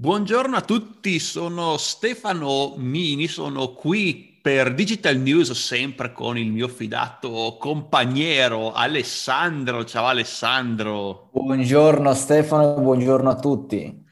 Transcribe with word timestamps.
Buongiorno 0.00 0.54
a 0.54 0.60
tutti, 0.60 1.18
sono 1.18 1.76
Stefano 1.76 2.74
Mini, 2.76 3.26
sono 3.26 3.72
qui 3.72 4.38
per 4.40 4.72
Digital 4.72 5.16
News 5.16 5.50
sempre 5.50 6.12
con 6.12 6.38
il 6.38 6.52
mio 6.52 6.68
fidato 6.68 7.56
compagnero 7.58 8.70
Alessandro. 8.70 9.84
Ciao 9.84 10.06
Alessandro. 10.06 11.30
Buongiorno 11.32 12.14
Stefano, 12.14 12.74
buongiorno 12.74 13.28
a 13.28 13.40
tutti. 13.40 14.04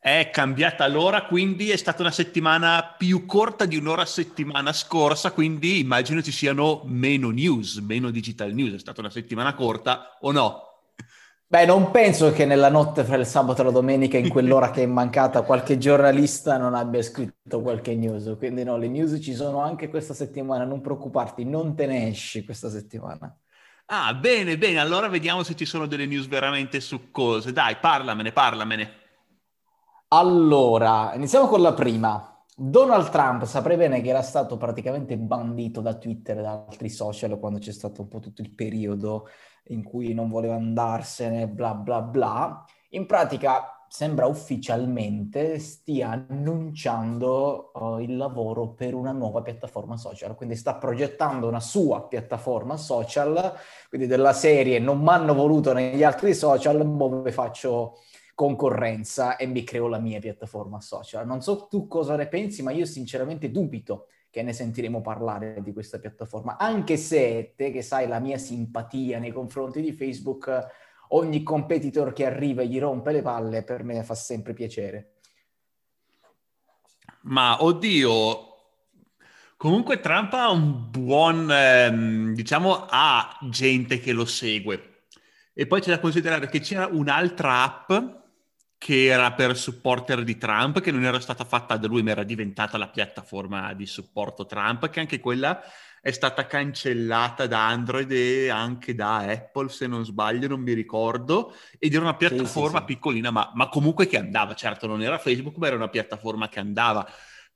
È 0.00 0.28
cambiata 0.32 0.88
l'ora, 0.88 1.26
quindi 1.26 1.70
è 1.70 1.76
stata 1.76 2.02
una 2.02 2.10
settimana 2.10 2.96
più 2.98 3.24
corta 3.24 3.64
di 3.64 3.76
un'ora 3.76 4.06
settimana 4.06 4.72
scorsa, 4.72 5.30
quindi 5.30 5.78
immagino 5.78 6.20
ci 6.20 6.32
siano 6.32 6.82
meno 6.86 7.30
news, 7.30 7.76
meno 7.76 8.10
digital 8.10 8.52
news. 8.52 8.74
È 8.74 8.78
stata 8.80 9.02
una 9.02 9.10
settimana 9.10 9.54
corta 9.54 10.18
o 10.20 10.32
no? 10.32 10.67
Beh, 11.50 11.64
non 11.64 11.90
penso 11.90 12.30
che 12.30 12.44
nella 12.44 12.68
notte 12.68 13.04
fra 13.04 13.16
il 13.16 13.24
sabato 13.24 13.62
e 13.62 13.64
la 13.64 13.70
domenica, 13.70 14.18
in 14.18 14.28
quell'ora 14.28 14.70
che 14.70 14.82
è 14.82 14.86
mancata, 14.86 15.40
qualche 15.40 15.78
giornalista 15.78 16.58
non 16.58 16.74
abbia 16.74 17.00
scritto 17.00 17.62
qualche 17.62 17.94
news. 17.94 18.34
Quindi 18.36 18.64
no, 18.64 18.76
le 18.76 18.88
news 18.88 19.18
ci 19.22 19.32
sono 19.32 19.62
anche 19.62 19.88
questa 19.88 20.12
settimana, 20.12 20.64
non 20.64 20.82
preoccuparti, 20.82 21.44
non 21.44 21.74
te 21.74 21.86
ne 21.86 22.08
esci 22.08 22.44
questa 22.44 22.68
settimana. 22.68 23.34
Ah, 23.86 24.12
bene, 24.12 24.58
bene, 24.58 24.78
allora 24.78 25.08
vediamo 25.08 25.42
se 25.42 25.56
ci 25.56 25.64
sono 25.64 25.86
delle 25.86 26.04
news 26.04 26.26
veramente 26.26 26.80
succose. 26.80 27.50
Dai, 27.50 27.76
parlamene, 27.76 28.30
parlamene. 28.32 28.90
Allora, 30.08 31.14
iniziamo 31.14 31.46
con 31.46 31.62
la 31.62 31.72
prima. 31.72 32.44
Donald 32.54 33.08
Trump 33.08 33.44
saprai 33.44 33.76
bene 33.78 34.02
che 34.02 34.08
era 34.10 34.20
stato 34.20 34.58
praticamente 34.58 35.16
bandito 35.16 35.80
da 35.80 35.94
Twitter 35.94 36.38
e 36.38 36.42
da 36.42 36.64
altri 36.66 36.90
social 36.90 37.38
quando 37.38 37.58
c'è 37.58 37.72
stato 37.72 38.02
un 38.02 38.08
po' 38.08 38.18
tutto 38.18 38.42
il 38.42 38.52
periodo 38.52 39.28
in 39.68 39.82
cui 39.82 40.14
non 40.14 40.28
voleva 40.28 40.54
andarsene, 40.54 41.48
bla 41.48 41.74
bla 41.74 42.00
bla. 42.02 42.64
In 42.90 43.06
pratica 43.06 43.84
sembra 43.88 44.26
ufficialmente 44.26 45.58
stia 45.58 46.10
annunciando 46.10 47.70
uh, 47.72 47.98
il 47.98 48.16
lavoro 48.16 48.68
per 48.68 48.94
una 48.94 49.12
nuova 49.12 49.40
piattaforma 49.40 49.96
social, 49.96 50.34
quindi 50.34 50.56
sta 50.56 50.76
progettando 50.76 51.48
una 51.48 51.60
sua 51.60 52.06
piattaforma 52.06 52.76
social, 52.76 53.54
quindi 53.88 54.06
della 54.06 54.34
serie 54.34 54.78
non 54.78 55.00
mi 55.00 55.08
hanno 55.08 55.34
voluto 55.34 55.72
negli 55.72 56.02
altri 56.02 56.34
social, 56.34 56.96
dove 56.96 57.32
faccio 57.32 57.96
concorrenza 58.34 59.36
e 59.36 59.46
mi 59.46 59.64
creo 59.64 59.88
la 59.88 59.98
mia 59.98 60.20
piattaforma 60.20 60.80
social. 60.80 61.26
Non 61.26 61.40
so 61.40 61.66
tu 61.66 61.88
cosa 61.88 62.14
ne 62.14 62.28
pensi, 62.28 62.62
ma 62.62 62.70
io 62.70 62.84
sinceramente 62.84 63.50
dubito 63.50 64.06
che 64.38 64.44
ne 64.44 64.52
sentiremo 64.52 65.00
parlare 65.00 65.60
di 65.64 65.72
questa 65.72 65.98
piattaforma, 65.98 66.56
anche 66.58 66.96
se 66.96 67.54
te 67.56 67.72
che 67.72 67.82
sai 67.82 68.06
la 68.06 68.20
mia 68.20 68.38
simpatia 68.38 69.18
nei 69.18 69.32
confronti 69.32 69.80
di 69.80 69.92
Facebook, 69.92 70.48
ogni 71.08 71.42
competitor 71.42 72.12
che 72.12 72.24
arriva 72.24 72.62
e 72.62 72.68
gli 72.68 72.78
rompe 72.78 73.10
le 73.10 73.22
palle 73.22 73.64
per 73.64 73.82
me 73.82 74.00
fa 74.04 74.14
sempre 74.14 74.52
piacere. 74.52 75.14
Ma 77.22 77.64
oddio, 77.64 78.38
comunque 79.56 79.98
Trump 79.98 80.32
ha 80.34 80.50
un 80.50 80.88
buon, 80.88 81.50
ehm, 81.50 82.32
diciamo, 82.34 82.86
ha 82.88 83.36
gente 83.50 83.98
che 83.98 84.12
lo 84.12 84.24
segue. 84.24 85.06
E 85.52 85.66
poi 85.66 85.80
c'è 85.80 85.90
da 85.90 85.98
considerare 85.98 86.48
che 86.48 86.60
c'era 86.60 86.86
un'altra 86.86 87.64
app 87.64 87.92
che 88.78 89.06
era 89.06 89.32
per 89.32 89.56
supporter 89.56 90.22
di 90.22 90.38
Trump, 90.38 90.80
che 90.80 90.92
non 90.92 91.04
era 91.04 91.18
stata 91.18 91.44
fatta 91.44 91.76
da 91.76 91.88
lui, 91.88 92.02
ma 92.04 92.12
era 92.12 92.22
diventata 92.22 92.78
la 92.78 92.88
piattaforma 92.88 93.74
di 93.74 93.86
supporto 93.86 94.46
Trump, 94.46 94.88
che 94.88 95.00
anche 95.00 95.18
quella 95.18 95.60
è 96.00 96.12
stata 96.12 96.46
cancellata 96.46 97.48
da 97.48 97.66
Android 97.66 98.10
e 98.12 98.48
anche 98.48 98.94
da 98.94 99.16
Apple, 99.16 99.68
se 99.68 99.88
non 99.88 100.04
sbaglio, 100.04 100.46
non 100.46 100.60
mi 100.60 100.72
ricordo, 100.74 101.54
ed 101.76 101.92
era 101.92 102.02
una 102.02 102.14
piattaforma 102.14 102.78
sì, 102.78 102.84
sì, 102.86 102.92
sì. 102.92 102.94
piccolina, 102.94 103.30
ma, 103.32 103.50
ma, 103.52 103.68
comunque 103.68 104.06
che 104.06 104.16
andava, 104.16 104.54
certo 104.54 104.86
non 104.86 105.02
era 105.02 105.18
Facebook, 105.18 105.56
ma 105.56 105.66
era 105.66 105.76
una 105.76 105.88
piattaforma 105.88 106.48
che 106.48 106.60
andava. 106.60 107.06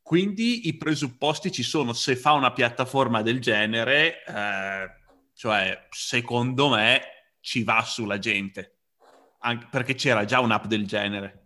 Quindi 0.02 0.66
i 0.66 0.76
presupposti 0.76 1.52
ci 1.52 1.62
sono, 1.62 1.92
se 1.92 2.16
fa 2.16 2.32
una 2.32 2.52
piattaforma 2.52 3.22
del 3.22 3.40
genere, 3.40 4.24
eh, 4.26 4.90
cioè 5.34 5.86
secondo 5.90 6.68
me 6.68 7.00
ci 7.40 7.62
va 7.62 7.82
sulla 7.82 8.18
gente 8.18 8.81
anche 9.42 9.66
perché 9.70 9.94
c'era 9.94 10.24
già 10.24 10.40
un'app 10.40 10.64
del 10.64 10.86
genere. 10.86 11.40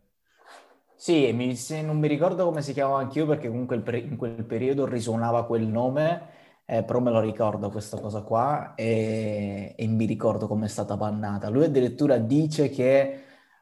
Sì, 0.95 1.31
mi, 1.33 1.55
non 1.83 1.99
mi 1.99 2.09
ricordo 2.09 2.45
come 2.47 2.63
si 2.63 2.73
chiamava 2.73 3.01
anch'io 3.01 3.27
perché 3.27 3.49
comunque 3.49 3.79
per, 3.81 3.97
in 3.97 4.17
quel 4.17 4.45
periodo 4.45 4.87
risuonava 4.87 5.45
quel 5.45 5.67
nome, 5.67 6.29
eh, 6.65 6.83
però 6.85 7.01
me 7.01 7.11
lo 7.11 7.21
ricordo 7.21 7.71
questa 7.71 7.99
cosa 8.01 8.23
qua 8.23 8.75
e, 8.75 9.75
e 9.77 9.87
mi 9.87 10.07
ricordo 10.07 10.47
come 10.47 10.67
è 10.67 10.69
stata 10.69 10.97
bannata. 10.97 11.49
Lui 11.49 11.65
addirittura 11.65 12.17
dice 12.19 12.71
che 12.71 13.21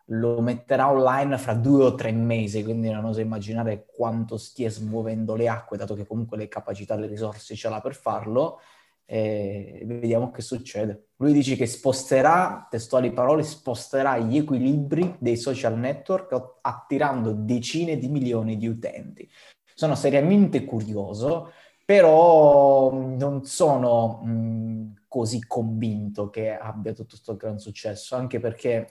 lo 0.08 0.40
metterà 0.40 0.90
online 0.90 1.36
fra 1.38 1.54
due 1.54 1.84
o 1.84 1.94
tre 1.94 2.12
mesi, 2.12 2.62
quindi 2.62 2.90
non 2.90 3.04
oso 3.04 3.20
immaginare 3.20 3.86
quanto 3.86 4.36
stia 4.36 4.70
smuovendo 4.70 5.34
le 5.34 5.48
acque, 5.48 5.76
dato 5.76 5.94
che 5.94 6.06
comunque 6.06 6.36
le 6.36 6.48
capacità, 6.48 6.94
le 6.94 7.06
risorse 7.06 7.54
ce 7.54 7.68
l'ha 7.68 7.80
per 7.80 7.94
farlo 7.94 8.60
e 9.06 9.82
vediamo 9.84 10.30
che 10.30 10.42
succede. 10.42 11.08
Lui 11.16 11.32
dice 11.32 11.56
che 11.56 11.66
sposterà, 11.66 12.66
testuali 12.70 13.12
parole, 13.12 13.42
sposterà 13.42 14.18
gli 14.18 14.36
equilibri 14.36 15.16
dei 15.18 15.36
social 15.36 15.78
network 15.78 16.58
attirando 16.62 17.32
decine 17.32 17.98
di 17.98 18.08
milioni 18.08 18.56
di 18.56 18.66
utenti. 18.66 19.28
Sono 19.74 19.94
seriamente 19.94 20.64
curioso, 20.64 21.50
però 21.84 22.92
non 22.92 23.44
sono 23.44 24.20
mh, 24.22 25.04
così 25.08 25.44
convinto 25.46 26.30
che 26.30 26.56
abbia 26.56 26.92
tutto 26.92 27.10
questo 27.10 27.36
gran 27.36 27.58
successo, 27.58 28.16
anche 28.16 28.40
perché 28.40 28.90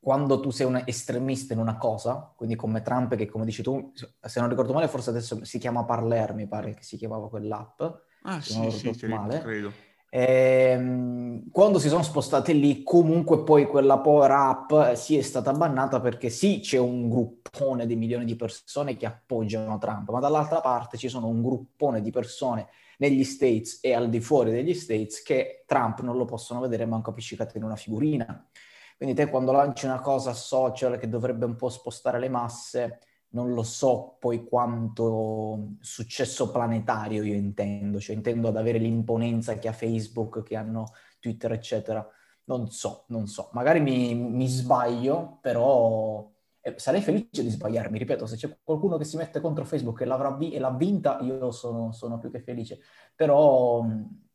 quando 0.00 0.40
tu 0.40 0.50
sei 0.50 0.66
un 0.66 0.82
estremista 0.86 1.52
in 1.52 1.58
una 1.58 1.76
cosa, 1.76 2.32
quindi 2.34 2.56
come 2.56 2.80
Trump 2.80 3.14
che 3.16 3.26
come 3.26 3.44
dici 3.44 3.62
tu, 3.62 3.92
se 4.18 4.40
non 4.40 4.48
ricordo 4.48 4.72
male 4.72 4.88
forse 4.88 5.10
adesso 5.10 5.44
si 5.44 5.58
chiama 5.58 5.84
Parler, 5.84 6.32
mi 6.32 6.46
pare 6.46 6.72
che 6.72 6.82
si 6.82 6.96
chiamava 6.96 7.28
quell'app, 7.28 7.82
Ah, 8.22 8.40
sì, 8.40 8.70
sì, 8.70 9.06
male. 9.06 9.40
credo. 9.40 9.72
Ehm, 10.12 11.50
quando 11.52 11.78
si 11.78 11.88
sono 11.88 12.02
spostate 12.02 12.52
lì, 12.52 12.82
comunque 12.82 13.44
poi 13.44 13.66
quella 13.66 14.00
power 14.00 14.30
app 14.30 14.72
eh, 14.72 14.96
sì 14.96 15.16
è 15.16 15.22
stata 15.22 15.52
bannata 15.52 16.00
perché 16.00 16.30
sì 16.30 16.58
c'è 16.60 16.78
un 16.78 17.08
gruppone 17.08 17.86
di 17.86 17.94
milioni 17.94 18.24
di 18.24 18.34
persone 18.34 18.96
che 18.96 19.06
appoggiano 19.06 19.78
Trump, 19.78 20.10
ma 20.10 20.18
dall'altra 20.18 20.60
parte 20.60 20.98
ci 20.98 21.08
sono 21.08 21.28
un 21.28 21.40
gruppone 21.40 22.00
di 22.00 22.10
persone 22.10 22.68
negli 22.98 23.22
States 23.22 23.78
e 23.82 23.94
al 23.94 24.08
di 24.08 24.20
fuori 24.20 24.50
degli 24.50 24.74
States 24.74 25.22
che 25.22 25.62
Trump 25.64 26.00
non 26.00 26.16
lo 26.16 26.24
possono 26.24 26.58
vedere 26.60 26.86
manco 26.86 27.10
appiccicato 27.10 27.56
in 27.56 27.62
una 27.62 27.76
figurina. 27.76 28.48
Quindi 28.96 29.14
te 29.14 29.30
quando 29.30 29.52
lanci 29.52 29.86
una 29.86 30.00
cosa 30.00 30.34
social 30.34 30.98
che 30.98 31.08
dovrebbe 31.08 31.44
un 31.46 31.54
po' 31.54 31.70
spostare 31.70 32.18
le 32.18 32.28
masse, 32.28 32.98
non 33.30 33.52
lo 33.54 33.62
so 33.62 34.16
poi 34.18 34.44
quanto 34.44 35.76
successo 35.80 36.50
planetario 36.50 37.22
io 37.22 37.34
intendo, 37.34 38.00
cioè 38.00 38.16
intendo 38.16 38.48
ad 38.48 38.56
avere 38.56 38.78
l'imponenza 38.78 39.58
che 39.58 39.68
ha 39.68 39.72
Facebook, 39.72 40.42
che 40.42 40.56
hanno 40.56 40.92
Twitter, 41.20 41.52
eccetera. 41.52 42.06
Non 42.44 42.70
so, 42.70 43.04
non 43.08 43.26
so. 43.28 43.50
Magari 43.52 43.80
mi, 43.80 44.14
mi 44.14 44.46
sbaglio, 44.48 45.38
però 45.40 46.28
eh, 46.60 46.74
sarei 46.78 47.00
felice 47.02 47.42
di 47.42 47.50
sbagliarmi. 47.50 47.98
Ripeto, 47.98 48.26
se 48.26 48.36
c'è 48.36 48.58
qualcuno 48.64 48.96
che 48.98 49.04
si 49.04 49.16
mette 49.16 49.40
contro 49.40 49.64
Facebook 49.64 50.00
e, 50.00 50.04
l'avrà 50.04 50.32
vi- 50.36 50.52
e 50.52 50.58
l'ha 50.58 50.70
vinta, 50.72 51.20
io 51.20 51.50
sono, 51.52 51.92
sono 51.92 52.18
più 52.18 52.30
che 52.30 52.40
felice. 52.40 52.80
Però 53.14 53.84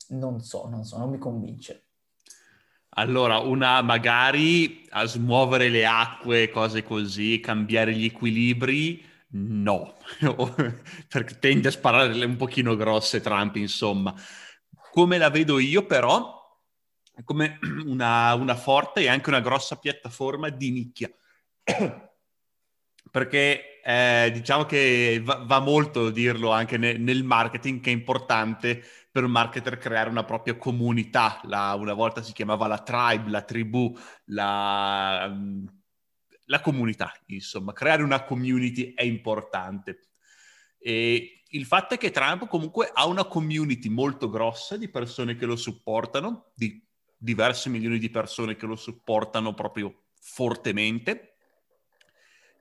non 0.09 0.39
so, 0.41 0.67
non 0.69 0.83
so, 0.85 0.97
non 0.97 1.09
mi 1.09 1.17
convince. 1.17 1.84
Allora, 2.97 3.39
una 3.39 3.81
magari 3.81 4.85
a 4.91 5.05
smuovere 5.05 5.67
le 5.67 5.85
acque, 5.85 6.49
cose 6.49 6.83
così, 6.83 7.41
cambiare 7.41 7.93
gli 7.93 8.05
equilibri, 8.05 9.03
no, 9.31 9.97
perché 11.09 11.37
tende 11.39 11.67
a 11.67 11.71
sparare 11.71 12.23
un 12.23 12.37
pochino 12.37 12.75
grosse 12.77 13.19
Trump, 13.19 13.57
insomma. 13.57 14.13
Come 14.91 15.17
la 15.17 15.29
vedo 15.29 15.59
io, 15.59 15.85
però, 15.85 16.57
come 17.25 17.59
una, 17.85 18.33
una 18.33 18.55
forte 18.55 19.01
e 19.01 19.09
anche 19.09 19.29
una 19.29 19.41
grossa 19.41 19.75
piattaforma 19.75 20.49
di 20.49 20.71
nicchia. 20.71 21.11
perché 23.11 23.81
eh, 23.83 24.29
diciamo 24.33 24.65
che 24.65 25.21
va, 25.23 25.43
va, 25.45 25.59
molto 25.59 26.09
dirlo 26.09 26.51
anche 26.51 26.77
ne, 26.77 26.97
nel 26.97 27.23
marketing, 27.23 27.81
che 27.81 27.89
è 27.89 27.93
importante 27.93 28.83
per 29.15 29.23
un 29.23 29.31
marketer 29.31 29.77
creare 29.77 30.09
una 30.09 30.25
propria 30.25 30.57
comunità. 30.57 31.39
La, 31.43 31.73
una 31.75 31.93
volta 31.93 32.21
si 32.21 32.33
chiamava 32.33 32.67
la 32.67 32.79
tribe, 32.79 33.29
la 33.29 33.43
tribù, 33.43 33.97
la, 34.25 35.33
la 36.47 36.59
comunità, 36.59 37.13
insomma. 37.27 37.71
Creare 37.71 38.03
una 38.03 38.25
community 38.25 38.93
è 38.93 39.03
importante. 39.03 40.09
E 40.77 41.43
il 41.47 41.65
fatto 41.65 41.93
è 41.93 41.97
che 41.97 42.11
Trump 42.11 42.49
comunque 42.49 42.91
ha 42.93 43.05
una 43.05 43.23
community 43.23 43.87
molto 43.87 44.29
grossa 44.29 44.75
di 44.75 44.89
persone 44.89 45.37
che 45.37 45.45
lo 45.45 45.55
supportano, 45.55 46.51
di 46.53 46.85
diversi 47.15 47.69
milioni 47.69 47.99
di 47.99 48.09
persone 48.09 48.57
che 48.57 48.65
lo 48.65 48.75
supportano 48.75 49.53
proprio 49.53 50.07
fortemente 50.19 51.34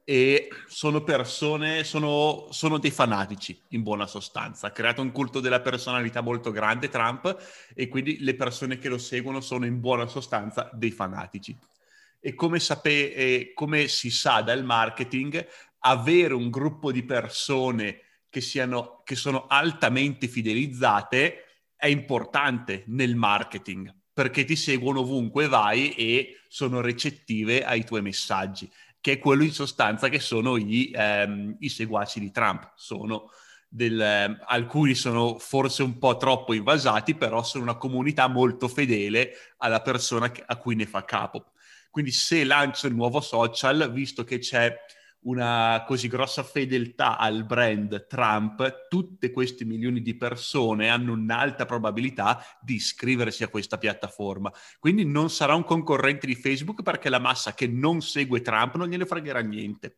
e 0.05 0.51
sono 0.67 1.03
persone, 1.03 1.83
sono, 1.83 2.49
sono, 2.51 2.79
dei 2.79 2.91
fanatici 2.91 3.59
in 3.69 3.83
buona 3.83 4.06
sostanza. 4.06 4.67
Ha 4.67 4.71
creato 4.71 5.01
un 5.01 5.11
culto 5.11 5.41
della 5.41 5.61
personalità 5.61 6.21
molto 6.21 6.51
grande 6.51 6.91
Trump 6.91 7.37
e 7.75 7.89
quindi 7.89 8.19
le 8.21 8.35
persone 8.35 8.79
che 8.79 8.91
lo 8.91 8.99
seguono 8.99 9.41
sono 9.41 9.65
in 9.65 9.81
buona 9.81 10.06
sostanza 10.06 10.69
dei 10.75 10.91
fanatici. 10.91 11.56
E 12.21 12.35
come, 12.35 12.61
sape- 12.61 13.53
come 13.55 13.89
si 13.89 14.11
sa 14.11 14.43
dal 14.43 14.62
marketing, 14.62 15.47
avere 15.81 16.35
un 16.35 16.51
gruppo 16.51 16.93
di 16.93 17.03
persone 17.03 18.01
che, 18.29 18.43
siano, 18.43 19.01
che 19.05 19.17
sono 19.17 19.47
altamente 19.47 20.29
fidelizzate 20.29 21.45
è 21.77 21.87
importante 21.87 22.85
nel 22.89 23.15
marketing 23.15 23.93
perché 24.15 24.45
ti 24.45 24.55
seguono 24.55 25.01
ovunque 25.01 25.49
vai 25.49 25.93
e 25.95 26.39
sono 26.49 26.81
recettive 26.81 27.65
ai 27.65 27.85
tuoi 27.85 28.01
messaggi, 28.01 28.71
che 29.05 29.12
è 29.12 29.19
quello 29.19 29.43
in 29.43 29.53
sostanza 29.53 30.09
che 30.09 30.19
sono 30.19 30.56
i, 30.56 30.91
ehm, 30.91 31.56
i 31.59 31.69
seguaci 31.69 32.21
di 32.21 32.31
Trump. 32.31 32.73
Sono 32.75 33.29
del, 33.69 34.01
eh, 34.01 34.39
alcuni 34.47 34.95
sono 34.95 35.37
forse 35.39 35.83
un 35.83 35.99
po' 35.99 36.17
troppo 36.17 36.55
invasati, 36.55 37.15
però 37.15 37.43
sono 37.43 37.65
una 37.65 37.77
comunità 37.77 38.29
molto 38.29 38.67
fedele 38.67 39.33
alla 39.59 39.83
persona 39.83 40.33
a 40.47 40.56
cui 40.56 40.75
ne 40.75 40.87
fa 40.87 41.05
capo. 41.05 41.53
Quindi 41.91 42.12
se 42.12 42.45
lancia 42.45 42.87
il 42.87 42.95
nuovo 42.95 43.21
social, 43.21 43.93
visto 43.93 44.25
che 44.25 44.39
c'è 44.39 44.75
una 45.25 45.85
così 45.87 46.09
grossa 46.09 46.43
fedeltà 46.43 47.19
al 47.19 47.44
brand 47.44 48.06
Trump, 48.06 48.88
tutte 48.88 49.31
queste 49.31 49.65
milioni 49.65 50.03
di 50.03 50.17
persone 50.17 50.88
hanno 50.88 51.12
un'alta 51.12 51.65
probabilità 51.65 52.44
di 52.61 52.75
iscriversi 52.75 53.43
a 53.43 53.49
questa 53.49 53.79
piattaforma. 53.79 54.53
Quindi 54.79 55.05
non 55.05 55.31
sarà 55.31 55.55
un 55.55 55.65
concorrente 55.65 56.26
di 56.26 56.35
Facebook 56.35 56.82
perché 56.82 57.09
la 57.09 57.19
massa 57.19 57.55
che 57.55 57.67
non 57.67 58.00
segue 58.03 58.43
Trump 58.43 58.76
non 58.76 58.88
gliene 58.88 59.06
fregherà 59.06 59.41
niente. 59.41 59.97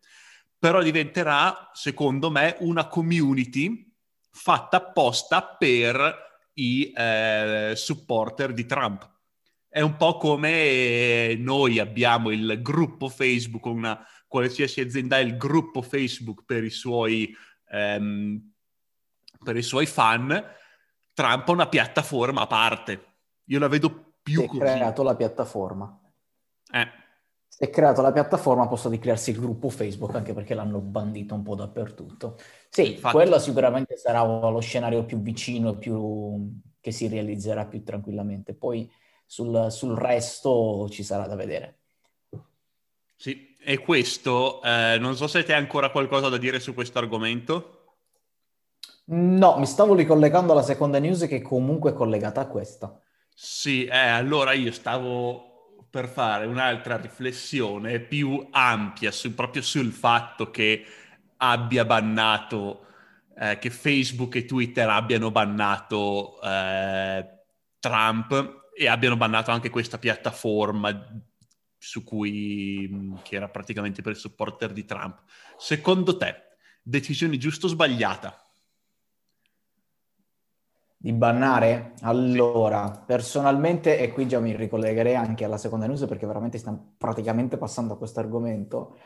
Però 0.59 0.83
diventerà, 0.83 1.71
secondo 1.73 2.31
me, 2.31 2.57
una 2.61 2.87
community 2.87 3.93
fatta 4.31 4.79
apposta 4.79 5.57
per 5.59 6.25
i 6.55 6.93
eh, 6.95 7.73
supporter 7.75 8.53
di 8.53 8.65
Trump. 8.65 9.11
È 9.69 9.81
un 9.81 9.97
po' 9.97 10.17
come 10.17 11.35
noi 11.35 11.79
abbiamo 11.79 12.31
il 12.31 12.61
gruppo 12.63 13.09
Facebook, 13.09 13.67
una 13.67 14.03
qualsiasi 14.37 14.83
azienda 14.83 15.17
ha 15.17 15.21
il 15.21 15.39
gruppo 15.39 15.81
Facebook 15.81 16.45
per 16.45 16.63
i 16.63 16.69
suoi, 16.69 17.35
ehm, 17.71 18.53
per 19.43 19.57
i 19.57 19.63
suoi 19.63 19.87
fan, 19.87 20.29
Trump 21.15 21.49
ha 21.49 21.53
una 21.53 21.69
piattaforma 21.69 22.43
a 22.43 22.47
parte. 22.47 23.05
Io 23.45 23.59
la 23.59 23.69
vedo 23.69 24.19
più 24.23 24.41
si 24.41 24.57
è 24.57 24.59
creato 24.59 25.03
la 25.03 25.17
piattaforma. 25.17 26.01
Eh. 26.71 26.87
Si 27.49 27.65
è 27.65 27.71
creato 27.71 28.03
la 28.03 28.13
piattaforma, 28.13 28.69
posso 28.69 28.91
di 28.91 28.99
crearsi 28.99 29.31
il 29.31 29.41
gruppo 29.41 29.71
Facebook, 29.71 30.15
anche 30.15 30.35
perché 30.35 30.53
l'hanno 30.53 30.81
bandito 30.81 31.35
un 31.35 31.43
po' 31.43 31.55
dappertutto. 31.55 32.37
Sì, 32.69 32.93
Infatti... 32.93 33.15
quello 33.15 33.39
sicuramente 33.39 33.97
sarà 33.97 34.23
lo 34.23 34.61
scenario 34.61 35.07
più 35.07 35.23
vicino, 35.23 35.79
più... 35.79 36.61
che 36.79 36.91
si 36.91 37.09
realizzerà 37.09 37.65
più 37.65 37.83
tranquillamente. 37.83 38.53
Poi 38.53 38.87
sul, 39.25 39.69
sul 39.71 39.97
resto 39.97 40.89
ci 40.91 41.03
sarà 41.03 41.27
da 41.27 41.37
vedere. 41.37 41.79
Sì, 43.17 43.56
e 43.69 43.79
questo, 43.79 44.63
eh, 44.63 44.97
non 45.01 45.17
so 45.17 45.27
se 45.27 45.43
te 45.43 45.53
hai 45.53 45.59
ancora 45.59 45.91
qualcosa 45.91 46.29
da 46.29 46.37
dire 46.37 46.61
su 46.61 46.73
questo 46.73 47.01
argomento. 47.01 47.97
No, 49.07 49.59
mi 49.59 49.67
stavo 49.67 49.93
ricollegando 49.97 50.53
alla 50.53 50.63
seconda 50.63 51.01
news 51.01 51.27
che 51.27 51.43
comunque 51.43 51.91
è 51.91 51.95
collegata 51.95 52.41
a 52.41 52.47
questa. 52.47 52.97
Sì, 53.35 53.85
eh, 53.85 53.97
allora 53.97 54.53
io 54.53 54.71
stavo 54.71 55.83
per 55.91 56.07
fare 56.07 56.47
un'altra 56.47 56.97
riflessione 56.97 57.99
più 57.99 58.47
ampia 58.53 59.11
su, 59.11 59.35
proprio 59.35 59.63
sul 59.63 59.91
fatto 59.91 60.53
che 60.53 60.85
abbia 61.39 61.85
bannato, 61.85 62.87
eh, 63.37 63.59
che 63.59 63.71
Facebook 63.71 64.37
e 64.37 64.45
Twitter 64.45 64.89
abbiano 64.89 65.33
bannato 65.33 66.41
eh, 66.41 67.27
Trump 67.81 68.71
e 68.79 68.87
abbiano 68.87 69.17
bannato 69.17 69.51
anche 69.51 69.71
questa 69.71 69.99
piattaforma 69.99 71.35
su 71.87 72.03
cui, 72.03 73.15
che 73.23 73.37
era 73.37 73.49
praticamente 73.49 74.03
per 74.03 74.13
il 74.13 74.19
supporter 74.19 74.73
di 74.73 74.85
Trump. 74.85 75.23
Secondo 75.57 76.17
te, 76.17 76.35
decisione 76.83 77.39
giusta 77.39 77.67
o 77.67 77.69
sbagliata? 77.69 78.45
Di 80.97 81.13
bannare? 81.13 81.93
Allora, 82.01 82.91
personalmente, 82.91 84.01
e 84.01 84.11
qui 84.11 84.27
già 84.27 84.41
mi 84.41 84.57
ricollegherei 84.57 85.15
anche 85.15 85.45
alla 85.45 85.59
seconda 85.59 85.87
news 85.87 86.07
perché 86.07 86.27
veramente 86.27 86.59
stiamo 86.59 86.95
praticamente 86.99 87.57
passando 87.57 87.95
a 87.95 87.99
questo 87.99 88.19
argomento, 88.19 88.99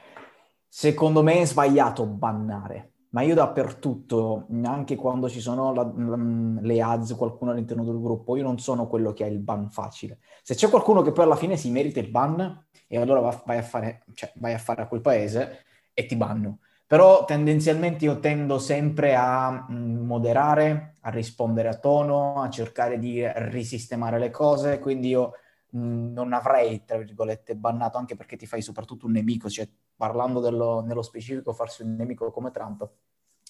secondo 0.66 1.22
me 1.22 1.40
è 1.40 1.44
sbagliato 1.44 2.06
bannare 2.06 2.92
ma 3.10 3.22
io 3.22 3.34
dappertutto, 3.34 4.46
anche 4.62 4.94
quando 4.94 5.28
ci 5.28 5.40
sono 5.40 5.72
la, 5.72 5.82
la, 5.96 6.16
le 6.60 6.80
ads, 6.80 7.14
qualcuno 7.14 7.50
all'interno 7.50 7.84
del 7.84 8.00
gruppo, 8.00 8.36
io 8.36 8.44
non 8.44 8.58
sono 8.58 8.86
quello 8.86 9.12
che 9.12 9.24
ha 9.24 9.26
il 9.26 9.40
ban 9.40 9.68
facile. 9.70 10.20
Se 10.42 10.54
c'è 10.54 10.68
qualcuno 10.68 11.02
che 11.02 11.10
poi 11.10 11.24
alla 11.24 11.36
fine 11.36 11.56
si 11.56 11.70
merita 11.70 11.98
il 11.98 12.08
ban, 12.08 12.66
e 12.92 12.98
allora 12.98 13.20
va, 13.20 13.42
vai, 13.46 13.58
a 13.58 13.62
fare, 13.62 14.02
cioè, 14.14 14.32
vai 14.36 14.52
a 14.52 14.58
fare 14.58 14.82
a 14.82 14.86
quel 14.88 15.00
paese 15.00 15.64
e 15.94 16.06
ti 16.06 16.16
banno. 16.16 16.58
Però 16.86 17.24
tendenzialmente 17.24 18.04
io 18.04 18.18
tendo 18.18 18.58
sempre 18.58 19.14
a 19.14 19.66
mm, 19.70 20.04
moderare, 20.04 20.94
a 21.02 21.10
rispondere 21.10 21.68
a 21.68 21.78
tono, 21.78 22.42
a 22.42 22.50
cercare 22.50 22.98
di 22.98 23.22
risistemare 23.32 24.18
le 24.18 24.30
cose, 24.30 24.80
quindi 24.80 25.08
io 25.08 25.32
mh, 25.70 26.12
non 26.12 26.32
avrei, 26.32 26.84
tra 26.84 26.98
virgolette, 26.98 27.54
bannato, 27.54 27.96
anche 27.98 28.16
perché 28.16 28.36
ti 28.36 28.46
fai 28.46 28.60
soprattutto 28.62 29.06
un 29.06 29.12
nemico, 29.12 29.48
cioè 29.48 29.68
parlando 29.96 30.40
dello, 30.40 30.80
nello 30.80 31.02
specifico, 31.02 31.52
farsi 31.52 31.82
un 31.82 31.94
nemico 31.94 32.30
come 32.32 32.50
Trump 32.50 32.88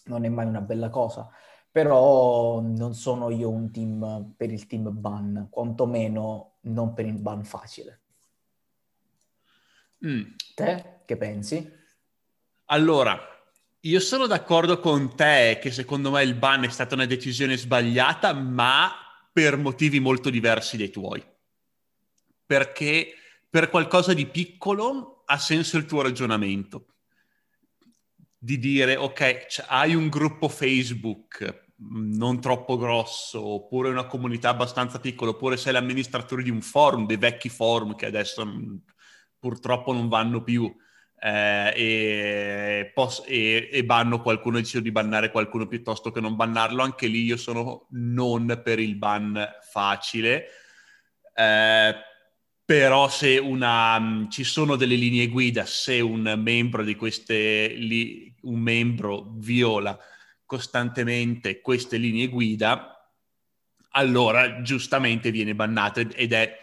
non 0.06 0.24
è 0.24 0.28
mai 0.28 0.46
una 0.46 0.60
bella 0.60 0.88
cosa. 0.90 1.28
Però 1.70 2.60
non 2.60 2.94
sono 2.94 3.30
io 3.30 3.48
un 3.48 3.70
team 3.70 4.34
per 4.36 4.50
il 4.50 4.66
team 4.66 4.90
ban, 4.92 5.46
quantomeno 5.50 6.56
non 6.62 6.92
per 6.94 7.06
il 7.06 7.18
ban 7.18 7.44
facile. 7.44 7.99
Mm. 10.06 10.22
Te 10.54 11.00
che 11.04 11.16
pensi? 11.16 11.78
Allora, 12.66 13.18
io 13.80 14.00
sono 14.00 14.26
d'accordo 14.26 14.78
con 14.78 15.14
te 15.16 15.58
che 15.60 15.70
secondo 15.70 16.10
me 16.10 16.22
il 16.22 16.34
ban 16.34 16.64
è 16.64 16.68
stata 16.68 16.94
una 16.94 17.06
decisione 17.06 17.56
sbagliata, 17.56 18.32
ma 18.32 18.92
per 19.32 19.56
motivi 19.56 20.00
molto 20.00 20.30
diversi 20.30 20.76
dai 20.76 20.90
tuoi. 20.90 21.24
Perché 22.46 23.14
per 23.48 23.70
qualcosa 23.70 24.14
di 24.14 24.26
piccolo 24.26 25.22
ha 25.26 25.38
senso 25.38 25.76
il 25.76 25.86
tuo 25.86 26.02
ragionamento 26.02 26.86
di 28.42 28.58
dire 28.58 28.96
ok, 28.96 29.46
cioè, 29.48 29.66
hai 29.68 29.94
un 29.94 30.08
gruppo 30.08 30.48
Facebook 30.48 31.66
mm, 31.82 32.14
non 32.14 32.40
troppo 32.40 32.78
grosso, 32.78 33.44
oppure 33.44 33.90
una 33.90 34.06
comunità 34.06 34.48
abbastanza 34.48 34.98
piccola, 34.98 35.32
oppure 35.32 35.58
sei 35.58 35.74
l'amministratore 35.74 36.42
di 36.42 36.50
un 36.50 36.62
forum, 36.62 37.06
dei 37.06 37.18
vecchi 37.18 37.50
forum 37.50 37.94
che 37.94 38.06
adesso 38.06 38.46
mm, 38.46 38.76
purtroppo 39.40 39.92
non 39.92 40.08
vanno 40.08 40.42
più 40.42 40.72
eh, 41.22 41.72
e, 41.74 42.90
pos- 42.94 43.24
e, 43.26 43.68
e, 43.72 43.84
banno 43.84 44.22
qualcuno, 44.22 44.58
decido 44.58 44.82
di 44.82 44.92
bannare 44.92 45.30
qualcuno 45.30 45.66
piuttosto 45.66 46.10
che 46.10 46.20
non 46.20 46.36
bannarlo, 46.36 46.82
anche 46.82 47.06
lì 47.08 47.24
io 47.24 47.36
sono 47.36 47.86
non 47.90 48.60
per 48.62 48.78
il 48.78 48.96
ban 48.96 49.48
facile. 49.70 50.46
Eh, 51.34 51.94
però 52.64 53.08
se 53.08 53.36
una, 53.36 54.26
ci 54.30 54.44
sono 54.44 54.76
delle 54.76 54.94
linee 54.94 55.26
guida, 55.26 55.64
se 55.66 56.00
un 56.00 56.34
membro 56.38 56.84
di 56.84 56.94
queste, 56.94 57.74
un 58.42 58.60
membro 58.60 59.32
viola 59.34 59.98
costantemente 60.46 61.60
queste 61.60 61.96
linee 61.96 62.28
guida, 62.28 62.94
allora 63.90 64.62
giustamente 64.62 65.32
viene 65.32 65.54
bannato 65.54 65.98
ed 65.98 66.32
è 66.32 66.58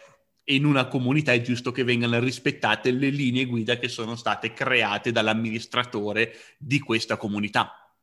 in 0.49 0.65
una 0.65 0.87
comunità 0.87 1.33
è 1.33 1.41
giusto 1.41 1.71
che 1.71 1.83
vengano 1.83 2.19
rispettate 2.19 2.91
le 2.91 3.09
linee 3.09 3.45
guida 3.45 3.77
che 3.77 3.89
sono 3.89 4.15
state 4.15 4.53
create 4.53 5.11
dall'amministratore 5.11 6.33
di 6.57 6.79
questa 6.79 7.17
comunità. 7.17 7.93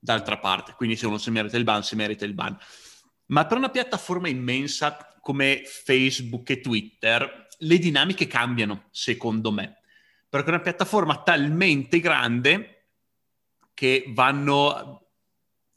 D'altra 0.00 0.38
parte, 0.38 0.74
quindi 0.76 0.96
se 0.96 1.06
uno 1.06 1.18
si 1.18 1.30
merita 1.30 1.56
il 1.56 1.64
ban, 1.64 1.82
si 1.82 1.96
merita 1.96 2.24
il 2.24 2.34
ban. 2.34 2.56
Ma 3.26 3.46
per 3.46 3.58
una 3.58 3.70
piattaforma 3.70 4.28
immensa 4.28 5.18
come 5.20 5.62
Facebook 5.64 6.48
e 6.50 6.60
Twitter, 6.60 7.48
le 7.58 7.78
dinamiche 7.78 8.26
cambiano, 8.26 8.86
secondo 8.90 9.52
me. 9.52 9.80
Perché 10.28 10.46
è 10.46 10.54
una 10.54 10.62
piattaforma 10.62 11.22
talmente 11.22 12.00
grande 12.00 12.90
che 13.74 14.04
vanno, 14.08 15.10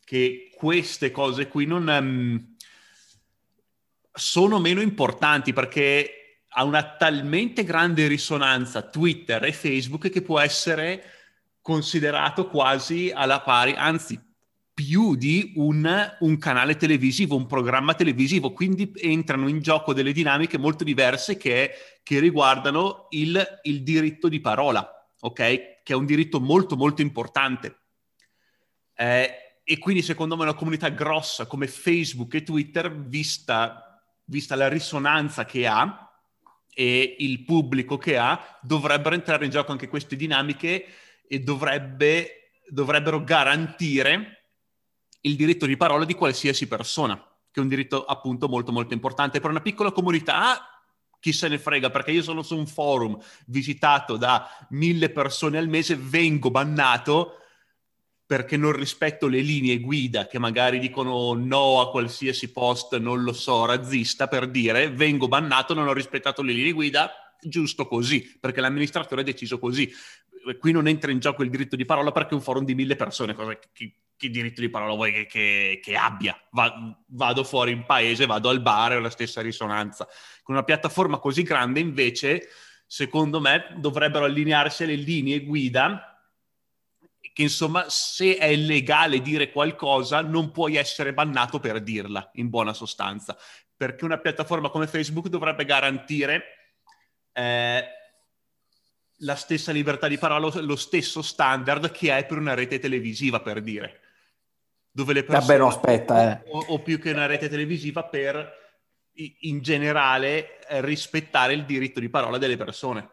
che 0.04 0.50
queste 0.56 1.12
cose 1.12 1.48
qui 1.48 1.66
non 1.66 1.88
um, 1.88 2.51
sono 4.14 4.60
meno 4.60 4.82
importanti 4.82 5.54
perché 5.54 6.46
ha 6.54 6.64
una 6.64 6.96
talmente 6.96 7.64
grande 7.64 8.08
risonanza 8.08 8.82
Twitter 8.82 9.44
e 9.46 9.54
Facebook 9.54 10.10
che 10.10 10.22
può 10.22 10.40
essere 10.40 11.04
considerato 11.62 12.48
quasi 12.48 13.12
alla 13.14 13.42
pari, 13.42 13.74
anzi 13.74 14.20
più 14.74 15.16
di 15.16 15.54
un, 15.56 16.16
un, 16.20 16.38
canale 16.38 16.76
televisivo, 16.76 17.36
un 17.36 17.46
programma 17.46 17.94
televisivo, 17.94 18.52
quindi 18.52 18.92
entrano 18.96 19.48
in 19.48 19.62
gioco 19.62 19.94
delle 19.94 20.12
dinamiche 20.12 20.58
molto 20.58 20.84
diverse 20.84 21.38
che, 21.38 21.72
che 22.02 22.20
riguardano 22.20 23.08
il, 23.12 23.60
il, 23.64 23.84
diritto 23.84 24.28
di 24.28 24.40
parola, 24.40 24.90
ok? 25.20 25.36
Che 25.36 25.82
è 25.84 25.94
un 25.94 26.06
diritto 26.06 26.40
molto 26.40 26.76
molto 26.76 27.02
importante. 27.02 27.78
Eh, 28.96 29.30
e 29.64 29.78
quindi 29.78 30.02
secondo 30.02 30.36
me 30.36 30.44
una 30.44 30.54
comunità 30.54 30.90
grossa 30.90 31.46
come 31.46 31.68
Facebook 31.68 32.34
e 32.34 32.44
Twitter, 32.44 32.92
vista, 32.92 33.91
vista 34.32 34.56
la 34.56 34.70
risonanza 34.70 35.44
che 35.46 35.68
ha 35.68 36.10
e 36.74 37.18
il 37.20 37.44
pubblico 37.44 37.98
che 37.98 38.18
ha, 38.18 38.58
dovrebbero 38.62 39.14
entrare 39.14 39.44
in 39.44 39.52
gioco 39.52 39.74
anche 39.74 39.90
queste 39.90 40.16
dinamiche 40.16 40.86
e 41.28 41.40
dovrebbe, 41.40 42.54
dovrebbero 42.70 43.24
garantire 43.24 44.46
il 45.22 45.36
diritto 45.36 45.66
di 45.66 45.76
parola 45.76 46.06
di 46.06 46.14
qualsiasi 46.14 46.68
persona, 46.68 47.16
che 47.16 47.60
è 47.60 47.64
un 47.64 47.68
diritto 47.68 48.06
appunto 48.06 48.48
molto 48.48 48.72
molto 48.72 48.94
importante. 48.94 49.42
Per 49.42 49.50
una 49.50 49.62
piccola 49.62 49.92
comunità 49.92 50.66
chi 51.20 51.34
se 51.34 51.50
ne 51.50 51.60
frega, 51.60 51.90
perché 51.92 52.12
io 52.12 52.24
sono 52.24 52.42
su 52.42 52.58
un 52.58 52.66
forum 52.66 53.20
visitato 53.46 54.16
da 54.16 54.50
mille 54.70 55.10
persone 55.12 55.58
al 55.58 55.68
mese, 55.68 55.96
vengo 55.96 56.50
bannato 56.50 57.41
perché 58.32 58.56
non 58.56 58.72
rispetto 58.72 59.28
le 59.28 59.42
linee 59.42 59.82
guida 59.82 60.26
che 60.26 60.40
magari 60.40 60.80
dicono 60.80 61.34
no 61.34 61.82
a 61.82 61.92
qualsiasi 61.92 62.54
post, 62.54 62.98
non 62.98 63.24
lo 63.24 63.34
so, 63.34 63.66
razzista, 63.66 64.30
per 64.30 64.48
dire 64.48 64.90
vengo 64.90 65.28
bannato, 65.28 65.74
non 65.74 65.86
ho 65.90 65.92
rispettato 65.92 66.42
le 66.42 66.54
linee 66.54 66.72
guida, 66.72 67.12
giusto 67.42 67.88
così, 67.88 68.38
perché 68.40 68.62
l'amministratore 68.62 69.20
ha 69.20 69.24
deciso 69.26 69.60
così. 69.60 69.92
Qui 70.58 70.72
non 70.72 70.88
entra 70.88 71.12
in 71.12 71.20
gioco 71.20 71.44
il 71.44 71.50
diritto 71.50 71.76
di 71.76 71.84
parola 71.84 72.14
perché 72.14 72.30
è 72.30 72.36
un 72.36 72.42
forum 72.42 72.64
di 72.64 72.74
mille 72.74 72.96
persone, 72.96 73.34
cosa 73.34 73.60
che, 73.74 73.98
che 74.16 74.30
diritto 74.30 74.62
di 74.62 74.70
parola 74.70 74.94
vuoi 74.94 75.12
che, 75.12 75.26
che, 75.26 75.80
che 75.84 75.96
abbia? 75.98 76.42
Va, 76.52 76.74
vado 77.08 77.44
fuori 77.44 77.74
in 77.74 77.84
paese, 77.86 78.28
vado 78.28 78.48
al 78.48 78.62
bar, 78.62 78.94
è 78.94 79.00
la 79.02 79.10
stessa 79.10 79.42
risonanza. 79.42 80.08
Con 80.42 80.56
una 80.56 80.64
piattaforma 80.64 81.20
così 81.20 81.44
grande, 81.44 81.82
invece, 81.82 82.48
secondo 82.88 83.42
me, 83.42 83.76
dovrebbero 83.76 84.24
allinearsi 84.24 84.86
le 84.86 84.96
linee 84.96 85.44
guida 85.44 86.11
che 87.34 87.44
insomma 87.44 87.86
se 87.88 88.38
è 88.38 88.56
legale 88.56 89.22
dire 89.22 89.52
qualcosa 89.52 90.22
non 90.22 90.52
puoi 90.52 90.76
essere 90.76 91.14
bannato 91.14 91.60
per 91.60 91.82
dirla, 91.82 92.30
in 92.36 92.50
buona 92.50 92.74
sostanza, 92.74 93.38
perché 93.76 94.06
una 94.06 94.20
piattaforma 94.20 94.70
come 94.70 94.88
Facebook 94.88 95.28
dovrebbe 95.28 95.66
garantire 95.66 96.44
eh, 97.34 97.84
la 99.18 99.36
stessa 99.36 99.72
libertà 99.72 100.08
di 100.08 100.18
parola, 100.18 100.52
lo 100.62 100.76
stesso 100.76 101.22
standard 101.22 101.92
che 101.92 102.16
è 102.16 102.26
per 102.26 102.38
una 102.38 102.54
rete 102.54 102.80
televisiva, 102.80 103.40
per 103.42 103.62
dire. 103.62 104.00
Dove 104.92 105.14
le 105.14 105.24
persone... 105.24 105.46
Vabbè, 105.46 105.60
no, 105.60 105.68
aspetta, 105.68 106.42
eh. 106.44 106.50
o, 106.50 106.66
o 106.68 106.80
più 106.80 107.00
che 107.00 107.12
una 107.12 107.26
rete 107.26 107.48
televisiva 107.48 108.04
per 108.04 108.60
in 109.14 109.62
generale 109.62 110.60
rispettare 110.82 111.54
il 111.54 111.66
diritto 111.66 112.00
di 112.00 112.10
parola 112.10 112.38
delle 112.38 112.58
persone. 112.58 113.10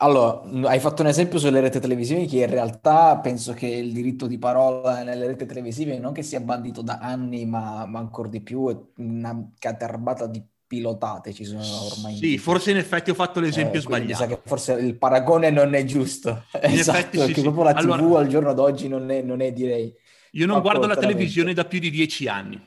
Allora, 0.00 0.68
hai 0.68 0.78
fatto 0.78 1.02
un 1.02 1.08
esempio 1.08 1.40
sulle 1.40 1.60
reti 1.60 1.80
televisive 1.80 2.26
che 2.26 2.38
in 2.38 2.50
realtà 2.50 3.18
penso 3.18 3.52
che 3.52 3.66
il 3.66 3.92
diritto 3.92 4.28
di 4.28 4.38
parola 4.38 5.02
nelle 5.02 5.26
reti 5.26 5.44
televisive 5.44 5.98
non 5.98 6.12
che 6.12 6.22
sia 6.22 6.38
bandito 6.40 6.82
da 6.82 6.98
anni, 6.98 7.46
ma, 7.46 7.84
ma 7.84 7.98
ancora 7.98 8.28
di 8.28 8.40
più, 8.40 8.68
è 8.70 8.76
una 9.00 9.50
caterbata 9.58 10.26
di 10.26 10.40
pilotate 10.68 11.32
ci 11.32 11.44
sono 11.44 11.64
ormai. 11.90 12.16
Sì, 12.16 12.38
forse 12.38 12.70
in 12.70 12.76
effetti 12.76 13.10
ho 13.10 13.14
fatto 13.14 13.40
l'esempio 13.40 13.80
eh, 13.80 13.82
sbagliato. 13.82 14.42
Forse 14.44 14.74
il 14.74 14.96
paragone 14.96 15.50
non 15.50 15.74
è 15.74 15.82
giusto. 15.84 16.44
In 16.62 16.70
esatto, 16.78 16.98
effetti, 16.98 17.18
perché 17.18 17.34
sì, 17.34 17.40
proprio 17.40 17.64
la 17.64 17.72
TV 17.72 17.90
allora, 17.90 18.20
al 18.20 18.28
giorno 18.28 18.52
d'oggi 18.52 18.86
non 18.86 19.10
è, 19.10 19.22
non 19.22 19.40
è 19.40 19.50
direi... 19.50 19.92
Io 20.32 20.46
non 20.46 20.60
guardo 20.60 20.86
la 20.86 20.94
televisione 20.94 21.54
da 21.54 21.64
più 21.64 21.80
di 21.80 21.90
dieci 21.90 22.28
anni. 22.28 22.64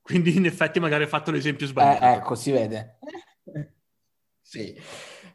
Quindi 0.00 0.36
in 0.36 0.46
effetti 0.46 0.80
magari 0.80 1.04
ho 1.04 1.08
fatto 1.08 1.30
l'esempio 1.32 1.66
sbagliato. 1.66 2.04
Eh, 2.04 2.12
ecco, 2.12 2.34
si 2.34 2.50
vede. 2.52 2.98
sì. 4.40 4.74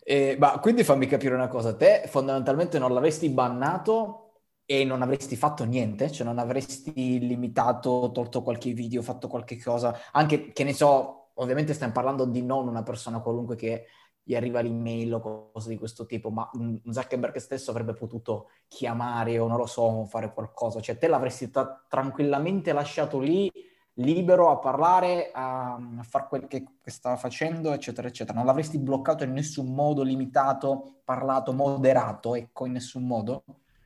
Eh, 0.09 0.35
ma 0.39 0.57
quindi 0.59 0.83
fammi 0.83 1.05
capire 1.05 1.35
una 1.35 1.47
cosa, 1.47 1.75
te 1.75 2.03
fondamentalmente 2.07 2.79
non 2.79 2.91
l'avresti 2.93 3.29
bannato 3.29 4.31
e 4.65 4.83
non 4.83 5.03
avresti 5.03 5.35
fatto 5.35 5.65
niente? 5.65 6.11
Cioè 6.11 6.25
non 6.25 6.39
avresti 6.39 7.19
limitato, 7.19 8.09
tolto 8.11 8.41
qualche 8.41 8.73
video, 8.73 9.03
fatto 9.03 9.27
qualche 9.27 9.61
cosa? 9.61 9.95
Anche, 10.13 10.51
che 10.51 10.63
ne 10.63 10.73
so, 10.73 11.29
ovviamente 11.35 11.75
stiamo 11.75 11.93
parlando 11.93 12.25
di 12.25 12.41
non 12.41 12.67
una 12.67 12.81
persona 12.81 13.19
qualunque 13.19 13.55
che 13.55 13.85
gli 14.23 14.33
arriva 14.35 14.61
l'email 14.61 15.13
o 15.13 15.51
cose 15.53 15.69
di 15.69 15.77
questo 15.77 16.07
tipo, 16.07 16.31
ma 16.31 16.49
Zuckerberg 16.89 17.35
stesso 17.37 17.69
avrebbe 17.69 17.93
potuto 17.93 18.49
chiamare 18.67 19.37
o 19.37 19.47
non 19.47 19.57
lo 19.57 19.67
so, 19.67 20.05
fare 20.05 20.33
qualcosa. 20.33 20.81
Cioè 20.81 20.97
te 20.97 21.07
l'avresti 21.07 21.51
tra- 21.51 21.85
tranquillamente 21.87 22.73
lasciato 22.73 23.19
lì 23.19 23.51
libero 23.99 24.49
a 24.49 24.57
parlare, 24.57 25.31
a, 25.33 25.77
fare 26.01 26.27
quel 26.27 26.47
che, 26.47 26.63
che, 26.81 26.91
stava 26.91 27.15
facendo, 27.17 27.71
eccetera, 27.73 28.07
eccetera. 28.07 28.37
Non 28.37 28.45
l'avresti 28.45 28.77
bloccato 28.77 29.23
in 29.23 29.33
nessun 29.33 29.73
modo, 29.73 30.03
limitato, 30.03 31.01
parlato, 31.03 31.53
moderato, 31.53 32.35
ecco, 32.35 32.65
in 32.65 32.73
nessun 32.73 33.05
modo? 33.05 33.43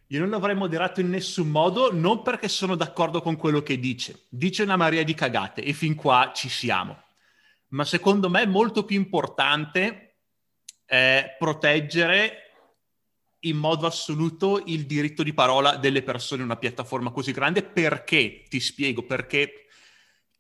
Io 0.08 0.20
non 0.20 0.30
l'avrei 0.30 0.56
moderato 0.56 1.02
in 1.02 1.10
nessun 1.10 1.50
modo, 1.50 1.92
non 1.92 2.22
perché 2.22 2.48
sono 2.48 2.76
d'accordo 2.76 3.22
con 3.22 3.36
quello 3.36 3.62
che 3.62 3.80
dice. 3.80 4.26
Dice 4.30 4.64
una 4.64 4.76
marea 4.76 5.04
di 5.04 5.14
cagate 5.14 5.64
e 5.64 5.74
fin 5.74 5.96
qua 5.96 6.32
ci 6.34 6.50
siamo. 6.50 6.96
Ma 7.70 7.84
secondo 7.84 8.30
me 8.30 8.44
è 8.44 8.46
molto 8.46 8.86
più 8.86 8.98
importante 8.98 10.18
eh, 10.86 11.36
proteggere 11.40 12.38
in 13.40 13.58
modo 13.58 13.88
assoluto 13.88 14.62
il 14.68 14.86
diritto 14.86 15.24
di 15.24 15.34
parola 15.34 15.76
delle 15.78 16.04
persone 16.04 16.42
in 16.42 16.48
una 16.48 16.58
piattaforma 16.58 17.10
così 17.10 17.32
grande 17.32 17.64
perché, 17.64 18.44
ti 18.48 18.60
spiego, 18.60 19.04
perché 19.04 19.63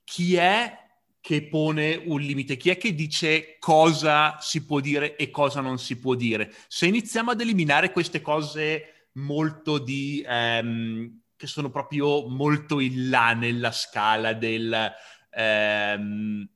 chi 0.04 0.36
è 0.36 0.82
che 1.20 1.48
pone 1.48 2.02
un 2.06 2.20
limite? 2.20 2.58
Chi 2.58 2.70
è 2.70 2.78
che 2.78 2.94
dice 2.94 3.58
cosa 3.60 4.38
si 4.40 4.66
può 4.66 4.80
dire 4.80 5.16
e 5.16 5.30
cosa 5.30 5.62
non 5.62 5.80
si 5.80 5.98
può 5.98 6.16
dire? 6.16 6.54
Se 6.68 6.86
iniziamo 6.86 7.32
ad 7.32 7.42
eliminare 7.42 7.92
queste 7.92 8.22
cose 8.22 9.10
molto 9.14 9.78
di... 9.78 10.24
Ehm, 10.28 11.22
che 11.36 11.48
sono 11.48 11.70
proprio 11.70 12.28
molto 12.28 12.80
in 12.80 13.10
là 13.10 13.34
nella 13.34 13.72
scala 13.72 14.34
del... 14.34 14.92
Ehm, 15.32 16.50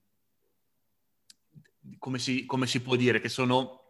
come, 1.98 2.20
si, 2.20 2.46
come 2.46 2.68
si 2.68 2.82
può 2.82 2.96
dire? 2.96 3.20
Che 3.20 3.30
sono 3.30 3.88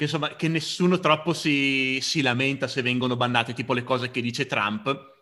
che, 0.00 0.06
insomma, 0.06 0.34
che 0.34 0.48
nessuno 0.48 0.98
troppo 0.98 1.34
si, 1.34 1.98
si, 2.00 2.22
lamenta 2.22 2.66
se 2.66 2.80
vengono 2.80 3.16
bannate, 3.16 3.52
tipo 3.52 3.74
le 3.74 3.82
cose 3.82 4.10
che 4.10 4.22
dice 4.22 4.46
Trump, 4.46 5.19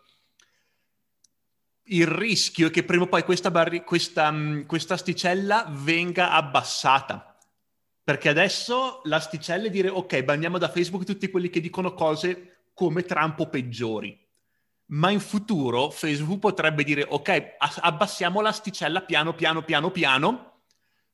il 1.89 2.07
rischio 2.07 2.67
è 2.67 2.71
che 2.71 2.83
prima 2.83 3.03
o 3.03 3.07
poi 3.07 3.23
questa, 3.23 3.51
barri- 3.51 3.83
questa, 3.83 4.31
mm, 4.31 4.61
questa 4.63 4.95
asticella 4.95 5.67
venga 5.69 6.31
abbassata. 6.31 7.37
Perché 8.03 8.29
adesso 8.29 9.01
l'asticella 9.03 9.67
è 9.67 9.69
dire 9.69 9.89
ok, 9.89 10.23
banniamo 10.23 10.57
da 10.57 10.69
Facebook 10.69 11.05
tutti 11.05 11.29
quelli 11.29 11.49
che 11.49 11.61
dicono 11.61 11.93
cose 11.93 12.63
come 12.73 13.03
Trump 13.03 13.39
o 13.39 13.49
peggiori. 13.49 14.17
Ma 14.91 15.11
in 15.11 15.19
futuro 15.19 15.91
Facebook 15.91 16.39
potrebbe 16.39 16.83
dire 16.83 17.05
ok, 17.07 17.55
abbassiamo 17.81 18.41
l'asticella 18.41 19.01
piano 19.01 19.35
piano 19.35 19.61
piano 19.63 19.91
piano 19.91 20.61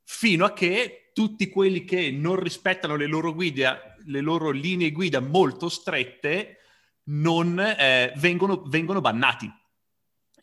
fino 0.03 0.45
a 0.45 0.53
che 0.53 1.11
tutti 1.13 1.49
quelli 1.49 1.83
che 1.83 2.11
non 2.11 2.37
rispettano 2.37 2.95
le 2.95 3.07
loro 3.07 3.33
guide, 3.33 3.97
le 4.05 4.21
loro 4.21 4.51
linee 4.51 4.91
guida 4.91 5.19
molto 5.19 5.67
strette, 5.67 6.59
non 7.05 7.59
eh, 7.59 8.13
vengono, 8.15 8.63
vengono 8.67 9.01
bannati 9.01 9.51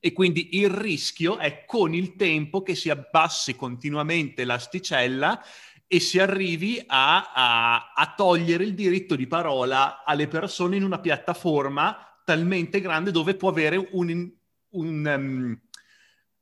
e 0.04 0.12
quindi 0.12 0.58
il 0.58 0.68
rischio 0.68 1.38
è 1.38 1.64
con 1.64 1.94
il 1.94 2.16
tempo 2.16 2.64
che 2.64 2.74
si 2.74 2.90
abbassi 2.90 3.54
continuamente 3.54 4.44
l'asticella 4.44 5.40
e 5.86 6.00
si 6.00 6.18
arrivi 6.18 6.82
a, 6.84 7.30
a, 7.32 7.92
a, 7.94 8.14
togliere 8.16 8.64
il 8.64 8.74
diritto 8.74 9.14
di 9.14 9.28
parola 9.28 10.02
alle 10.02 10.26
persone 10.26 10.74
in 10.74 10.82
una 10.82 10.98
piattaforma 10.98 12.20
talmente 12.24 12.80
grande 12.80 13.12
dove 13.12 13.36
può 13.36 13.50
avere 13.50 13.76
un, 13.92 14.28
un, 14.70 15.06
um, 15.06 15.60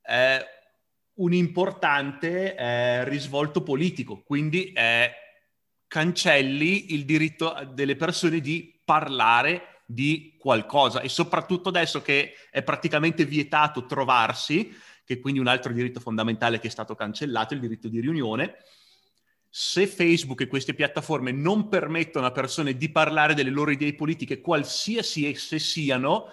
eh, 0.05 0.45
un 1.17 1.33
importante 1.35 2.57
eh, 2.57 3.05
risvolto 3.05 3.63
politico. 3.63 4.23
Quindi 4.23 4.73
eh, 4.73 5.11
cancelli 5.87 6.95
il 6.95 7.05
diritto 7.05 7.55
delle 7.75 7.97
persone 7.97 8.41
di 8.41 8.81
parlare 8.83 9.70
di 9.93 10.37
qualcosa 10.39 11.01
e 11.01 11.09
soprattutto 11.09 11.69
adesso 11.69 12.01
che 12.01 12.35
è 12.51 12.63
praticamente 12.63 13.25
vietato 13.25 13.87
trovarsi, 13.87 14.73
che 15.05 15.15
è 15.15 15.21
quindi 15.21 15.41
un 15.41 15.49
altro 15.49 15.73
diritto 15.73 15.99
fondamentale 15.99 16.61
che 16.61 16.69
è 16.69 16.71
stato 16.71 16.95
cancellato, 16.95 17.55
il 17.55 17.61
diritto 17.61 17.89
di 17.89 18.01
riunione, 18.01 18.57
se 19.49 19.89
Facebook 19.89 20.43
e 20.43 20.47
queste 20.47 20.75
piattaforme 20.75 21.33
non 21.33 21.69
permettono 21.69 22.27
a 22.27 22.31
persone 22.31 22.77
di 22.77 22.89
parlare 22.93 23.35
delle 23.35 23.51
loro 23.51 23.73
idee 23.73 23.97
politiche, 23.97 24.41
qualsiasi 24.41 25.27
esse 25.27 25.59
siano, 25.59 26.27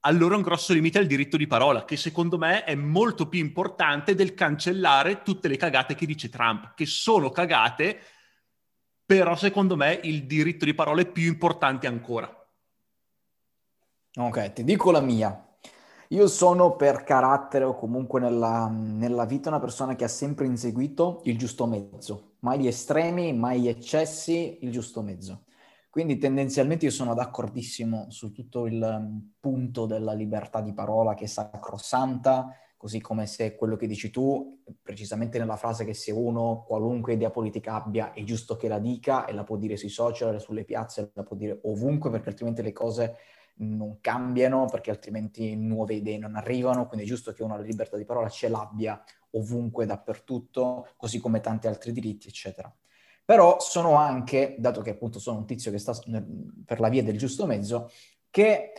allora 0.00 0.36
un 0.36 0.42
grosso 0.42 0.72
limite 0.72 0.98
al 0.98 1.06
diritto 1.06 1.36
di 1.36 1.46
parola, 1.46 1.84
che 1.84 1.98
secondo 1.98 2.38
me 2.38 2.64
è 2.64 2.74
molto 2.74 3.28
più 3.28 3.40
importante 3.40 4.14
del 4.14 4.32
cancellare 4.32 5.20
tutte 5.20 5.48
le 5.48 5.58
cagate 5.58 5.94
che 5.94 6.06
dice 6.06 6.30
Trump, 6.30 6.72
che 6.74 6.86
sono 6.86 7.28
cagate, 7.28 8.00
però 9.04 9.36
secondo 9.36 9.76
me 9.76 10.00
il 10.02 10.24
diritto 10.24 10.64
di 10.64 10.72
parola 10.72 11.02
è 11.02 11.10
più 11.10 11.24
importante 11.24 11.86
ancora. 11.86 12.41
Ok, 14.14 14.52
ti 14.52 14.62
dico 14.62 14.90
la 14.90 15.00
mia. 15.00 15.42
Io 16.08 16.26
sono 16.26 16.76
per 16.76 17.02
carattere 17.02 17.64
o 17.64 17.74
comunque 17.74 18.20
nella, 18.20 18.68
nella, 18.68 19.24
vita 19.24 19.48
una 19.48 19.58
persona 19.58 19.96
che 19.96 20.04
ha 20.04 20.08
sempre 20.08 20.44
inseguito 20.44 21.22
il 21.24 21.38
giusto 21.38 21.64
mezzo, 21.64 22.34
mai 22.40 22.60
gli 22.60 22.66
estremi, 22.66 23.32
mai 23.32 23.62
gli 23.62 23.68
eccessi, 23.68 24.58
il 24.60 24.70
giusto 24.70 25.00
mezzo. 25.00 25.44
Quindi 25.88 26.18
tendenzialmente 26.18 26.84
io 26.84 26.90
sono 26.90 27.14
d'accordissimo 27.14 28.10
su 28.10 28.32
tutto 28.32 28.66
il 28.66 28.82
um, 28.82 29.32
punto 29.40 29.86
della 29.86 30.12
libertà 30.12 30.60
di 30.60 30.74
parola 30.74 31.14
che 31.14 31.24
è 31.24 31.28
sacrosanta, 31.28 32.54
così 32.76 33.00
come 33.00 33.26
se 33.26 33.54
quello 33.56 33.76
che 33.76 33.86
dici 33.86 34.10
tu, 34.10 34.62
precisamente 34.82 35.38
nella 35.38 35.56
frase 35.56 35.86
che 35.86 35.94
se 35.94 36.12
uno 36.12 36.64
qualunque 36.66 37.14
idea 37.14 37.30
politica 37.30 37.82
abbia 37.82 38.12
è 38.12 38.22
giusto 38.24 38.56
che 38.56 38.68
la 38.68 38.78
dica 38.78 39.24
e 39.24 39.32
la 39.32 39.44
può 39.44 39.56
dire 39.56 39.78
sui 39.78 39.88
social, 39.88 40.38
sulle 40.38 40.64
piazze, 40.64 41.12
la 41.14 41.22
può 41.22 41.34
dire 41.34 41.60
ovunque 41.62 42.10
perché 42.10 42.28
altrimenti 42.28 42.60
le 42.60 42.72
cose 42.72 43.16
non 43.56 44.00
cambiano, 44.00 44.66
perché 44.66 44.90
altrimenti 44.90 45.54
nuove 45.54 45.94
idee 45.94 46.18
non 46.18 46.36
arrivano, 46.36 46.86
quindi 46.86 47.06
è 47.06 47.08
giusto 47.08 47.32
che 47.32 47.42
uno 47.42 47.56
la 47.56 47.62
libertà 47.62 47.96
di 47.96 48.04
parola 48.04 48.28
ce 48.28 48.48
l'abbia 48.48 49.02
ovunque, 49.32 49.86
dappertutto, 49.86 50.88
così 50.96 51.18
come 51.18 51.40
tanti 51.40 51.66
altri 51.66 51.92
diritti, 51.92 52.28
eccetera. 52.28 52.74
Però 53.24 53.60
sono 53.60 53.94
anche, 53.94 54.56
dato 54.58 54.82
che 54.82 54.90
appunto 54.90 55.18
sono 55.18 55.38
un 55.38 55.46
tizio 55.46 55.70
che 55.70 55.78
sta 55.78 55.94
per 56.64 56.80
la 56.80 56.88
via 56.88 57.02
del 57.02 57.16
giusto 57.16 57.46
mezzo, 57.46 57.90
che 58.30 58.72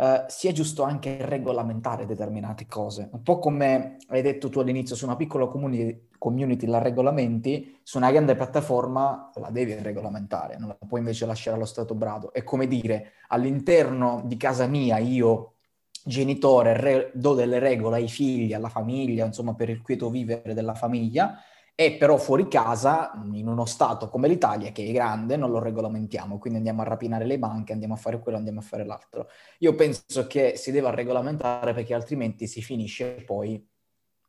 Uh, 0.00 0.24
sia 0.28 0.50
giusto 0.52 0.82
anche 0.82 1.18
regolamentare 1.26 2.06
determinate 2.06 2.66
cose. 2.66 3.10
Un 3.12 3.22
po' 3.22 3.38
come 3.38 3.98
hai 4.08 4.22
detto 4.22 4.48
tu 4.48 4.58
all'inizio, 4.58 4.96
su 4.96 5.04
una 5.04 5.14
piccola 5.14 5.46
comuni- 5.46 6.08
community 6.16 6.64
la 6.66 6.78
regolamenti, 6.78 7.78
su 7.82 7.98
una 7.98 8.10
grande 8.10 8.34
piattaforma 8.34 9.30
la 9.34 9.50
devi 9.50 9.74
regolamentare, 9.74 10.56
non 10.56 10.68
la 10.68 10.78
puoi 10.88 11.00
invece 11.00 11.26
lasciare 11.26 11.56
allo 11.56 11.66
stato 11.66 11.94
brado. 11.94 12.32
È 12.32 12.42
come 12.44 12.66
dire, 12.66 13.12
all'interno 13.28 14.22
di 14.24 14.38
casa 14.38 14.66
mia 14.66 14.96
io, 14.96 15.56
genitore, 16.02 16.80
re- 16.80 17.10
do 17.12 17.34
delle 17.34 17.58
regole 17.58 17.96
ai 17.96 18.08
figli, 18.08 18.54
alla 18.54 18.70
famiglia, 18.70 19.26
insomma 19.26 19.52
per 19.52 19.68
il 19.68 19.82
quieto 19.82 20.08
vivere 20.08 20.54
della 20.54 20.72
famiglia, 20.74 21.42
e 21.80 21.92
però 21.92 22.18
fuori 22.18 22.46
casa, 22.46 23.10
in 23.32 23.48
uno 23.48 23.64
Stato 23.64 24.10
come 24.10 24.28
l'Italia, 24.28 24.70
che 24.70 24.84
è 24.84 24.92
grande, 24.92 25.38
non 25.38 25.50
lo 25.50 25.60
regolamentiamo, 25.60 26.38
quindi 26.38 26.58
andiamo 26.58 26.82
a 26.82 26.84
rapinare 26.84 27.24
le 27.24 27.38
banche, 27.38 27.72
andiamo 27.72 27.94
a 27.94 27.96
fare 27.96 28.18
quello, 28.18 28.36
andiamo 28.36 28.58
a 28.60 28.62
fare 28.62 28.84
l'altro. 28.84 29.28
Io 29.60 29.74
penso 29.74 30.26
che 30.26 30.58
si 30.58 30.72
deva 30.72 30.90
regolamentare 30.90 31.72
perché 31.72 31.94
altrimenti 31.94 32.46
si 32.46 32.60
finisce 32.60 33.22
poi 33.24 33.66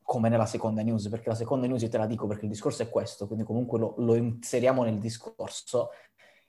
come 0.02 0.30
nella 0.30 0.46
seconda 0.46 0.82
news, 0.82 1.10
perché 1.10 1.28
la 1.28 1.36
seconda 1.36 1.68
news 1.68 1.86
te 1.90 1.98
la 1.98 2.06
dico 2.06 2.26
perché 2.26 2.46
il 2.46 2.52
discorso 2.52 2.84
è 2.84 2.90
questo, 2.90 3.28
quindi 3.28 3.44
comunque 3.44 3.80
lo, 3.80 3.96
lo 3.98 4.16
inseriamo 4.16 4.86
nel 4.86 5.00
discorso, 5.00 5.90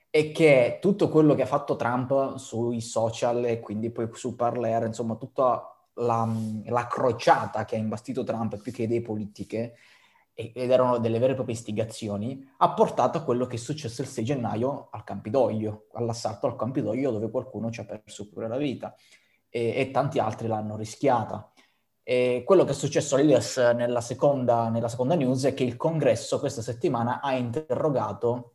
è 0.08 0.30
che 0.30 0.78
tutto 0.80 1.08
quello 1.08 1.34
che 1.34 1.42
ha 1.42 1.46
fatto 1.46 1.74
Trump 1.74 2.36
sui 2.36 2.80
social 2.80 3.44
e 3.44 3.58
quindi 3.58 3.90
poi 3.90 4.08
su 4.12 4.36
Parler, 4.36 4.84
insomma 4.84 5.16
tutta 5.16 5.66
la, 5.94 6.32
la 6.66 6.86
crociata 6.86 7.64
che 7.64 7.74
ha 7.74 7.78
imbastito 7.80 8.22
Trump 8.22 8.56
più 8.62 8.70
che 8.70 8.84
idee 8.84 9.02
politiche, 9.02 9.74
ed 10.34 10.70
erano 10.70 10.98
delle 10.98 11.18
vere 11.18 11.32
e 11.32 11.34
proprie 11.34 11.54
istigazioni, 11.54 12.48
ha 12.58 12.72
portato 12.72 13.18
a 13.18 13.22
quello 13.22 13.46
che 13.46 13.56
è 13.56 13.58
successo 13.58 14.02
il 14.02 14.08
6 14.08 14.24
gennaio 14.24 14.88
al 14.90 15.04
Campidoglio, 15.04 15.86
all'assalto 15.92 16.46
al 16.46 16.56
Campidoglio 16.56 17.10
dove 17.10 17.30
qualcuno 17.30 17.70
ci 17.70 17.80
ha 17.80 17.84
perso 17.84 18.28
pure 18.28 18.48
la 18.48 18.56
vita 18.56 18.94
e, 19.48 19.74
e 19.76 19.90
tanti 19.90 20.18
altri 20.18 20.48
l'hanno 20.48 20.76
rischiata. 20.76 21.52
E 22.04 22.42
quello 22.44 22.64
che 22.64 22.72
è 22.72 22.74
successo 22.74 23.14
all'Ilias 23.14 23.58
nella 23.58 24.00
seconda, 24.00 24.68
nella 24.68 24.88
seconda 24.88 25.14
news 25.14 25.44
è 25.44 25.54
che 25.54 25.62
il 25.62 25.76
congresso 25.76 26.40
questa 26.40 26.62
settimana 26.62 27.20
ha 27.20 27.34
interrogato 27.34 28.51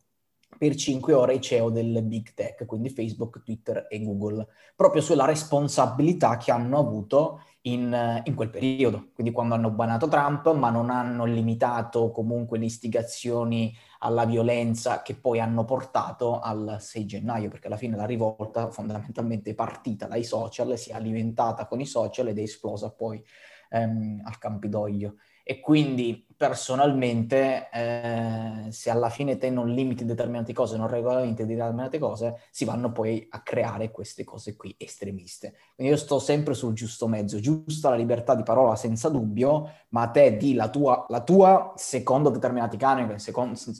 per 0.58 0.74
cinque 0.74 1.12
ore 1.14 1.34
i 1.34 1.40
CEO 1.40 1.70
del 1.70 2.02
big 2.02 2.34
tech, 2.34 2.66
quindi 2.66 2.90
Facebook, 2.90 3.42
Twitter 3.42 3.86
e 3.88 4.02
Google, 4.02 4.46
proprio 4.74 5.00
sulla 5.00 5.24
responsabilità 5.24 6.36
che 6.36 6.50
hanno 6.50 6.78
avuto 6.78 7.42
in, 7.62 8.22
in, 8.24 8.34
quel 8.34 8.50
periodo, 8.50 9.10
quindi 9.14 9.32
quando 9.32 9.54
hanno 9.54 9.70
banato 9.70 10.08
Trump, 10.08 10.52
ma 10.54 10.70
non 10.70 10.90
hanno 10.90 11.24
limitato 11.24 12.10
comunque 12.10 12.58
le 12.58 12.66
istigazioni 12.66 13.74
alla 14.00 14.24
violenza 14.24 15.02
che 15.02 15.14
poi 15.14 15.40
hanno 15.40 15.64
portato 15.64 16.40
al 16.40 16.76
6 16.80 17.06
gennaio, 17.06 17.48
perché 17.48 17.66
alla 17.66 17.76
fine 17.76 17.96
la 17.96 18.06
rivolta 18.06 18.70
fondamentalmente 18.70 19.50
è 19.50 19.54
partita 19.54 20.06
dai 20.06 20.24
social, 20.24 20.76
si 20.76 20.90
è 20.90 20.94
alimentata 20.94 21.66
con 21.66 21.80
i 21.80 21.86
social 21.86 22.28
ed 22.28 22.38
è 22.38 22.42
esplosa 22.42 22.90
poi 22.90 23.22
ehm, 23.70 24.22
al 24.24 24.38
Campidoglio. 24.38 25.14
E 25.50 25.60
quindi 25.60 26.26
personalmente, 26.36 27.70
eh, 27.72 28.66
se 28.70 28.90
alla 28.90 29.08
fine 29.08 29.38
te 29.38 29.48
non 29.48 29.70
limiti 29.70 30.04
determinate 30.04 30.52
cose, 30.52 30.76
non 30.76 30.88
regolamenti 30.88 31.46
determinate 31.46 31.98
cose, 31.98 32.42
si 32.50 32.66
vanno 32.66 32.92
poi 32.92 33.26
a 33.30 33.40
creare 33.40 33.90
queste 33.90 34.24
cose 34.24 34.56
qui 34.56 34.74
estremiste. 34.76 35.54
Quindi 35.74 35.94
io 35.94 35.98
sto 35.98 36.18
sempre 36.18 36.52
sul 36.52 36.74
giusto 36.74 37.08
mezzo, 37.08 37.40
giusta 37.40 37.88
la 37.88 37.96
libertà 37.96 38.34
di 38.34 38.42
parola 38.42 38.76
senza 38.76 39.08
dubbio, 39.08 39.70
ma 39.88 40.06
te 40.08 40.36
di 40.36 40.52
la 40.52 40.68
tua, 40.68 41.06
la 41.08 41.22
tua 41.22 41.72
secondo 41.76 42.28
determinati 42.28 42.76
canoni, 42.76 43.16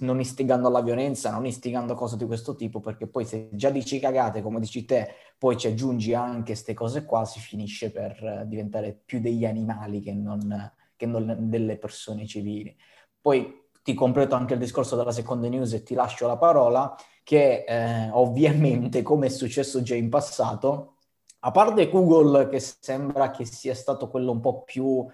non 0.00 0.18
istigando 0.18 0.68
alla 0.68 0.81
violenza, 0.81 1.31
non 1.31 1.44
istigando 1.44 1.92
cose 1.92 2.16
di 2.16 2.24
questo 2.24 2.57
tipo, 2.57 2.81
perché 2.81 3.07
poi 3.07 3.26
se 3.26 3.50
già 3.52 3.68
dici 3.68 3.98
cagate, 3.98 4.40
come 4.40 4.59
dici 4.59 4.87
te, 4.87 5.11
poi 5.37 5.59
ci 5.59 5.66
aggiungi 5.66 6.14
anche 6.14 6.52
queste 6.52 6.72
cose 6.72 7.04
qua, 7.04 7.26
si 7.26 7.40
finisce 7.40 7.90
per 7.90 8.44
diventare 8.46 8.98
più 9.04 9.20
degli 9.20 9.44
animali 9.44 10.00
che 10.00 10.14
non 10.14 10.72
che 10.98 11.06
non 11.06 11.48
delle 11.48 11.78
persone 11.78 12.26
civili. 12.26 12.76
Poi 13.18 13.68
ti 13.82 13.94
completo 13.94 14.34
anche 14.34 14.52
il 14.52 14.58
discorso 14.61 14.96
della 14.96 15.12
seconda 15.12 15.48
news 15.48 15.72
e 15.72 15.82
ti 15.82 15.94
lascio 15.94 16.26
la 16.26 16.37
parola, 16.37 16.94
che 17.22 17.64
eh, 17.66 18.11
ovviamente, 18.12 19.00
come 19.00 19.26
è 19.26 19.30
successo 19.30 19.80
già 19.80 19.94
in 19.94 20.11
passato, 20.11 20.96
a 21.40 21.50
parte 21.50 21.88
Google 21.88 22.48
che 22.48 22.61
sembra 22.61 23.30
che 23.30 23.46
sia 23.46 23.74
stato 23.74 24.08
quello 24.08 24.32
un 24.32 24.40
po' 24.40 24.62
più 24.64 25.06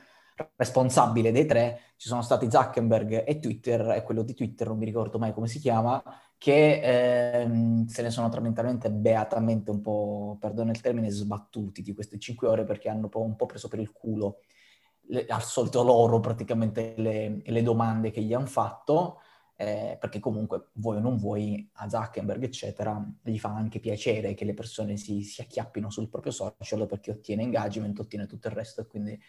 responsabile 0.56 1.30
dei 1.30 1.46
tre, 1.46 1.80
ci 1.96 2.08
sono 2.08 2.22
stati 2.22 2.50
Zuckerberg 2.50 3.24
e 3.26 3.38
Twitter, 3.38 3.90
e 3.90 4.02
quello 4.02 4.22
di 4.22 4.34
Twitter 4.34 4.66
non 4.68 4.78
mi 4.78 4.86
ricordo 4.86 5.18
mai 5.18 5.32
come 5.32 5.46
si 5.46 5.60
chiama, 5.60 6.02
che 6.36 6.80
ehm, 7.42 7.86
se 7.86 8.02
ne 8.02 8.10
sono 8.10 8.28
tramentalmente 8.28 8.90
beatamente 8.90 9.70
un 9.70 9.80
po', 9.80 10.36
perdono 10.40 10.70
il 10.70 10.80
termine, 10.80 11.10
sbattuti 11.10 11.82
di 11.82 11.94
queste 11.94 12.18
cinque 12.18 12.48
ore 12.48 12.64
perché 12.64 12.88
hanno 12.88 13.08
un 13.12 13.36
po' 13.36 13.46
preso 13.46 13.68
per 13.68 13.78
il 13.78 13.92
culo 13.92 14.40
le, 15.08 15.26
al 15.26 15.42
solito 15.42 15.82
loro 15.82 16.20
praticamente 16.20 16.94
le, 16.96 17.42
le 17.44 17.62
domande 17.62 18.10
che 18.10 18.22
gli 18.22 18.32
hanno 18.34 18.46
fatto, 18.46 19.20
eh, 19.56 19.96
perché 20.00 20.18
comunque 20.18 20.70
vuoi 20.74 20.96
o 20.96 21.00
non 21.00 21.16
vuoi 21.16 21.70
a 21.74 21.88
Zuckerberg 21.88 22.42
eccetera 22.42 23.00
gli 23.22 23.38
fa 23.38 23.54
anche 23.54 23.78
piacere 23.78 24.34
che 24.34 24.44
le 24.44 24.54
persone 24.54 24.96
si, 24.96 25.22
si 25.22 25.40
acchiappino 25.40 25.90
sul 25.90 26.08
proprio 26.08 26.32
social 26.32 26.86
perché 26.86 27.12
ottiene 27.12 27.42
engagement, 27.42 27.98
ottiene 28.00 28.26
tutto 28.26 28.48
il 28.48 28.54
resto 28.54 28.80
e 28.80 28.86
quindi 28.86 29.20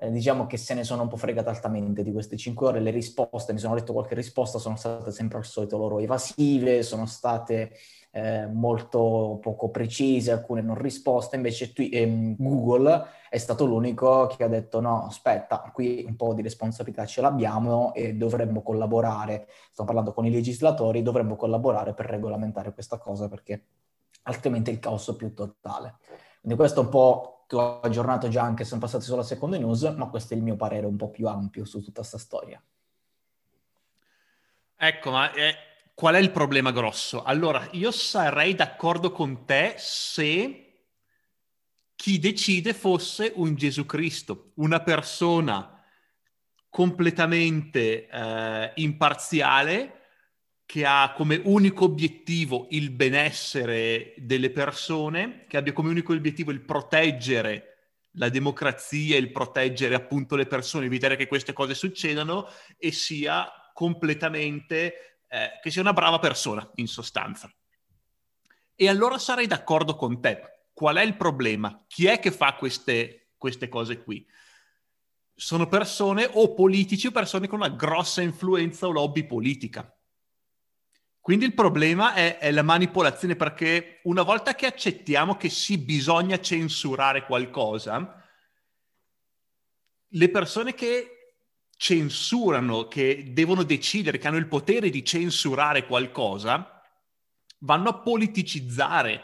eh, 0.00 0.10
diciamo 0.10 0.46
che 0.46 0.56
se 0.56 0.74
ne 0.74 0.84
sono 0.84 1.02
un 1.02 1.08
po' 1.08 1.16
fregate 1.16 1.48
altamente 1.48 2.02
di 2.02 2.12
queste 2.12 2.36
5 2.36 2.66
ore. 2.66 2.80
Le 2.80 2.90
risposte, 2.90 3.52
mi 3.52 3.58
sono 3.58 3.74
letto 3.74 3.92
qualche 3.92 4.14
risposta, 4.14 4.58
sono 4.58 4.76
state 4.76 5.10
sempre 5.12 5.38
al 5.38 5.44
solito 5.44 5.76
loro 5.76 5.98
evasive, 5.98 6.82
sono 6.82 7.06
state 7.06 7.72
eh, 8.10 8.46
molto 8.46 9.38
poco 9.40 9.70
precise, 9.70 10.32
alcune 10.32 10.62
non 10.62 10.76
risposte. 10.76 11.36
Invece 11.36 11.72
tu, 11.72 11.82
ehm, 11.90 12.36
Google 12.38 13.06
è 13.30 13.38
stato 13.38 13.64
l'unico 13.64 14.26
che 14.26 14.44
ha 14.44 14.48
detto 14.48 14.80
no, 14.80 15.06
aspetta, 15.06 15.70
qui 15.72 16.04
un 16.06 16.16
po' 16.16 16.34
di 16.34 16.42
responsabilità 16.42 17.06
ce 17.06 17.20
l'abbiamo 17.20 17.94
e 17.94 18.14
dovremmo 18.14 18.62
collaborare, 18.62 19.48
sto 19.70 19.84
parlando 19.84 20.12
con 20.12 20.26
i 20.26 20.30
legislatori, 20.30 21.02
dovremmo 21.02 21.36
collaborare 21.36 21.94
per 21.94 22.06
regolamentare 22.06 22.72
questa 22.72 22.98
cosa 22.98 23.28
perché 23.28 23.64
altrimenti 24.24 24.70
il 24.70 24.78
caos 24.78 25.08
è 25.10 25.16
più 25.16 25.32
totale. 25.34 25.96
Quindi 26.40 26.58
questo 26.58 26.80
è 26.80 26.84
un 26.84 26.90
po' 26.90 27.41
che 27.52 27.56
ho 27.56 27.80
aggiornato 27.80 28.28
già 28.28 28.42
anche, 28.42 28.64
sono 28.64 28.80
passati 28.80 29.04
solo 29.04 29.20
a 29.20 29.24
seconde 29.24 29.58
news, 29.58 29.82
ma 29.82 30.08
questo 30.08 30.32
è 30.32 30.36
il 30.38 30.42
mio 30.42 30.56
parere 30.56 30.86
un 30.86 30.96
po' 30.96 31.10
più 31.10 31.28
ampio 31.28 31.66
su 31.66 31.82
tutta 31.82 32.00
questa 32.00 32.16
storia. 32.16 32.62
Ecco, 34.74 35.10
ma 35.10 35.30
eh, 35.32 35.54
qual 35.94 36.14
è 36.14 36.18
il 36.18 36.30
problema 36.30 36.72
grosso? 36.72 37.22
Allora, 37.22 37.68
io 37.72 37.90
sarei 37.90 38.54
d'accordo 38.54 39.12
con 39.12 39.44
te 39.44 39.74
se 39.76 40.86
chi 41.94 42.18
decide 42.18 42.72
fosse 42.72 43.32
un 43.36 43.54
Gesù 43.54 43.84
Cristo, 43.84 44.52
una 44.54 44.80
persona 44.80 45.84
completamente 46.70 48.08
eh, 48.08 48.72
imparziale 48.76 50.01
che 50.72 50.86
ha 50.86 51.12
come 51.14 51.38
unico 51.44 51.84
obiettivo 51.84 52.66
il 52.70 52.88
benessere 52.88 54.14
delle 54.16 54.48
persone, 54.50 55.44
che 55.46 55.58
abbia 55.58 55.74
come 55.74 55.90
unico 55.90 56.14
obiettivo 56.14 56.50
il 56.50 56.62
proteggere 56.62 57.96
la 58.12 58.30
democrazia, 58.30 59.18
il 59.18 59.32
proteggere 59.32 59.94
appunto 59.94 60.34
le 60.34 60.46
persone, 60.46 60.86
evitare 60.86 61.16
che 61.16 61.26
queste 61.26 61.52
cose 61.52 61.74
succedano 61.74 62.48
e 62.78 62.90
sia 62.90 63.52
completamente, 63.74 65.20
eh, 65.28 65.60
che 65.62 65.70
sia 65.70 65.82
una 65.82 65.92
brava 65.92 66.18
persona 66.18 66.66
in 66.76 66.86
sostanza. 66.86 67.52
E 68.74 68.88
allora 68.88 69.18
sarei 69.18 69.46
d'accordo 69.46 69.94
con 69.94 70.22
te. 70.22 70.68
Qual 70.72 70.96
è 70.96 71.02
il 71.02 71.16
problema? 71.16 71.84
Chi 71.86 72.06
è 72.06 72.18
che 72.18 72.30
fa 72.30 72.54
queste, 72.54 73.32
queste 73.36 73.68
cose 73.68 74.02
qui? 74.02 74.26
Sono 75.34 75.68
persone 75.68 76.26
o 76.32 76.54
politici 76.54 77.08
o 77.08 77.10
persone 77.10 77.46
con 77.46 77.58
una 77.58 77.68
grossa 77.68 78.22
influenza 78.22 78.86
o 78.86 78.90
lobby 78.90 79.26
politica 79.26 79.94
quindi 81.22 81.44
il 81.44 81.54
problema 81.54 82.14
è, 82.14 82.38
è, 82.38 82.50
la 82.50 82.62
manipolazione 82.62 83.36
perché 83.36 84.00
una 84.04 84.22
volta 84.22 84.56
che 84.56 84.66
accettiamo 84.66 85.36
che 85.36 85.48
sì, 85.50 85.78
bisogna 85.78 86.40
censurare 86.40 87.24
qualcosa, 87.24 88.20
le 90.08 90.30
persone 90.30 90.74
che 90.74 91.36
censurano, 91.76 92.88
che 92.88 93.30
devono 93.30 93.62
decidere, 93.62 94.18
che 94.18 94.26
hanno 94.26 94.36
il 94.36 94.48
potere 94.48 94.90
di 94.90 95.04
censurare 95.04 95.86
qualcosa, 95.86 96.82
vanno 97.60 97.88
a 97.90 98.00
politicizzare 98.00 99.22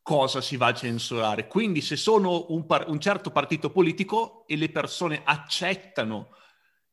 cosa 0.00 0.40
si 0.40 0.56
va 0.56 0.68
a 0.68 0.74
censurare. 0.74 1.46
Quindi 1.46 1.82
se 1.82 1.96
sono 1.96 2.46
un, 2.48 2.64
par- 2.64 2.88
un 2.88 2.98
certo 3.00 3.30
partito 3.30 3.70
politico 3.70 4.46
e 4.46 4.56
le 4.56 4.70
persone 4.70 5.20
accettano 5.22 6.30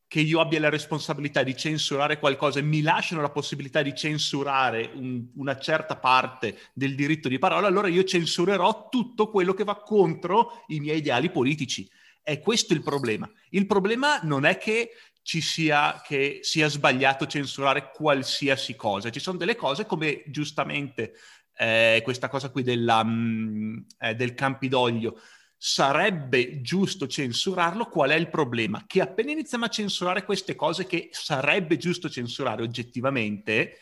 che 0.08 0.20
io 0.20 0.40
abbia 0.40 0.60
la 0.60 0.70
responsabilità 0.70 1.44
di 1.44 1.56
censurare 1.56 2.20
qualcosa 2.20 2.60
e 2.60 2.64
mi 2.64 2.82
lasciano 2.82 3.22
la 3.22 3.32
possibilità 3.32 3.82
di 3.82 3.96
censurare 3.96 4.92
un, 4.94 5.28
una 5.36 5.58
certa 5.58 5.98
parte 5.98 6.58
del 6.74 6.96
diritto 6.96 7.28
di 7.28 7.40
parola, 7.40 7.68
allora 7.68 7.88
io 7.88 8.04
censurerò 8.04 8.90
tutto 8.90 9.30
quello 9.30 9.54
che 9.54 9.64
va 9.64 9.76
contro 9.76 10.64
i 10.68 10.80
miei 10.80 11.00
ideali 11.00 11.32
politici. 11.32 11.90
È 12.22 12.40
questo 12.40 12.74
il 12.74 12.82
problema. 12.82 13.30
Il 13.50 13.66
problema 13.66 14.20
non 14.24 14.46
è 14.46 14.58
che 14.58 14.92
ci 15.22 15.42
sia, 15.42 16.02
che 16.06 16.40
sia 16.44 16.68
sbagliato 16.68 17.26
censurare 17.26 17.92
qualsiasi 17.92 18.76
cosa. 18.76 19.10
Ci 19.10 19.20
sono 19.20 19.38
delle 19.38 19.56
cose 19.56 19.86
come 19.86 20.24
giustamente 20.28 21.14
eh, 21.58 22.02
questa 22.04 22.30
cosa 22.30 22.50
qui 22.50 22.62
della, 22.64 23.04
mh, 23.04 23.10
mm, 23.10 23.78
eh, 24.00 24.16
del 24.16 24.34
Campidoglio 24.34 25.20
sarebbe 25.58 26.62
giusto 26.62 27.08
censurarlo, 27.08 27.86
qual 27.86 28.12
è 28.12 28.16
il 28.16 28.30
problema? 28.30 28.84
Che 28.86 29.02
appena 29.02 29.32
iniziamo 29.32 29.66
a 29.66 29.70
censurare 29.70 30.24
queste 30.24 30.56
cose 30.56 30.86
che 30.86 31.10
sarebbe 31.12 31.78
giusto 31.78 32.10
censurare 32.10 32.62
oggettivamente, 32.62 33.80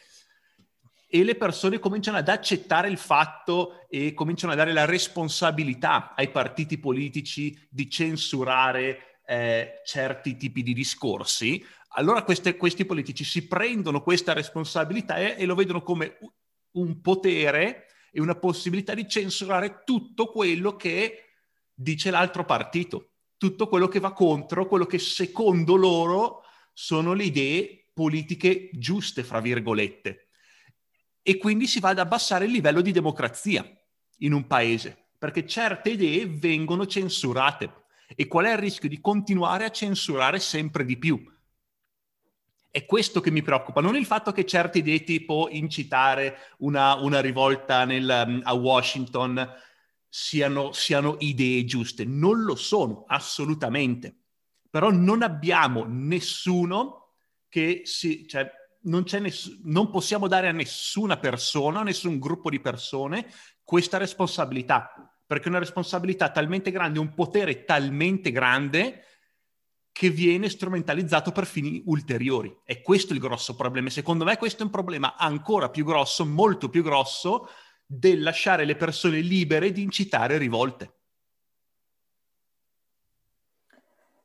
e 1.14 1.24
le 1.24 1.36
persone 1.36 1.78
cominciano 1.78 2.18
ad 2.18 2.28
accettare 2.28 2.90
il 2.90 2.98
fatto 2.98 3.86
e 3.88 4.16
cominciano 4.16 4.54
a 4.54 4.56
dare 4.56 4.74
la 4.74 4.86
responsabilità 4.86 6.16
ai 6.16 6.32
partiti 6.32 6.80
politici 6.80 7.56
di 7.70 7.88
censurare 7.88 9.20
eh, 9.28 9.82
certi 9.86 10.36
tipi 10.38 10.64
di 10.64 10.74
discorsi, 10.74 11.64
allora 11.90 12.24
queste, 12.24 12.58
questi 12.58 12.86
politici 12.86 13.24
si 13.24 13.48
prendono 13.48 14.02
questa 14.02 14.34
responsabilità 14.34 15.18
e, 15.18 15.36
e 15.38 15.46
lo 15.46 15.54
vedono 15.54 15.84
come 15.84 16.18
un 16.72 17.02
potere 17.02 17.86
e 18.12 18.20
una 18.20 18.36
possibilità 18.36 18.96
di 18.96 19.08
censurare 19.08 19.84
tutto 19.86 20.28
quello 20.32 20.76
che 20.76 21.33
dice 21.74 22.12
l'altro 22.12 22.46
partito, 22.46 23.12
tutto 23.38 23.68
quello 23.68 23.88
che 23.88 24.00
va 24.00 24.14
contro 24.14 24.68
quello 24.68 24.86
che 24.86 25.00
secondo 25.00 25.76
loro 25.76 26.44
sono 26.72 27.14
le 27.14 27.26
idee 27.26 27.88
politiche 27.94 28.70
giuste, 28.74 29.24
fra 29.24 29.40
virgolette. 29.40 30.30
E 31.22 31.38
quindi 31.38 31.68
si 31.68 31.80
va 31.80 31.90
ad 31.90 32.00
abbassare 32.00 32.46
il 32.46 32.52
livello 32.52 32.82
di 32.82 32.92
democrazia 32.92 33.66
in 34.20 34.34
un 34.34 34.48
paese, 34.48 35.10
perché 35.18 35.46
certe 35.46 35.92
idee 35.92 36.28
vengono 36.28 36.86
censurate. 36.86 37.82
E 38.16 38.28
qual 38.28 38.46
è 38.46 38.52
il 38.52 38.58
rischio 38.58 38.90
di 38.90 39.00
continuare 39.00 39.66
a 39.66 39.72
censurare 39.72 40.40
sempre 40.40 40.86
di 40.86 40.98
più? 40.98 41.22
È 42.70 42.86
questo 42.86 43.22
che 43.22 43.30
mi 43.30 43.42
preoccupa, 43.42 43.82
non 43.82 43.96
il 43.96 44.06
fatto 44.06 44.32
che 44.32 44.46
certe 44.46 44.80
idee 44.80 45.04
tipo 45.04 45.48
incitare 45.52 46.38
una, 46.58 46.96
una 46.96 47.22
rivolta 47.22 47.86
nel, 47.86 48.42
a 48.44 48.54
Washington 48.54 49.48
siano, 50.15 50.73
siano 50.73 51.15
idee 51.21 51.65
giuste. 51.65 52.06
Non 52.06 52.43
lo 52.43 52.54
sono, 52.54 53.04
assolutamente. 53.08 54.15
Però 54.69 54.91
non 54.91 55.23
abbiamo 55.23 55.86
nessuno 55.88 57.15
che 57.49 57.82
si... 57.86 58.28
Cioè, 58.28 58.47
non, 58.82 59.06
ness- 59.19 59.62
non 59.63 59.89
possiamo 59.89 60.28
dare 60.28 60.49
a 60.49 60.52
nessuna 60.52 61.17
persona, 61.17 61.80
a 61.80 61.84
nessun 61.84 62.19
gruppo 62.19 62.52
di 62.52 62.60
persone 62.60 63.28
questa 63.63 63.97
responsabilità, 63.97 64.91
perché 65.26 65.47
una 65.47 65.58
responsabilità 65.58 66.30
talmente 66.30 66.69
grande, 66.69 66.99
un 66.99 67.15
potere 67.15 67.63
talmente 67.63 68.30
grande 68.32 69.06
che 69.91 70.12
viene 70.12 70.47
strumentalizzato 70.47 71.32
per 71.32 71.47
fini 71.47 71.82
ulteriori. 71.88 72.56
E 72.65 72.84
questo 72.84 73.13
è 73.13 73.15
il 73.15 73.21
grosso 73.21 73.56
problema. 73.56 73.89
Secondo 73.89 74.26
me 74.26 74.38
questo 74.38 74.62
è 74.62 74.65
un 74.65 74.71
problema 74.71 75.15
ancora 75.15 75.69
più 75.69 75.86
grosso, 75.86 76.23
molto 76.23 76.69
più 76.69 76.84
grosso, 76.84 77.47
del 77.98 78.22
lasciare 78.22 78.66
le 78.66 78.76
persone 78.76 79.20
libere 79.20 79.72
di 79.72 79.82
incitare 79.82 80.38
rivolte. 80.38 80.94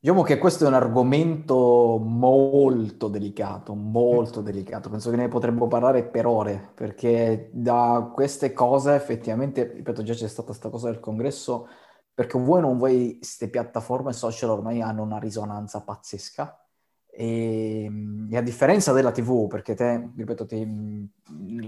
Diciamo 0.01 0.23
che 0.23 0.39
questo 0.39 0.65
è 0.65 0.69
un 0.69 0.75
argomento 0.75 1.99
molto 2.01 3.09
delicato, 3.09 3.75
molto 3.75 4.41
delicato. 4.43 4.89
Penso 4.89 5.11
che 5.11 5.17
ne 5.17 5.27
potremmo 5.27 5.67
parlare 5.67 6.05
per 6.05 6.25
ore, 6.27 6.71
perché 6.75 7.51
da 7.53 8.13
queste 8.15 8.53
cose 8.53 8.95
effettivamente, 8.95 9.73
ripeto, 9.73 10.05
già 10.05 10.15
c'è 10.15 10.29
stata 10.29 10.47
questa 10.47 10.71
cosa 10.71 10.89
del 10.89 11.01
congresso, 11.01 11.67
perché 12.15 12.39
vuoi 12.39 12.59
o 12.59 12.63
non 12.63 12.79
vuoi, 12.79 13.17
queste 13.19 13.51
piattaforme 13.51 14.13
social 14.13 14.51
ormai 14.51 14.81
hanno 14.81 15.03
una 15.03 15.19
risonanza 15.19 15.83
pazzesca 15.83 16.68
e, 17.11 17.85
ehm, 17.85 18.29
e, 18.31 18.37
a 18.37 18.43
differenza 18.43 18.93
della 18.93 19.11
TV, 19.11 19.47
perché 19.49 19.75
te, 19.75 20.11
ripeto, 20.17 20.47
te, 20.47 20.67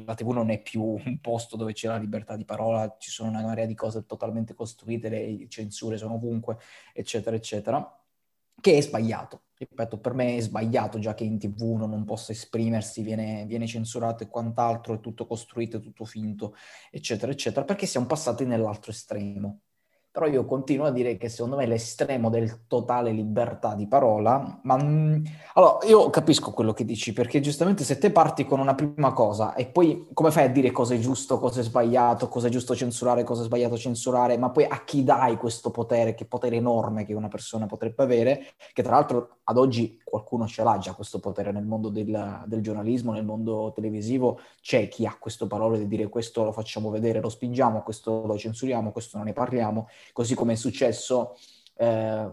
la 0.04 0.14
TV 0.14 0.30
non 0.30 0.50
è 0.50 0.60
più 0.62 0.82
un 0.82 1.18
posto 1.20 1.56
dove 1.56 1.72
c'è 1.72 1.88
la 1.88 1.96
libertà 1.96 2.36
di 2.36 2.44
parola, 2.44 2.96
ci 2.98 3.10
sono 3.10 3.30
una 3.30 3.42
marea 3.42 3.66
di 3.66 3.74
cose 3.74 4.06
totalmente 4.06 4.54
costruite, 4.54 5.08
le 5.08 5.46
censure 5.48 5.96
sono 5.96 6.14
ovunque, 6.14 6.58
eccetera, 6.92 7.36
eccetera, 7.36 8.00
che 8.60 8.76
è 8.76 8.80
sbagliato. 8.80 9.42
Ripeto, 9.60 9.98
per 10.00 10.14
me 10.14 10.36
è 10.36 10.40
sbagliato 10.40 10.98
già 10.98 11.14
che 11.14 11.24
in 11.24 11.38
TV 11.38 11.60
uno 11.62 11.86
non 11.86 12.04
possa 12.04 12.32
esprimersi, 12.32 13.02
viene, 13.02 13.44
viene 13.46 13.66
censurato 13.66 14.22
e 14.22 14.28
quant'altro, 14.28 14.94
è 14.94 15.00
tutto 15.00 15.26
costruito, 15.26 15.78
è 15.78 15.80
tutto 15.80 16.04
finto, 16.04 16.54
eccetera, 16.90 17.30
eccetera, 17.32 17.64
perché 17.64 17.86
siamo 17.86 18.06
passati 18.06 18.44
nell'altro 18.46 18.90
estremo. 18.90 19.60
Però 20.12 20.26
io 20.26 20.44
continuo 20.44 20.86
a 20.86 20.90
dire 20.90 21.16
che 21.16 21.28
secondo 21.28 21.54
me 21.54 21.66
l'estremo 21.66 22.30
del 22.30 22.66
totale 22.66 23.12
libertà 23.12 23.74
di 23.74 23.86
parola, 23.86 24.58
ma 24.64 24.76
mh, 24.76 25.22
allora 25.54 25.86
io 25.86 26.10
capisco 26.10 26.50
quello 26.50 26.72
che 26.72 26.84
dici, 26.84 27.12
perché 27.12 27.38
giustamente 27.38 27.84
se 27.84 27.96
te 27.96 28.10
parti 28.10 28.44
con 28.44 28.58
una 28.58 28.74
prima 28.74 29.12
cosa 29.12 29.54
e 29.54 29.66
poi 29.66 30.08
come 30.12 30.32
fai 30.32 30.46
a 30.46 30.48
dire 30.48 30.72
cosa 30.72 30.94
è 30.94 30.98
giusto, 30.98 31.38
cosa 31.38 31.60
è 31.60 31.62
sbagliato, 31.62 32.28
cosa 32.28 32.48
è 32.48 32.50
giusto 32.50 32.74
censurare, 32.74 33.22
cosa 33.22 33.42
è 33.42 33.44
sbagliato 33.44 33.76
censurare, 33.76 34.36
ma 34.36 34.50
poi 34.50 34.64
a 34.64 34.82
chi 34.84 35.04
dai 35.04 35.36
questo 35.36 35.70
potere, 35.70 36.14
che 36.14 36.24
potere 36.24 36.56
enorme 36.56 37.06
che 37.06 37.14
una 37.14 37.28
persona 37.28 37.66
potrebbe 37.66 38.02
avere, 38.02 38.46
che 38.72 38.82
tra 38.82 38.96
l'altro 38.96 39.36
ad 39.44 39.58
oggi 39.58 40.00
qualcuno 40.02 40.48
ce 40.48 40.64
l'ha 40.64 40.76
già 40.78 40.92
questo 40.92 41.20
potere 41.20 41.52
nel 41.52 41.64
mondo 41.64 41.88
del, 41.88 42.42
del 42.46 42.60
giornalismo, 42.62 43.12
nel 43.12 43.24
mondo 43.24 43.70
televisivo, 43.72 44.40
c'è 44.60 44.88
chi 44.88 45.06
ha 45.06 45.16
questo 45.18 45.46
parole 45.46 45.78
di 45.78 45.86
dire 45.86 46.08
questo 46.08 46.42
lo 46.42 46.50
facciamo 46.50 46.90
vedere, 46.90 47.20
lo 47.20 47.28
spingiamo, 47.28 47.82
questo 47.82 48.26
lo 48.26 48.36
censuriamo, 48.36 48.90
questo 48.90 49.16
non 49.16 49.26
ne 49.26 49.32
parliamo, 49.32 49.88
così 50.12 50.34
come 50.34 50.54
è 50.54 50.56
successo, 50.56 51.36
eh, 51.76 52.30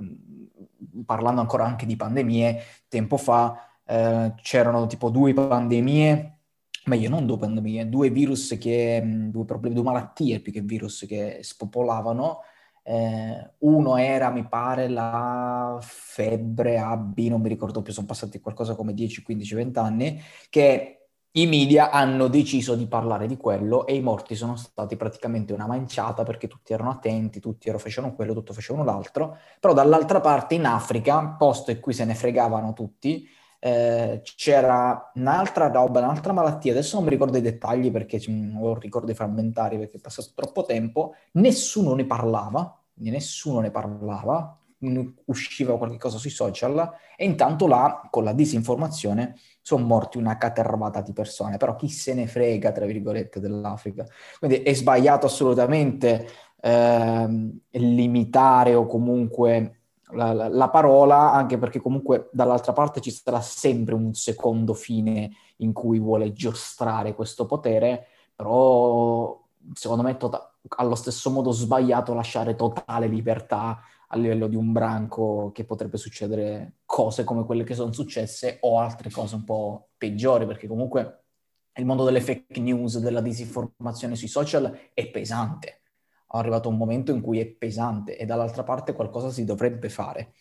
parlando 1.06 1.42
ancora 1.42 1.66
anche 1.66 1.86
di 1.86 1.96
pandemie, 1.96 2.62
tempo 2.88 3.18
fa 3.18 3.68
eh, 3.86 4.34
c'erano 4.42 4.88
tipo 4.88 5.10
due 5.10 5.34
pandemie, 5.34 6.40
meglio 6.86 7.10
non 7.10 7.26
due 7.26 7.38
pandemie, 7.38 7.90
due 7.90 8.10
virus 8.10 8.58
che, 8.60 9.02
due 9.04 9.46
problemi, 9.46 9.76
due 9.76 9.84
malattie 9.84 10.40
più 10.40 10.52
che 10.52 10.62
virus 10.62 11.06
che 11.08 11.40
spopolavano, 11.42 12.42
eh, 12.84 13.52
uno 13.60 13.98
era, 13.98 14.30
mi 14.30 14.48
pare, 14.48 14.88
la 14.88 15.78
febbre 15.82 16.80
A, 16.80 16.96
B, 16.96 17.28
non 17.28 17.42
mi 17.42 17.50
ricordo 17.50 17.82
più, 17.82 17.92
sono 17.92 18.08
passati 18.08 18.40
qualcosa 18.40 18.76
come 18.76 18.94
10, 18.94 19.24
15, 19.24 19.56
20 19.56 19.80
anni, 19.80 20.22
che 20.50 20.97
i 21.38 21.46
media 21.46 21.92
hanno 21.92 22.28
deciso 22.28 22.76
di 22.76 22.88
parlare 22.88 23.28
di 23.28 23.38
quello 23.38 23.86
e 23.86 23.94
i 23.96 24.02
morti 24.02 24.34
sono 24.36 24.56
stati 24.56 24.96
praticamente 24.96 25.54
una 25.54 25.68
manciata 25.68 26.24
perché 26.24 26.48
tutti 26.48 26.74
erano 26.74 26.90
attenti, 26.90 27.40
tutti 27.40 27.72
facevano 27.78 28.16
quello, 28.16 28.34
tutti 28.34 28.54
facevano 28.54 28.84
l'altro, 28.84 29.38
però 29.60 29.74
dall'altra 29.74 30.20
parte 30.20 30.56
in 30.56 30.66
Africa, 30.66 31.36
posto 31.38 31.70
in 31.70 31.80
cui 31.80 31.94
se 31.94 32.06
ne 32.06 32.16
fregavano 32.16 32.74
tutti, 32.74 33.28
eh, 33.60 34.22
c'era 34.24 35.12
un'altra 35.14 35.70
roba, 35.70 36.00
un'altra 36.00 36.34
malattia, 36.34 36.72
adesso 36.72 36.96
non 36.96 37.06
mi 37.06 37.12
ricordo 37.12 37.38
i 37.38 37.42
dettagli 37.42 37.92
perché 37.92 38.20
ho 38.60 38.74
ricordi 38.80 39.14
frammentari 39.14 39.78
perché 39.78 39.98
è 39.98 40.02
passato 40.02 40.32
troppo 40.34 40.66
tempo, 40.66 41.14
nessuno 41.34 41.94
ne 41.94 42.06
parlava, 42.06 42.82
nessuno 42.96 43.60
ne 43.60 43.70
parlava, 43.70 44.60
usciva 45.26 45.78
qualcosa 45.78 46.18
sui 46.18 46.30
social 46.30 46.94
e 47.16 47.26
intanto 47.26 47.68
là 47.68 48.08
con 48.12 48.24
la 48.24 48.34
disinformazione 48.34 49.36
sono 49.68 49.84
morti 49.86 50.18
una 50.18 50.38
catervata 50.38 51.02
di 51.02 51.12
persone, 51.12 51.58
però 51.58 51.76
chi 51.76 51.90
se 51.90 52.14
ne 52.14 52.26
frega, 52.26 52.72
tra 52.72 52.86
virgolette, 52.86 53.42
dell'Africa. 53.42 54.06
Quindi 54.40 54.62
è 54.64 54.74
sbagliato 54.74 55.26
assolutamente 55.26 56.26
eh, 56.62 57.50
limitare 57.72 58.76
o 58.76 58.86
comunque 58.86 59.80
la, 60.12 60.32
la, 60.32 60.48
la, 60.48 60.70
parola, 60.70 61.34
anche 61.34 61.58
perché 61.58 61.82
comunque 61.82 62.30
dall'altra 62.32 62.72
parte 62.72 63.02
ci 63.02 63.12
sarà 63.12 63.42
sempre 63.42 63.94
un 63.94 64.14
secondo 64.14 64.74
fine 64.74 65.32
in 65.58 65.74
cui 65.74 66.00
vuole 66.00 66.32
giostrare 66.32 67.14
questo 67.14 67.46
potere, 67.46 68.08
però 68.38 69.38
secondo 69.74 70.02
me 70.02 70.12
è 70.12 70.16
to- 70.18 70.52
allo 70.76 70.96
stesso 70.96 71.30
modo 71.30 71.52
sbagliato 71.52 72.14
lasciare 72.14 72.56
totale 72.56 73.08
libertà 73.08 73.82
a 74.10 74.18
livello 74.18 74.48
di 74.48 74.56
un 74.56 74.72
branco 74.72 75.52
che 75.54 75.66
potrebbe 75.66 75.98
succedere 75.98 76.78
cose 76.86 77.24
come 77.24 77.46
quelle 77.46 77.64
che 77.64 77.76
sono 77.76 77.92
successe 77.92 78.58
o 78.62 78.80
altre 78.80 79.10
cose 79.10 79.36
un 79.36 79.44
po' 79.44 79.90
peggiori, 79.98 80.46
perché 80.46 80.68
comunque 80.68 81.24
il 81.74 81.86
mondo 81.86 82.04
delle 82.04 82.22
fake 82.22 82.60
news, 82.60 83.00
della 83.00 83.22
disinformazione 83.22 84.16
sui 84.16 84.28
social 84.28 84.92
è 84.94 85.10
pesante 85.10 85.82
è 86.30 86.38
arrivato 86.38 86.68
un 86.68 86.78
momento 86.78 87.12
in 87.12 87.22
cui 87.22 87.40
è 87.40 87.46
pesante 87.46 88.18
e 88.18 88.26
dall'altra 88.26 88.64
parte 88.64 88.94
qualcosa 88.94 89.30
si 89.32 89.46
dovrebbe 89.46 89.90
fare. 89.90 90.34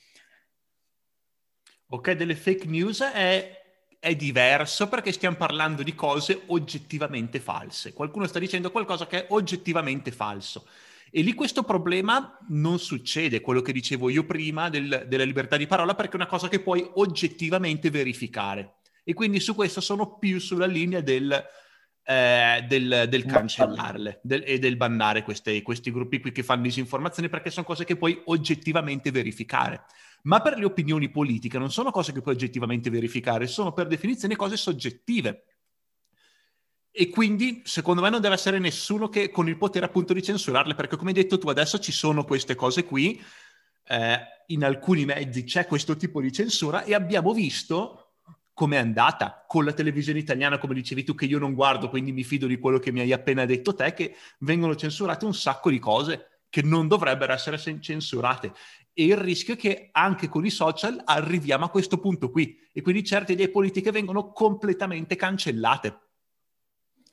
Ok, 1.89 2.13
delle 2.13 2.35
fake 2.35 2.67
news 2.67 3.01
è 3.01 3.66
è 3.99 4.15
diverso 4.15 4.89
perché 4.89 5.13
stiamo 5.13 5.37
parlando 5.37 5.83
di 5.83 5.95
cose 5.95 6.43
oggettivamente 6.47 7.41
false. 7.41 7.93
Qualcuno 7.93 8.27
sta 8.27 8.39
dicendo 8.39 8.71
qualcosa 8.71 9.07
che 9.07 9.23
è 9.23 9.27
oggettivamente 9.31 10.13
falso. 10.13 10.67
E 11.11 11.23
lì 11.23 11.35
questo 11.35 11.63
problema 11.63 12.39
non 12.49 12.79
succede, 12.79 13.41
quello 13.41 13.63
che 13.63 13.73
dicevo 13.73 14.09
io 14.09 14.25
prima 14.25 14.69
del, 14.69 15.07
della 15.09 15.25
libertà 15.25 15.57
di 15.57 15.67
parola, 15.67 15.95
perché 15.95 16.13
è 16.13 16.17
una 16.17 16.27
cosa 16.27 16.49
che 16.49 16.61
puoi 16.61 16.89
oggettivamente 16.95 17.91
verificare. 17.91 18.75
E 19.05 19.15
quindi 19.15 19.41
su 19.41 19.55
questo 19.55 19.81
sono 19.81 20.19
più 20.19 20.41
sulla 20.41 20.67
linea 20.67 21.01
del, 21.01 21.33
eh, 22.05 22.65
del, 22.69 23.07
del 23.09 23.25
cancellarle 23.25 24.21
del, 24.23 24.43
e 24.45 24.59
del 24.59 24.77
bannare 24.77 25.23
queste, 25.23 25.63
questi 25.63 25.91
gruppi 25.91 26.21
qui 26.21 26.33
che 26.33 26.43
fanno 26.43 26.63
disinformazione, 26.63 27.29
perché 27.29 27.51
sono 27.51 27.65
cose 27.65 27.85
che 27.85 27.97
puoi 27.97 28.21
oggettivamente 28.27 29.11
verificare. 29.11 29.85
Ma 30.27 30.41
per 30.41 30.59
le 30.59 30.65
opinioni 30.65 31.09
politiche 31.09 31.59
non 31.59 31.71
sono 31.71 31.91
cose 31.91 32.13
che 32.13 32.21
puoi 32.21 32.35
oggettivamente 32.35 32.91
verificare, 32.91 33.47
sono 33.47 33.73
per 33.73 33.87
definizione 33.87 34.37
cose 34.37 34.57
soggettive 34.57 35.45
e 36.91 37.11
quindi 37.11 37.61
secondo 37.65 38.01
me 38.01 38.09
non 38.09 38.23
deve 38.23 38.35
essere 38.35 38.59
nessuno 38.59 39.09
che 39.09 39.31
con 39.31 39.49
il 39.49 39.59
potere 39.59 39.85
appunto 39.85 40.15
di 40.15 40.23
censurarle, 40.23 40.75
perché 40.75 40.97
come 40.97 41.11
hai 41.11 41.17
detto 41.17 41.37
tu 41.37 41.49
adesso 41.49 41.79
ci 41.79 41.93
sono 41.93 42.25
queste 42.25 42.55
cose 42.55 42.85
qui, 42.85 43.23
eh, 43.89 44.19
in 44.47 44.65
alcuni 44.65 45.05
mezzi 45.05 45.45
c'è 45.45 45.67
questo 45.67 45.97
tipo 45.97 46.21
di 46.21 46.33
censura 46.33 46.85
e 46.85 46.95
abbiamo 46.95 47.33
visto 47.33 48.15
come 48.55 48.77
è 48.77 48.81
andata 48.81 49.45
con 49.47 49.67
la 49.67 49.75
televisione 49.75 50.19
italiana, 50.19 50.57
come 50.57 50.73
dicevi 50.73 51.05
tu, 51.05 51.15
che 51.15 51.27
io 51.27 51.39
non 51.39 51.53
guardo, 51.53 51.91
quindi 51.91 52.13
mi 52.13 52.25
fido 52.25 52.47
di 52.47 52.59
quello 52.59 52.79
che 52.79 52.91
mi 52.91 53.01
hai 53.01 53.13
appena 53.13 53.45
detto 53.45 53.75
te, 53.75 53.93
che 53.93 54.17
vengono 54.39 54.75
censurate 54.75 55.27
un 55.27 55.35
sacco 55.35 55.69
di 55.69 55.79
cose 55.79 56.41
che 56.49 56.63
non 56.63 56.89
dovrebbero 56.89 57.35
essere 57.35 57.59
censurate. 57.59 58.55
E 58.99 59.05
il 59.05 59.17
rischio 59.19 59.53
è 59.53 59.57
che 59.59 59.91
anche 59.93 60.27
con 60.27 60.47
i 60.47 60.51
social 60.51 61.03
arriviamo 61.05 61.67
a 61.67 61.69
questo 61.69 61.99
punto 61.99 62.31
qui 62.31 62.59
e 62.73 62.81
quindi 62.81 63.05
certe 63.05 63.33
idee 63.33 63.51
politiche 63.51 63.91
vengono 63.91 64.33
completamente 64.33 65.17
cancellate. 65.17 66.01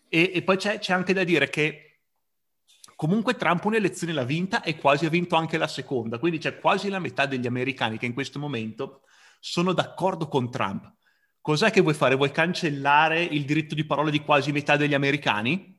E, 0.08 0.32
e 0.34 0.44
poi 0.44 0.56
c'è, 0.56 0.80
c'è, 0.80 0.94
anche 0.94 1.12
da 1.12 1.26
dire 1.26 1.50
che 1.50 2.04
comunque 2.96 3.36
Trump 3.36 3.66
un'elezione 3.66 4.14
l'ha 4.14 4.24
vinta 4.24 4.64
e 4.64 4.78
quasi 4.78 5.06
ha 5.06 5.10
vinto 5.10 5.36
anche 5.36 5.58
la 5.58 5.68
seconda, 5.68 6.20
quindi 6.20 6.38
c'è 6.38 6.58
quasi 6.58 6.88
la 6.88 7.00
metà 7.00 7.26
degli 7.26 7.48
americani 7.48 7.98
che 7.98 8.06
in 8.06 8.14
questo 8.14 8.40
momento 8.40 9.02
sono 9.42 9.74
d'accordo 9.74 10.30
con 10.30 10.50
Trump. 10.50 10.90
Cos'è 11.42 11.70
che 11.70 11.82
vuoi 11.82 11.96
fare? 11.96 12.16
Vuoi 12.16 12.32
cancellare 12.32 13.22
il 13.22 13.44
diritto 13.44 13.76
di 13.76 13.86
parola 13.86 14.10
di 14.10 14.22
quasi 14.22 14.54
metà 14.54 14.78
degli 14.78 14.94
americani? 14.94 15.78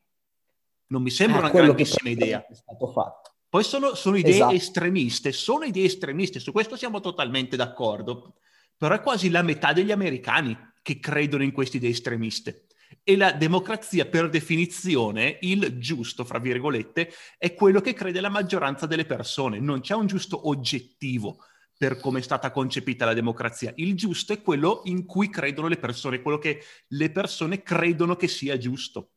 Non 0.88 1.00
mi 1.00 1.08
sembra 1.08 1.38
eh, 1.38 1.40
una 1.40 1.50
grandissima 1.50 2.10
idea. 2.10 2.46
È 2.46 2.54
stato 2.54 2.88
fatto. 2.88 3.33
Poi 3.54 3.62
sono, 3.62 3.94
sono 3.94 4.16
idee 4.16 4.32
esatto. 4.32 4.52
estremiste, 4.52 5.30
sono 5.30 5.62
idee 5.62 5.84
estremiste, 5.84 6.40
su 6.40 6.50
questo 6.50 6.74
siamo 6.74 6.98
totalmente 6.98 7.54
d'accordo, 7.54 8.34
però 8.76 8.96
è 8.96 9.00
quasi 9.00 9.30
la 9.30 9.42
metà 9.42 9.72
degli 9.72 9.92
americani 9.92 10.58
che 10.82 10.98
credono 10.98 11.44
in 11.44 11.52
queste 11.52 11.76
idee 11.76 11.90
estremiste. 11.90 12.66
E 13.04 13.16
la 13.16 13.30
democrazia, 13.30 14.06
per 14.06 14.28
definizione, 14.28 15.38
il 15.42 15.78
giusto, 15.78 16.24
fra 16.24 16.40
virgolette, 16.40 17.12
è 17.38 17.54
quello 17.54 17.80
che 17.80 17.92
crede 17.94 18.20
la 18.20 18.28
maggioranza 18.28 18.86
delle 18.86 19.04
persone. 19.06 19.60
Non 19.60 19.82
c'è 19.82 19.94
un 19.94 20.08
giusto 20.08 20.48
oggettivo 20.48 21.38
per 21.78 22.00
come 22.00 22.18
è 22.18 22.22
stata 22.22 22.50
concepita 22.50 23.04
la 23.04 23.14
democrazia. 23.14 23.72
Il 23.76 23.94
giusto 23.94 24.32
è 24.32 24.42
quello 24.42 24.80
in 24.86 25.06
cui 25.06 25.30
credono 25.30 25.68
le 25.68 25.78
persone, 25.78 26.22
quello 26.22 26.38
che 26.38 26.60
le 26.88 27.12
persone 27.12 27.62
credono 27.62 28.16
che 28.16 28.26
sia 28.26 28.58
giusto. 28.58 29.13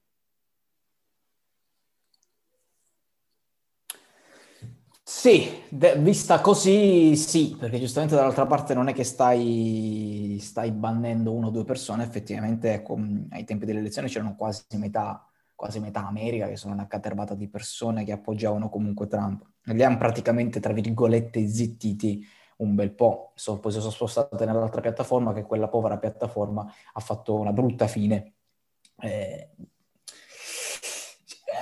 Sì, 5.09 5.63
de- 5.69 5.97
vista 5.99 6.41
così 6.41 7.15
sì, 7.15 7.55
perché 7.57 7.79
giustamente 7.79 8.13
dall'altra 8.15 8.45
parte 8.45 8.73
non 8.73 8.89
è 8.89 8.93
che 8.93 9.05
stai, 9.05 10.37
stai 10.41 10.71
bannendo 10.71 11.31
una 11.33 11.47
o 11.47 11.49
due 11.49 11.63
persone, 11.63 12.03
effettivamente 12.03 12.73
ecco, 12.73 12.97
ai 13.29 13.45
tempi 13.45 13.65
delle 13.65 13.79
elezioni 13.79 14.09
c'erano 14.09 14.35
quasi 14.35 14.65
metà, 14.77 15.25
quasi 15.55 15.79
metà 15.79 16.05
America 16.05 16.47
che 16.49 16.57
sono 16.57 16.73
una 16.73 16.87
catervata 16.87 17.35
di 17.35 17.47
persone 17.47 18.03
che 18.03 18.11
appoggiavano 18.11 18.67
comunque 18.69 19.07
Trump. 19.07 19.45
Li 19.63 19.81
hanno 19.83 19.97
praticamente, 19.97 20.59
tra 20.59 20.73
virgolette, 20.73 21.47
zittiti 21.47 22.25
un 22.57 22.75
bel 22.75 22.91
po', 22.91 23.31
so, 23.35 23.59
poi 23.59 23.71
si 23.71 23.79
sono 23.79 23.91
spostate 23.91 24.45
nell'altra 24.45 24.81
piattaforma 24.81 25.31
che 25.33 25.43
quella 25.43 25.69
povera 25.69 25.97
piattaforma 25.97 26.69
ha 26.93 26.99
fatto 26.99 27.35
una 27.39 27.53
brutta 27.53 27.87
fine. 27.87 28.33
Eh, 28.99 29.51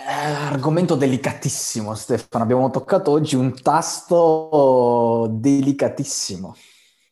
argomento 0.06 0.96
delicatissimo, 0.96 1.96
Stefano. 1.96 2.44
Abbiamo 2.44 2.70
toccato 2.70 3.12
oggi 3.12 3.36
un 3.36 3.60
tasto 3.62 5.28
delicatissimo. 5.32 6.56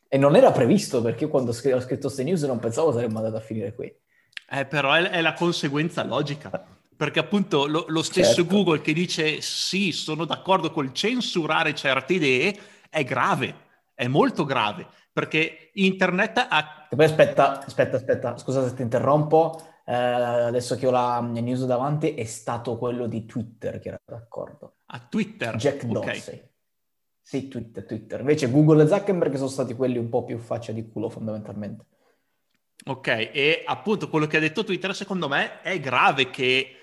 E 0.07 0.17
non 0.17 0.35
era 0.35 0.51
previsto 0.51 1.01
perché 1.01 1.27
quando 1.27 1.51
ho 1.51 1.53
scritto 1.53 2.01
queste 2.01 2.23
news 2.23 2.43
non 2.43 2.59
pensavo 2.59 2.91
saremmo 2.91 3.17
andati 3.17 3.35
a 3.35 3.39
finire 3.39 3.73
qui. 3.73 3.91
Eh, 4.49 4.65
però 4.65 4.93
è, 4.93 5.09
è 5.09 5.21
la 5.21 5.33
conseguenza 5.33 6.03
logica. 6.03 6.51
Perché 6.95 7.19
appunto 7.19 7.65
lo, 7.65 7.85
lo 7.87 8.03
stesso 8.03 8.35
certo. 8.35 8.53
Google 8.53 8.81
che 8.81 8.93
dice 8.93 9.41
sì, 9.41 9.91
sono 9.91 10.25
d'accordo 10.25 10.71
col 10.71 10.93
censurare 10.93 11.73
certe 11.73 12.13
idee, 12.13 12.55
è 12.89 13.03
grave, 13.03 13.55
è 13.95 14.07
molto 14.07 14.45
grave. 14.45 14.85
Perché 15.11 15.71
internet 15.73 16.45
ha... 16.47 16.87
Poi 16.95 17.05
aspetta, 17.05 17.65
aspetta, 17.65 17.97
aspetta, 17.97 18.37
scusa 18.37 18.67
se 18.67 18.75
ti 18.75 18.83
interrompo 18.83 19.72
eh, 19.85 19.93
adesso 19.93 20.75
che 20.75 20.87
ho 20.87 20.91
la 20.91 21.19
news 21.19 21.65
davanti, 21.65 22.13
è 22.13 22.23
stato 22.23 22.77
quello 22.77 23.07
di 23.07 23.25
Twitter 23.25 23.79
che 23.79 23.89
era 23.89 24.01
d'accordo. 24.05 24.77
A 24.87 24.99
Twitter? 24.99 25.55
Jack 25.55 25.85
Dorsey. 25.85 26.35
Okay. 26.35 26.51
Sì, 27.21 27.47
Twitter, 27.47 27.85
Twitter. 27.85 28.19
Invece 28.19 28.49
Google 28.51 28.83
e 28.83 28.87
Zuckerberg 28.87 29.35
sono 29.35 29.47
stati 29.47 29.73
quelli 29.73 29.97
un 29.97 30.09
po' 30.09 30.23
più 30.23 30.37
faccia 30.37 30.71
di 30.71 30.87
culo 30.87 31.09
fondamentalmente. 31.09 31.85
Ok, 32.85 33.07
e 33.07 33.63
appunto 33.65 34.09
quello 34.09 34.27
che 34.27 34.37
ha 34.37 34.41
detto 34.41 34.65
Twitter 34.65 34.93
secondo 34.93 35.29
me 35.29 35.61
è 35.61 35.79
grave 35.79 36.29
che 36.29 36.75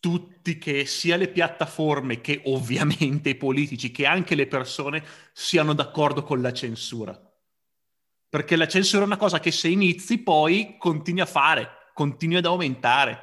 tutti, 0.00 0.58
che 0.58 0.84
sia 0.84 1.16
le 1.16 1.28
piattaforme 1.28 2.20
che 2.20 2.42
ovviamente 2.46 3.30
i 3.30 3.36
politici, 3.36 3.92
che 3.92 4.04
anche 4.04 4.34
le 4.34 4.48
persone 4.48 5.04
siano 5.32 5.74
d'accordo 5.74 6.24
con 6.24 6.40
la 6.40 6.52
censura. 6.52 7.20
Perché 8.28 8.56
la 8.56 8.66
censura 8.66 9.02
è 9.02 9.06
una 9.06 9.16
cosa 9.16 9.38
che 9.38 9.52
se 9.52 9.68
inizi 9.68 10.18
poi 10.18 10.76
continui 10.76 11.20
a 11.20 11.26
fare 11.26 11.77
continui 11.98 12.36
ad 12.36 12.44
aumentare. 12.44 13.18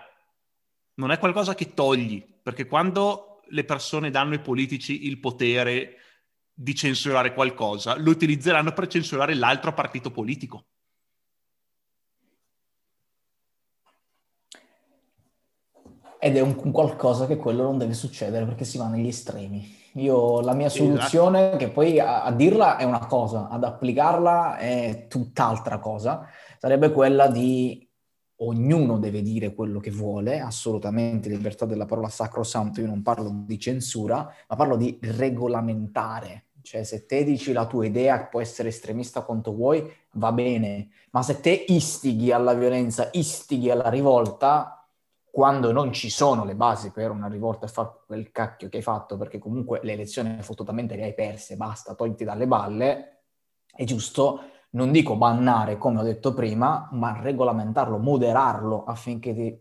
Non 0.95 1.11
è 1.11 1.17
qualcosa 1.17 1.55
che 1.55 1.73
togli, 1.73 2.21
perché 2.43 2.67
quando 2.67 3.39
le 3.47 3.63
persone 3.63 4.09
danno 4.09 4.33
ai 4.33 4.41
politici 4.41 5.05
il 5.05 5.17
potere 5.21 5.95
di 6.53 6.75
censurare 6.75 7.33
qualcosa, 7.33 7.95
lo 7.97 8.09
utilizzeranno 8.09 8.73
per 8.73 8.87
censurare 8.87 9.33
l'altro 9.33 9.73
partito 9.73 10.11
politico. 10.11 10.65
Ed 16.19 16.35
è 16.35 16.41
un 16.41 16.55
qualcosa 16.73 17.27
che 17.27 17.37
quello 17.37 17.63
non 17.63 17.77
deve 17.77 17.93
succedere 17.93 18.43
perché 18.43 18.65
si 18.65 18.77
va 18.77 18.89
negli 18.89 19.07
estremi. 19.07 19.83
Io 19.93 20.41
la 20.41 20.53
mia 20.53 20.67
soluzione, 20.67 21.47
esatto. 21.47 21.57
che 21.57 21.69
poi 21.69 21.97
a, 22.01 22.23
a, 22.23 22.31
dirla 22.33 22.75
è 22.75 22.83
una 22.83 23.05
cosa, 23.05 23.47
ad 23.47 23.63
applicarla 23.63 24.57
è 24.57 25.05
tutt'altra 25.07 25.79
cosa, 25.79 26.27
sarebbe 26.59 26.91
quella 26.91 27.27
di 27.27 27.84
ognuno 28.37 28.97
deve 28.97 29.21
dire 29.21 29.53
quello 29.53 29.79
che 29.79 29.91
vuole, 29.91 30.39
assolutamente 30.39 31.29
libertà 31.29 31.65
della 31.65 31.85
parola 31.85 32.09
sacrosanto, 32.09 32.81
io 32.81 32.87
non 32.87 33.01
parlo 33.01 33.31
di 33.45 33.59
censura, 33.59 34.33
ma 34.47 34.55
parlo 34.55 34.75
di 34.75 34.97
regolamentare. 35.01 36.45
Cioè 36.61 36.83
se 36.83 37.05
te 37.05 37.23
dici 37.23 37.53
la 37.53 37.67
tua 37.67 37.85
idea 37.85 38.25
può 38.25 38.41
essere 38.41 38.69
estremista 38.69 39.21
quanto 39.21 39.53
vuoi, 39.53 39.87
va 40.13 40.31
bene, 40.31 40.89
ma 41.11 41.21
se 41.21 41.39
te 41.39 41.65
istighi 41.67 42.31
alla 42.31 42.53
violenza, 42.53 43.09
istighi 43.13 43.69
alla 43.69 43.89
rivolta, 43.89 44.85
quando 45.29 45.71
non 45.71 45.91
ci 45.91 46.09
sono 46.09 46.45
le 46.45 46.55
basi 46.55 46.91
per 46.91 47.11
una 47.11 47.27
rivolta 47.27 47.65
e 47.65 47.69
fare 47.69 48.03
quel 48.07 48.31
cacchio 48.31 48.69
che 48.69 48.77
hai 48.77 48.83
fatto, 48.83 49.17
perché 49.17 49.37
comunque 49.37 49.79
le 49.83 49.91
elezioni 49.91 50.41
fottutamente 50.41 50.95
le 50.95 51.03
hai 51.03 51.13
perse, 51.13 51.55
basta, 51.55 51.93
togli 51.93 52.23
dalle 52.23 52.47
balle, 52.47 53.23
è 53.75 53.83
giusto 53.83 54.39
non 54.75 54.91
dico 54.91 55.15
bannare 55.15 55.77
come 55.77 55.99
ho 55.99 56.03
detto 56.03 56.33
prima, 56.33 56.89
ma 56.91 57.19
regolamentarlo, 57.21 57.97
moderarlo 57.97 58.83
affinché 58.83 59.33
ti... 59.33 59.59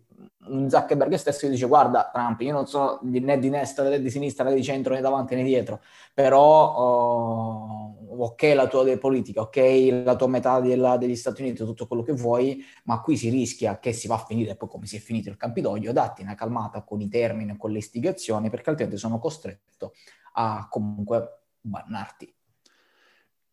un 0.48 0.68
Zuckerberg 0.68 1.14
stesso 1.14 1.48
dice 1.48 1.66
guarda 1.66 2.10
Trump, 2.12 2.40
io 2.40 2.52
non 2.52 2.66
sono 2.66 2.98
né 3.02 3.38
di 3.38 3.48
destra 3.48 3.88
né 3.88 4.00
di 4.00 4.10
sinistra 4.10 4.44
né 4.44 4.54
di 4.54 4.62
centro 4.62 4.92
né 4.92 5.00
davanti 5.00 5.34
né 5.36 5.44
dietro, 5.44 5.80
però 6.12 6.74
oh, 6.74 7.96
ok 8.18 8.42
la 8.54 8.66
tua 8.66 8.98
politica, 8.98 9.40
ok 9.40 10.02
la 10.04 10.16
tua 10.16 10.26
metà 10.26 10.60
della, 10.60 10.96
degli 10.96 11.16
Stati 11.16 11.42
Uniti, 11.42 11.64
tutto 11.64 11.86
quello 11.86 12.02
che 12.02 12.12
vuoi, 12.12 12.64
ma 12.84 13.00
qui 13.00 13.16
si 13.16 13.30
rischia 13.30 13.78
che 13.78 13.92
si 13.92 14.08
va 14.08 14.16
a 14.16 14.24
finire 14.26 14.56
poi 14.56 14.68
come 14.68 14.86
si 14.86 14.96
è 14.96 14.98
finito 14.98 15.28
il 15.28 15.36
Campidoglio, 15.36 15.92
datti 15.92 16.22
una 16.22 16.34
calmata 16.34 16.82
con 16.82 17.00
i 17.00 17.08
termini, 17.08 17.56
con 17.56 17.70
le 17.70 17.78
istigazioni, 17.78 18.50
perché 18.50 18.70
altrimenti 18.70 18.98
sono 18.98 19.18
costretto 19.20 19.92
a 20.32 20.66
comunque 20.68 21.42
bannarti 21.60 22.34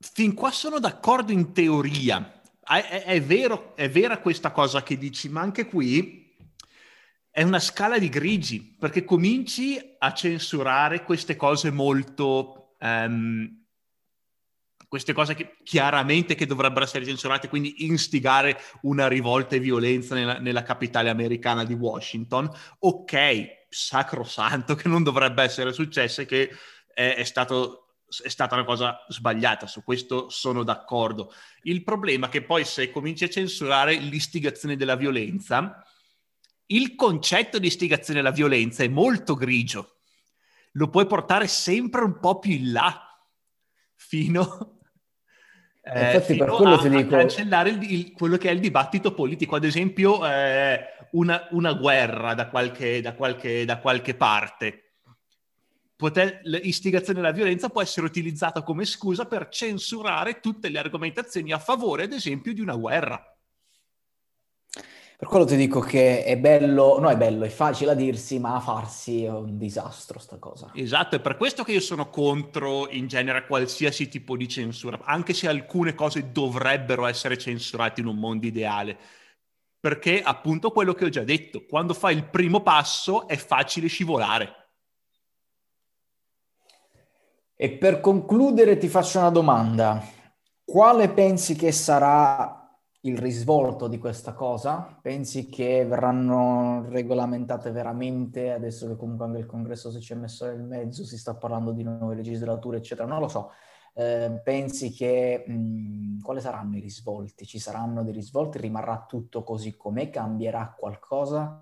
fin 0.02 0.34
qua 0.34 0.52
sono 0.52 0.80
d'accordo 0.80 1.32
in 1.32 1.54
teoria. 1.54 2.42
È, 2.64 2.74
è, 2.74 3.04
è, 3.06 3.22
vero, 3.22 3.76
è 3.76 3.90
vera 3.90 4.20
questa 4.20 4.52
cosa 4.52 4.84
che 4.84 4.98
dici, 4.98 5.30
ma 5.30 5.42
anche 5.42 5.66
qui 5.66 6.36
è 7.30 7.44
una 7.44 7.60
scala 7.60 7.98
di 7.98 8.10
grigi, 8.10 8.76
perché 8.78 9.06
cominci 9.06 9.80
a 10.00 10.14
censurare 10.14 11.04
queste 11.04 11.38
cose 11.38 11.72
molto, 11.72 12.76
um, 12.80 13.66
queste 14.88 15.14
cose 15.14 15.34
che 15.34 15.56
chiaramente 15.64 16.36
che 16.36 16.46
dovrebbero 16.46 16.84
essere 16.84 17.06
censurate, 17.06 17.48
quindi 17.48 17.86
instigare 17.86 18.60
una 18.82 19.08
rivolta 19.08 19.56
e 19.56 19.60
violenza 19.60 20.14
nella, 20.14 20.40
nella 20.40 20.64
capitale 20.64 21.10
americana 21.10 21.64
di 21.64 21.74
Washington, 21.74 22.50
ok, 22.80 23.68
sacrosanto 23.70 24.76
che 24.76 24.90
non 24.90 25.02
dovrebbe 25.02 25.44
essere 25.44 25.72
successo 25.72 26.22
e 26.22 26.26
che 26.26 26.50
è, 26.94 27.16
è 27.16 27.24
stato 27.24 27.91
è 28.24 28.28
stata 28.28 28.56
una 28.56 28.66
cosa 28.66 29.06
sbagliata, 29.08 29.68
su 29.68 29.84
questo 29.84 30.30
sono 30.30 30.64
d'accordo. 30.64 31.34
Il 31.64 31.84
problema 31.84 32.28
è 32.28 32.30
che 32.30 32.44
poi 32.44 32.66
se 32.66 32.92
cominci 32.92 33.24
a 33.24 33.30
censurare 33.30 33.96
l'istigazione 33.96 34.76
della 34.76 34.96
violenza, 34.96 35.84
il 36.68 36.96
concetto 36.96 37.60
di 37.60 37.68
istigazione 37.68 38.20
alla 38.20 38.32
violenza 38.32 38.84
è 38.84 38.88
molto 38.88 39.36
grigio, 39.36 40.00
lo 40.74 40.90
puoi 40.90 41.06
portare 41.06 41.48
sempre 41.48 42.04
un 42.04 42.20
po' 42.20 42.40
più 42.40 42.52
in 42.52 42.72
là, 42.72 43.08
fino, 43.96 44.80
eh, 45.84 46.14
Infatti 46.14 46.36
per 46.36 46.50
quello 46.50 46.76
a, 46.76 46.88
dico... 46.88 47.10
cancellare 47.10 47.70
il, 47.70 47.92
il, 47.92 48.12
quello 48.12 48.38
che 48.38 48.50
è 48.50 48.52
il 48.52 48.60
dibattito 48.60 49.14
politico, 49.14 49.56
ad 49.56 49.64
esempio 49.64 50.26
eh, 50.28 50.80
una, 51.12 51.48
una, 51.52 51.74
guerra 51.74 52.36
da 52.36 52.50
qualche, 52.50 53.02
da 53.02 53.16
qualche, 53.16 53.66
da 53.66 53.80
qualche 53.80 54.14
parte 54.14 54.91
poter, 56.02 56.40
l'istigazione 56.46 57.20
alla 57.20 57.32
violenza 57.32 57.70
può 57.70 57.80
essere 57.80 58.08
utilizzata 58.08 58.64
come 58.64 58.86
scusa 58.86 59.26
per 59.26 59.50
censurare 59.50 60.40
tutte 60.40 60.70
le 60.70 60.80
argomentazioni 60.80 61.52
a 61.52 61.60
favore, 61.60 62.06
ad 62.06 62.12
esempio, 62.12 62.56
di 62.56 62.60
una 62.60 62.76
guerra. 62.76 63.24
Per 65.16 65.30
quello 65.30 65.46
ti 65.46 65.56
dico 65.56 65.80
che 65.80 66.24
è 66.24 66.36
bello, 66.40 67.00
no 67.00 67.08
è 67.08 67.16
bello, 67.16 67.46
è 67.46 67.50
facile 67.50 67.92
a 67.92 67.94
dirsi, 67.94 68.40
ma 68.40 68.56
a 68.56 68.60
farsi 68.60 69.26
è 69.26 69.30
un 69.30 69.60
disastro 69.60 70.18
sta 70.18 70.40
cosa. 70.40 70.72
Esatto, 70.74 71.18
è 71.18 71.20
per 71.20 71.38
questo 71.38 71.64
che 71.64 71.74
io 71.74 71.80
sono 71.80 72.10
contro 72.10 72.90
in 72.90 73.06
genere 73.06 73.46
qualsiasi 73.46 74.08
tipo 74.08 74.36
di 74.36 74.48
censura, 74.48 75.00
anche 75.04 75.36
se 75.36 75.48
alcune 75.48 75.94
cose 75.94 76.32
dovrebbero 76.32 77.06
essere 77.06 77.38
censurate 77.38 78.02
in 78.02 78.08
un 78.08 78.18
mondo 78.18 78.48
ideale. 78.48 78.98
Perché 79.80 80.24
appunto 80.24 80.72
quello 80.72 80.96
che 80.96 81.06
ho 81.06 81.10
già 81.10 81.24
detto, 81.24 81.66
quando 81.68 81.94
fai 81.94 82.16
il 82.16 82.28
primo 82.28 82.64
passo 82.64 83.28
è 83.28 83.38
facile 83.38 83.86
scivolare. 83.86 84.61
E 87.62 87.70
per 87.70 88.00
concludere 88.00 88.78
ti 88.78 88.88
faccio 88.88 89.20
una 89.20 89.30
domanda. 89.30 90.04
Quale 90.66 91.10
pensi 91.10 91.54
che 91.54 91.72
sarà 91.72 92.76
il 93.02 93.16
risvolto 93.20 93.88
di 93.88 94.00
questa 94.00 94.34
cosa? 94.34 94.98
Pensi 95.00 95.48
che 95.48 95.86
verranno 95.86 96.88
regolamentate 96.90 97.70
veramente, 97.70 98.52
adesso 98.52 98.88
che 98.88 98.96
comunque 98.96 99.26
anche 99.26 99.38
il 99.38 99.46
congresso 99.46 99.92
si 99.92 100.12
è 100.12 100.16
messo 100.16 100.48
nel 100.48 100.64
mezzo, 100.64 101.06
si 101.06 101.20
sta 101.20 101.36
parlando 101.36 101.72
di 101.72 101.84
nuove 101.84 102.16
legislature, 102.16 102.78
eccetera? 102.78 103.08
Non 103.08 103.20
lo 103.20 103.28
so. 103.28 103.52
Eh, 103.94 104.42
pensi 104.44 104.92
che 104.92 105.44
mh, 105.46 106.22
quali 106.22 106.42
saranno 106.42 106.78
i 106.78 106.80
risvolti? 106.80 107.46
Ci 107.46 107.60
saranno 107.60 108.04
dei 108.04 108.14
risvolti? 108.14 108.58
Rimarrà 108.58 109.06
tutto 109.08 109.44
così 109.44 109.78
com'è? 109.78 110.10
Cambierà 110.10 110.74
qualcosa? 110.76 111.62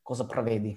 Cosa 0.00 0.24
prevedi? 0.24 0.74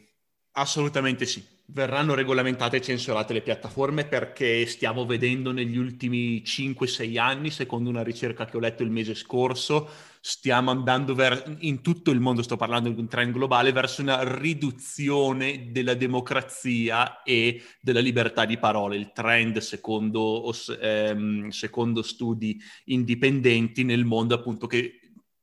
Assolutamente 0.51 1.25
sì. 1.25 1.41
Verranno 1.73 2.15
regolamentate 2.15 2.77
e 2.77 2.81
censurate 2.81 3.31
le 3.31 3.41
piattaforme 3.41 4.03
perché 4.03 4.65
stiamo 4.65 5.05
vedendo 5.05 5.53
negli 5.53 5.77
ultimi 5.77 6.43
5-6 6.43 7.17
anni, 7.17 7.49
secondo 7.49 7.89
una 7.89 8.03
ricerca 8.03 8.43
che 8.43 8.57
ho 8.57 8.59
letto 8.59 8.83
il 8.83 8.89
mese 8.89 9.15
scorso, 9.15 9.89
stiamo 10.19 10.69
andando 10.69 11.15
ver- 11.15 11.55
in 11.59 11.81
tutto 11.81 12.11
il 12.11 12.19
mondo, 12.19 12.41
sto 12.43 12.57
parlando 12.57 12.89
di 12.89 12.99
un 12.99 13.07
trend 13.07 13.31
globale, 13.31 13.71
verso 13.71 14.01
una 14.01 14.21
riduzione 14.37 15.71
della 15.71 15.93
democrazia 15.93 17.23
e 17.23 17.63
della 17.79 18.01
libertà 18.01 18.43
di 18.43 18.57
parola. 18.57 18.95
Il 18.95 19.13
trend, 19.13 19.59
secondo, 19.59 20.53
ehm, 20.77 21.47
secondo 21.49 22.01
studi 22.01 22.59
indipendenti 22.85 23.85
nel 23.85 24.03
mondo, 24.03 24.35
appunto, 24.35 24.67
che 24.67 24.99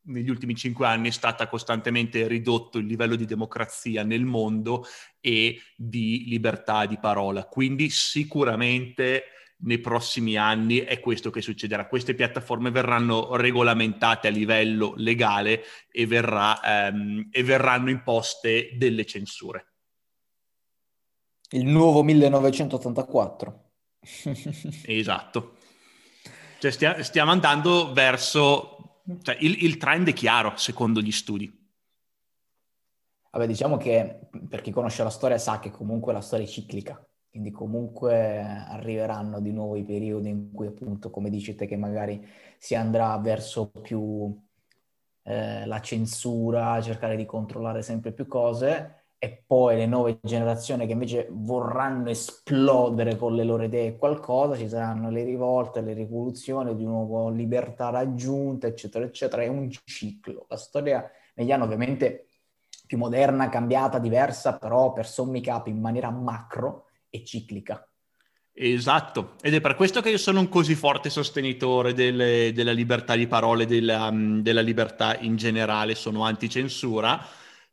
negli 0.08 0.28
ultimi 0.28 0.54
cinque 0.54 0.86
anni 0.86 1.08
è 1.08 1.12
stata 1.12 1.48
costantemente 1.48 2.26
ridotto 2.26 2.78
il 2.78 2.86
livello 2.86 3.16
di 3.16 3.24
democrazia 3.24 4.02
nel 4.02 4.24
mondo 4.24 4.84
e 5.20 5.60
di 5.76 6.24
libertà 6.26 6.86
di 6.86 6.98
parola. 6.98 7.44
Quindi 7.44 7.88
sicuramente 7.90 9.24
nei 9.60 9.78
prossimi 9.78 10.36
anni 10.36 10.78
è 10.78 11.00
questo 11.00 11.30
che 11.30 11.40
succederà. 11.40 11.88
Queste 11.88 12.14
piattaforme 12.14 12.70
verranno 12.70 13.34
regolamentate 13.36 14.28
a 14.28 14.30
livello 14.30 14.94
legale 14.96 15.64
e, 15.90 16.06
verrà, 16.06 16.60
ehm, 16.62 17.28
e 17.30 17.42
verranno 17.42 17.90
imposte 17.90 18.70
delle 18.74 19.04
censure. 19.04 19.72
Il 21.50 21.64
nuovo 21.66 22.02
1984. 22.02 23.70
esatto. 24.84 25.56
Cioè 26.58 26.70
stia, 26.70 27.02
stiamo 27.02 27.30
andando 27.30 27.92
verso 27.92 28.77
cioè, 29.22 29.36
il, 29.40 29.64
il 29.64 29.76
trend 29.76 30.08
è 30.08 30.12
chiaro, 30.12 30.56
secondo 30.56 31.00
gli 31.00 31.12
studi. 31.12 31.66
Vabbè, 33.30 33.46
diciamo 33.46 33.76
che 33.76 34.28
per 34.48 34.60
chi 34.60 34.70
conosce 34.70 35.02
la 35.02 35.10
storia 35.10 35.38
sa 35.38 35.58
che 35.58 35.70
comunque 35.70 36.12
la 36.12 36.20
storia 36.20 36.44
è 36.44 36.48
ciclica, 36.48 37.06
quindi 37.30 37.50
comunque 37.50 38.40
arriveranno 38.40 39.40
di 39.40 39.52
nuovo 39.52 39.76
i 39.76 39.84
periodi 39.84 40.30
in 40.30 40.52
cui 40.52 40.66
appunto, 40.66 41.10
come 41.10 41.30
dici 41.30 41.54
te, 41.54 41.66
che 41.66 41.76
magari 41.76 42.26
si 42.58 42.74
andrà 42.74 43.16
verso 43.18 43.70
più 43.70 44.34
eh, 45.22 45.66
la 45.66 45.80
censura, 45.80 46.80
cercare 46.80 47.16
di 47.16 47.26
controllare 47.26 47.82
sempre 47.82 48.12
più 48.12 48.26
cose 48.26 48.97
e 49.20 49.42
poi 49.44 49.76
le 49.76 49.86
nuove 49.86 50.20
generazioni 50.22 50.86
che 50.86 50.92
invece 50.92 51.26
vorranno 51.30 52.08
esplodere 52.08 53.16
con 53.16 53.34
le 53.34 53.42
loro 53.42 53.64
idee 53.64 53.96
qualcosa, 53.96 54.56
ci 54.56 54.68
saranno 54.68 55.10
le 55.10 55.24
rivolte, 55.24 55.80
le 55.80 55.92
rivoluzioni, 55.92 56.76
di 56.76 56.84
nuovo 56.84 57.28
libertà 57.28 57.90
raggiunta, 57.90 58.68
eccetera, 58.68 59.04
eccetera. 59.04 59.42
È 59.42 59.48
un 59.48 59.68
ciclo. 59.84 60.46
La 60.48 60.56
storia 60.56 61.10
negli 61.34 61.50
anni 61.50 61.64
ovviamente 61.64 62.26
più 62.86 62.96
moderna, 62.96 63.48
cambiata, 63.48 63.98
diversa, 63.98 64.56
però 64.56 64.92
per 64.92 65.06
sommi 65.06 65.40
capi 65.40 65.70
in 65.70 65.80
maniera 65.80 66.10
macro 66.10 66.86
è 67.10 67.20
ciclica. 67.22 67.82
Esatto, 68.52 69.34
ed 69.40 69.54
è 69.54 69.60
per 69.60 69.74
questo 69.74 70.00
che 70.00 70.10
io 70.10 70.18
sono 70.18 70.40
un 70.40 70.48
così 70.48 70.74
forte 70.74 71.10
sostenitore 71.10 71.92
delle, 71.92 72.52
della 72.52 72.72
libertà 72.72 73.14
di 73.14 73.26
parole, 73.26 73.66
della, 73.66 74.10
della 74.12 74.60
libertà 74.60 75.16
in 75.18 75.36
generale, 75.36 75.94
sono 75.94 76.24
anticensura 76.24 77.20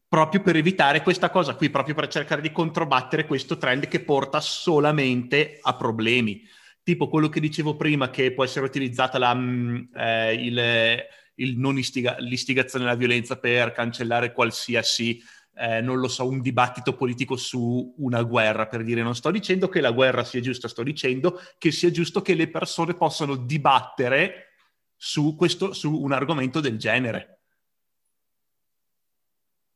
proprio 0.07 0.41
per 0.41 0.55
evitare 0.55 1.01
questa 1.01 1.29
cosa 1.29 1.55
qui, 1.55 1.69
proprio 1.69 1.95
per 1.95 2.07
cercare 2.07 2.41
di 2.41 2.51
controbattere 2.51 3.25
questo 3.25 3.57
trend 3.57 3.87
che 3.87 4.01
porta 4.01 4.39
solamente 4.39 5.59
a 5.61 5.75
problemi. 5.75 6.41
Tipo 6.83 7.09
quello 7.09 7.29
che 7.29 7.39
dicevo 7.39 7.75
prima, 7.75 8.09
che 8.09 8.31
può 8.33 8.43
essere 8.43 8.65
utilizzata 8.65 9.17
la, 9.17 9.33
mm, 9.33 9.75
eh, 9.95 10.33
il, 10.35 11.05
il 11.35 11.57
non 11.57 11.77
istiga- 11.77 12.17
l'istigazione 12.19 12.85
alla 12.85 12.95
violenza 12.95 13.37
per 13.37 13.71
cancellare 13.71 14.31
qualsiasi, 14.31 15.21
eh, 15.55 15.81
non 15.81 15.99
lo 15.99 16.07
so, 16.07 16.27
un 16.27 16.41
dibattito 16.41 16.93
politico 16.95 17.35
su 17.35 17.95
una 17.97 18.21
guerra, 18.21 18.67
per 18.67 18.83
dire 18.83 19.01
non 19.01 19.15
sto 19.15 19.31
dicendo 19.31 19.67
che 19.67 19.81
la 19.81 19.91
guerra 19.91 20.23
sia 20.23 20.41
giusta, 20.41 20.67
sto 20.67 20.83
dicendo 20.83 21.41
che 21.57 21.71
sia 21.71 21.89
giusto 21.89 22.21
che 22.21 22.35
le 22.35 22.49
persone 22.49 22.93
possano 22.93 23.35
dibattere 23.35 24.53
su, 24.95 25.35
questo, 25.35 25.73
su 25.73 25.91
un 25.91 26.11
argomento 26.11 26.59
del 26.59 26.77
genere 26.77 27.34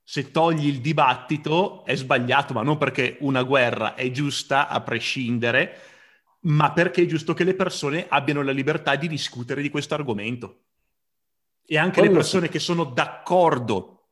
se 0.10 0.32
togli 0.32 0.65
il 0.65 0.82
dibattito 0.82 1.86
è 1.86 1.95
sbagliato, 1.95 2.52
ma 2.54 2.63
non 2.63 2.80
perché 2.80 3.17
una 3.19 3.43
guerra 3.43 3.93
è 3.93 4.10
giusta 4.10 4.67
a 4.67 4.82
prescindere, 4.82 5.82
ma 6.45 6.72
perché 6.72 7.04
è 7.04 7.06
giusto 7.06 7.36
che 7.36 7.43
le 7.43 7.54
persone 7.54 8.08
abbiano 8.10 8.41
la 8.41 8.52
libertà 8.52 8.95
di 8.95 9.08
discutere 9.08 9.62
di 9.62 9.69
questo 9.69 9.93
argomento. 9.93 10.62
E 11.63 11.78
anche 11.78 12.00
Quello 12.00 12.10
le 12.10 12.17
persone 12.17 12.45
sì. 12.48 12.54
che 12.54 12.58
sono 12.58 12.86
d'accordo 12.86 14.08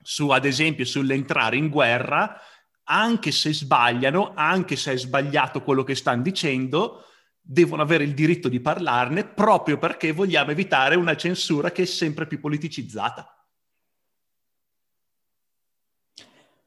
su, 0.00 0.28
ad 0.28 0.44
esempio, 0.44 0.84
sull'entrare 0.84 1.56
in 1.56 1.70
guerra, 1.70 2.40
anche 2.84 3.32
se 3.32 3.52
sbagliano, 3.52 4.34
anche 4.36 4.76
se 4.76 4.92
è 4.92 4.96
sbagliato 4.96 5.64
quello 5.64 5.82
che 5.82 5.96
stanno 5.96 6.22
dicendo, 6.22 7.04
devono 7.40 7.82
avere 7.82 8.04
il 8.04 8.14
diritto 8.14 8.48
di 8.48 8.60
parlarne 8.60 9.24
proprio 9.24 9.76
perché 9.76 10.12
vogliamo 10.12 10.52
evitare 10.52 10.94
una 10.94 11.16
censura 11.16 11.72
che 11.72 11.82
è 11.82 11.86
sempre 11.86 12.28
più 12.28 12.38
politicizzata. 12.38 13.41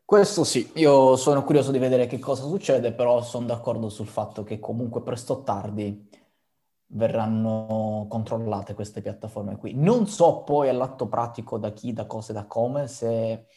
Questo 0.05 0.43
sì, 0.43 0.69
io 0.75 1.15
sono 1.15 1.43
curioso 1.43 1.71
di 1.71 1.79
vedere 1.79 2.05
che 2.05 2.19
cosa 2.19 2.43
succede, 2.43 2.93
però 2.93 3.23
sono 3.23 3.47
d'accordo 3.47 3.89
sul 3.89 4.05
fatto 4.05 4.43
che 4.43 4.59
comunque 4.59 5.01
presto 5.01 5.33
o 5.33 5.41
tardi 5.41 6.07
verranno 6.89 8.05
controllate 8.07 8.75
queste 8.75 9.01
piattaforme 9.01 9.57
qui. 9.57 9.73
Non 9.73 10.07
so 10.07 10.43
poi 10.43 10.69
all'atto 10.69 11.07
pratico 11.07 11.57
da 11.57 11.73
chi, 11.73 11.91
da 11.91 12.05
cosa 12.05 12.31
e 12.31 12.35
da 12.35 12.45
come, 12.45 12.87
se 12.87 13.47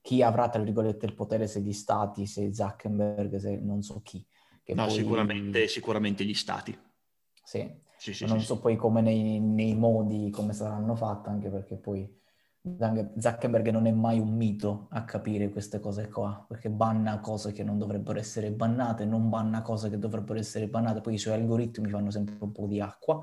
chi 0.00 0.20
avrà, 0.20 0.48
tra 0.48 0.60
virgolette, 0.60 1.06
il 1.06 1.14
potere, 1.14 1.46
se 1.46 1.60
gli 1.60 1.72
stati, 1.72 2.26
se 2.26 2.52
Zuckerberg, 2.52 3.36
se 3.36 3.56
non 3.60 3.80
so 3.82 4.00
chi. 4.02 4.26
no, 4.74 4.86
poi... 4.86 4.90
sicuramente, 4.90 5.68
sicuramente 5.68 6.24
gli 6.24 6.34
stati. 6.34 6.76
Sì, 7.44 7.72
sì, 7.96 8.12
sì 8.12 8.24
non 8.26 8.40
sì, 8.40 8.46
so 8.46 8.56
sì. 8.56 8.60
poi 8.62 8.74
come 8.74 9.00
nei, 9.00 9.38
nei, 9.38 9.76
modi, 9.76 10.30
come 10.30 10.54
saranno 10.54 10.96
fatte, 10.96 11.28
anche 11.28 11.50
perché 11.50 11.76
poi 11.76 12.22
Zuckerberg 12.66 13.68
non 13.70 13.86
è 13.86 13.90
mai 13.92 14.18
un 14.18 14.34
mito 14.34 14.86
a 14.90 15.04
capire 15.04 15.50
queste 15.50 15.80
cose 15.80 16.08
qua, 16.08 16.44
perché 16.48 16.70
banna 16.70 17.20
cose 17.20 17.52
che 17.52 17.62
non 17.62 17.76
dovrebbero 17.78 18.18
essere 18.18 18.50
bannate, 18.52 19.04
non 19.04 19.28
banna 19.28 19.60
cose 19.60 19.90
che 19.90 19.98
dovrebbero 19.98 20.38
essere 20.38 20.66
bannate, 20.68 21.02
poi 21.02 21.14
i 21.14 21.18
suoi 21.18 21.34
algoritmi 21.34 21.90
fanno 21.90 22.10
sempre 22.10 22.36
un 22.40 22.52
po' 22.52 22.66
di 22.66 22.80
acqua, 22.80 23.20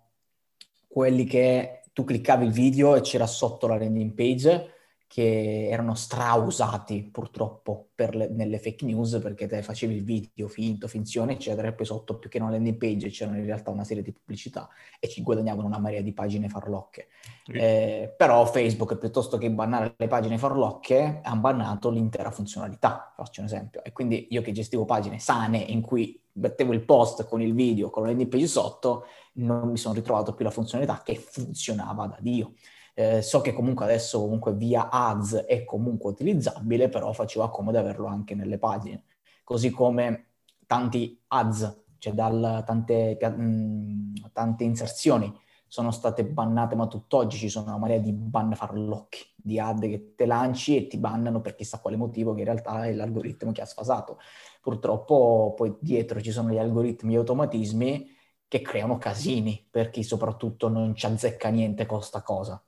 quelli 0.87 1.25
che 1.25 1.83
tu 1.95 2.05
cliccavi 2.05 2.45
il 2.45 2.53
video 2.53 2.95
e 2.95 3.01
c'era 3.01 3.27
sotto 3.27 3.67
la 3.67 3.79
landing 3.79 4.13
page 4.13 4.82
che 5.13 5.69
erano 5.69 5.95
strausati 5.95 7.03
purtroppo 7.03 7.89
le, 7.97 8.29
nelle 8.31 8.59
fake 8.59 8.87
news 8.87 9.19
perché 9.23 9.47
te 9.47 9.61
facevi 9.61 9.97
il 9.97 10.05
video 10.05 10.49
finto, 10.49 10.89
finzione, 10.89 11.35
eccetera, 11.35 11.69
e 11.69 11.75
poi 11.75 11.85
sotto 11.85 12.17
più 12.17 12.31
che 12.31 12.41
una 12.41 12.53
landing 12.53 12.79
page 12.79 13.11
c'erano 13.11 13.37
in 13.37 13.45
realtà 13.45 13.71
una 13.71 13.85
serie 13.85 14.03
di 14.03 14.11
pubblicità 14.11 14.71
e 14.99 15.11
ci 15.11 15.23
guadagnavano 15.23 15.67
una 15.67 15.79
marea 15.79 16.01
di 16.01 16.15
pagine 16.15 16.49
farlocche. 16.49 17.09
Sì. 17.45 17.53
Eh, 17.53 18.15
però 18.17 18.47
Facebook, 18.47 18.97
piuttosto 18.97 19.37
che 19.37 19.51
bannare 19.51 19.93
le 19.99 20.07
pagine 20.07 20.39
farlocche, 20.39 21.21
ha 21.23 21.37
bannato 21.37 21.91
l'intera 21.91 22.31
funzionalità, 22.31 23.13
faccio 23.15 23.41
un 23.41 23.49
esempio. 23.49 23.85
E 23.85 23.93
quindi 23.93 24.29
io 24.31 24.41
che 24.41 24.53
gestivo 24.53 24.87
pagine 24.87 25.19
sane 25.19 25.59
in 25.59 25.83
cui 25.83 26.19
mettevo 26.37 26.73
il 26.73 26.87
post 26.87 27.29
con 27.29 27.43
il 27.43 27.53
video, 27.53 27.91
con 27.91 28.05
la 28.05 28.09
landing 28.09 28.31
page 28.31 28.47
sotto, 28.47 29.05
non 29.35 29.69
mi 29.69 29.77
sono 29.77 29.93
ritrovato 29.93 30.33
più 30.33 30.43
la 30.43 30.51
funzionalità 30.51 31.03
che 31.05 31.17
funzionava 31.17 32.07
da 32.07 32.17
Dio. 32.19 32.55
Eh, 32.95 33.23
so 33.23 33.41
che 33.41 33.53
comunque 33.53 33.85
adesso 33.87 34.21
comunque 34.21 34.53
via 34.55 34.91
ads 34.91 35.35
è 35.47 35.65
comunque 35.65 36.11
utilizzabile, 36.11 36.89
però 36.89 37.13
faceva 37.13 37.51
comodo 37.51 37.79
averlo 37.79 38.07
anche 38.07 38.35
nelle 38.35 38.59
pagine. 38.59 39.05
Così 39.45 39.71
come 39.71 40.27
tanti 40.67 41.21
ads, 41.29 41.85
cioè 41.99 42.13
dal, 42.13 42.63
tante, 42.67 43.17
mh, 43.21 43.43
mm, 43.43 44.15
tante 44.33 44.65
inserzioni 44.65 45.33
sono 45.67 45.91
state 45.91 46.25
bannate, 46.27 46.75
ma 46.75 46.87
tutt'oggi 46.87 47.39
ci 47.39 47.49
sono 47.49 47.67
una 47.69 47.79
marea 47.79 47.99
di 47.99 48.13
ban 48.13 48.55
farlocchi, 48.55 49.21
di 49.37 49.59
ad 49.59 49.81
che 49.81 50.13
te 50.15 50.27
lanci 50.27 50.77
e 50.77 50.87
ti 50.87 50.99
bannano 50.99 51.41
per 51.41 51.55
chissà 51.55 51.81
quale 51.81 51.97
motivo, 51.97 52.35
che 52.35 52.41
in 52.41 52.45
realtà 52.47 52.85
è 52.87 52.93
l'algoritmo 52.93 53.53
che 53.53 53.63
ha 53.63 53.65
sfasato. 53.65 54.19
Purtroppo 54.61 55.55
poi 55.57 55.75
dietro 55.81 56.21
ci 56.21 56.31
sono 56.31 56.51
gli 56.51 56.59
algoritmi 56.59 57.15
e 57.15 57.17
automatismi 57.19 58.11
che 58.49 58.61
creano 58.61 58.99
casini 58.99 59.67
per 59.71 59.89
chi 59.91 60.03
soprattutto 60.03 60.69
non 60.69 60.95
ci 60.95 61.07
azzecca 61.07 61.49
niente 61.49 61.87
con 61.87 62.03
sta 62.03 62.23
cosa. 62.23 62.63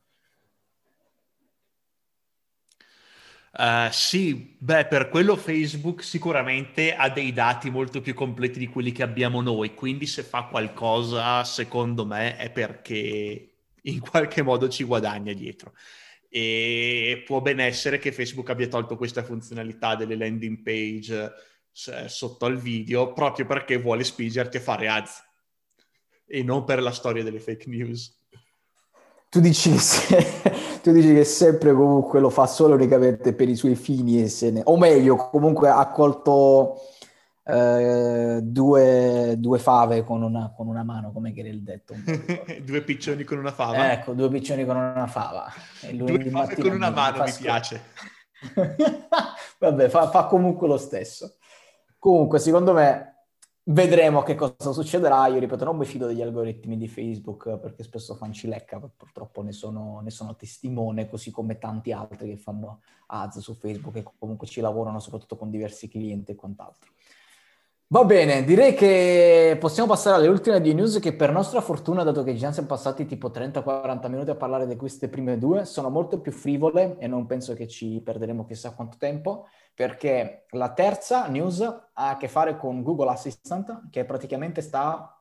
Uh, 3.57 3.89
sì, 3.93 4.57
beh, 4.59 4.87
per 4.87 5.09
quello 5.09 5.37
Facebook 5.37 6.03
sicuramente 6.03 6.93
ha 6.97 7.09
dei 7.09 7.33
dati 7.33 7.71
molto 7.71 8.01
più 8.01 8.13
completi 8.13 8.59
di 8.59 8.67
quelli 8.67 8.91
che 8.91 9.05
abbiamo 9.05 9.43
noi, 9.43 9.75
quindi 9.75 10.07
se 10.07 10.25
fa 10.25 10.47
qualcosa, 10.47 11.45
secondo 11.45 12.05
me, 12.05 12.37
è 12.37 12.51
perché 12.51 13.55
in 13.83 14.01
qualche 14.01 14.43
modo 14.43 14.69
ci 14.69 14.83
guadagna 14.83 15.33
dietro. 15.33 15.75
E 16.29 17.23
può 17.25 17.41
ben 17.41 17.61
essere 17.61 17.99
che 17.99 18.11
Facebook 18.11 18.51
abbia 18.51 18.67
tolto 18.67 18.97
questa 18.97 19.23
funzionalità 19.23 19.95
delle 19.95 20.17
landing 20.17 20.61
page 20.61 21.33
eh, 21.87 22.09
sotto 22.09 22.47
al 22.47 22.59
video 22.59 23.13
proprio 23.13 23.47
perché 23.47 23.77
vuole 23.77 24.03
spingerti 24.03 24.57
a 24.57 24.61
fare 24.61 24.89
ads 24.89 25.23
e 26.27 26.43
non 26.43 26.65
per 26.65 26.83
la 26.83 26.91
storia 26.91 27.23
delle 27.23 27.39
fake 27.39 27.69
news. 27.69 28.21
Tu 29.35 29.41
dici 29.41 29.75
che 30.07 30.53
tu 30.81 30.93
dici 30.93 31.13
che 31.13 31.25
sempre 31.25 31.73
comunque 31.73 32.21
lo 32.21 32.31
fa 32.31 32.47
solo 32.47 32.75
unicamente 32.75 33.33
per 33.33 33.49
i 33.49 33.57
suoi 33.57 33.75
fini 33.75 34.23
e 34.23 34.29
se 34.29 34.53
ne... 34.53 34.61
o 34.63 34.77
meglio, 34.77 35.17
comunque 35.17 35.69
ha 35.69 35.91
colto 35.91 36.77
eh, 37.43 38.39
due, 38.45 39.35
due, 39.37 39.59
fave 39.59 40.05
con 40.05 40.23
una, 40.23 40.53
con 40.57 40.69
una 40.69 40.85
mano, 40.85 41.11
come 41.11 41.33
che 41.33 41.41
era 41.41 41.49
il 41.49 41.65
detto. 41.65 41.95
due 42.63 42.83
piccioni 42.83 43.25
con 43.25 43.39
una 43.39 43.51
fava. 43.51 43.91
Ecco, 43.91 44.13
due 44.13 44.29
piccioni 44.29 44.65
con 44.65 44.77
una 44.77 45.09
fava. 45.09 45.53
due 45.91 46.31
fave 46.31 46.55
con 46.55 46.71
una 46.71 46.91
mano 46.91 47.25
mi 47.25 47.33
piace. 47.33 47.83
Vabbè, 49.59 49.89
fa, 49.89 50.11
fa 50.11 50.27
comunque 50.27 50.69
lo 50.69 50.77
stesso. 50.77 51.39
Comunque, 51.99 52.39
secondo 52.39 52.73
me, 52.73 53.14
Vedremo 53.67 54.23
che 54.23 54.35
cosa 54.35 54.73
succederà. 54.73 55.27
Io 55.29 55.39
ripeto, 55.39 55.65
non 55.65 55.79
mi 55.79 55.87
fido 55.87 56.07
degli 56.07 56.21
algoritmi 56.21 56.77
di 56.77 56.87
Facebook 56.87 57.57
perché 57.57 57.83
spesso 57.83 58.15
fanno 58.15 58.35
cilecca, 58.35 58.79
purtroppo 58.79 59.41
ne 59.41 59.53
sono, 59.53 60.01
ne 60.03 60.11
sono, 60.11 60.37
testimone, 60.37 61.09
così 61.09 61.31
come 61.31 61.57
tanti 61.57 61.91
altri 61.91 62.29
che 62.29 62.37
fanno 62.37 62.83
ads 63.07 63.39
su 63.39 63.55
Facebook 63.55 63.97
e 63.97 64.05
comunque 64.19 64.47
ci 64.47 64.61
lavorano 64.61 65.01
soprattutto 65.01 65.37
con 65.37 65.49
diversi 65.49 65.89
clienti 65.89 66.33
e 66.33 66.35
quant'altro. 66.35 66.91
Va 67.87 68.05
bene, 68.05 68.45
direi 68.45 68.75
che 68.75 69.57
possiamo 69.59 69.89
passare 69.89 70.17
alle 70.17 70.29
ultime 70.29 70.61
due 70.61 70.75
news 70.75 70.99
che 70.99 71.15
per 71.15 71.31
nostra 71.33 71.63
fortuna, 71.63 72.03
dato 72.03 72.23
che 72.23 72.35
già 72.35 72.53
siamo 72.53 72.69
passati 72.69 73.07
tipo 73.07 73.31
30-40 73.31 74.11
minuti 74.11 74.31
a 74.31 74.35
parlare 74.35 74.67
di 74.67 74.77
queste 74.77 75.09
prime 75.09 75.39
due, 75.39 75.65
sono 75.65 75.89
molto 75.89 76.21
più 76.21 76.33
frivole 76.33 76.97
e 76.99 77.07
non 77.07 77.25
penso 77.25 77.55
che 77.55 77.67
ci 77.67 78.01
perderemo 78.05 78.45
chissà 78.45 78.75
quanto 78.75 78.97
tempo 78.99 79.47
perché 79.75 80.47
la 80.51 80.73
terza 80.73 81.27
news 81.27 81.61
ha 81.61 82.11
a 82.11 82.17
che 82.17 82.29
fare 82.29 82.57
con 82.57 82.83
Google 82.83 83.11
Assistant, 83.11 83.89
che 83.91 84.05
praticamente 84.05 84.61
sta 84.61 85.21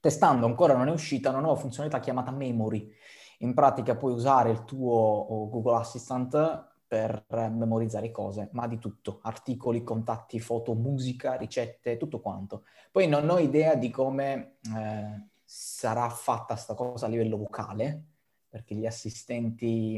testando, 0.00 0.46
ancora 0.46 0.76
non 0.76 0.88
è 0.88 0.92
uscita, 0.92 1.30
una 1.30 1.40
nuova 1.40 1.58
funzionalità 1.58 1.98
chiamata 1.98 2.30
Memory. 2.30 2.90
In 3.38 3.54
pratica 3.54 3.96
puoi 3.96 4.12
usare 4.12 4.50
il 4.50 4.64
tuo 4.64 5.48
Google 5.50 5.76
Assistant 5.76 6.66
per 6.86 7.24
memorizzare 7.28 8.10
cose, 8.10 8.48
ma 8.52 8.66
di 8.66 8.78
tutto, 8.78 9.18
articoli, 9.22 9.82
contatti, 9.82 10.40
foto, 10.40 10.74
musica, 10.74 11.34
ricette, 11.34 11.98
tutto 11.98 12.20
quanto. 12.20 12.64
Poi 12.90 13.06
non 13.06 13.28
ho 13.28 13.38
idea 13.38 13.74
di 13.74 13.90
come 13.90 14.58
eh, 14.74 15.28
sarà 15.44 16.08
fatta 16.08 16.56
sta 16.56 16.74
cosa 16.74 17.06
a 17.06 17.08
livello 17.08 17.36
vocale, 17.36 18.04
perché 18.48 18.74
gli 18.74 18.86
assistenti, 18.86 19.96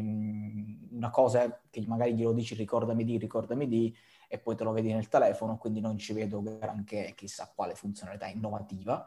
una 0.90 1.11
cosa 1.11 1.61
che 1.70 1.84
magari 1.86 2.14
glielo 2.14 2.32
dici 2.32 2.55
ricordami 2.55 3.05
di, 3.05 3.16
ricordami 3.16 3.68
di, 3.68 3.94
e 4.28 4.38
poi 4.38 4.57
te 4.57 4.64
lo 4.64 4.72
vedi 4.72 4.92
nel 4.92 5.09
telefono, 5.09 5.57
quindi 5.57 5.80
non 5.80 5.96
ci 5.98 6.12
vedo 6.12 6.42
granché 6.42 7.12
chissà 7.16 7.51
quale 7.55 7.74
funzionalità 7.74 8.26
innovativa, 8.26 9.07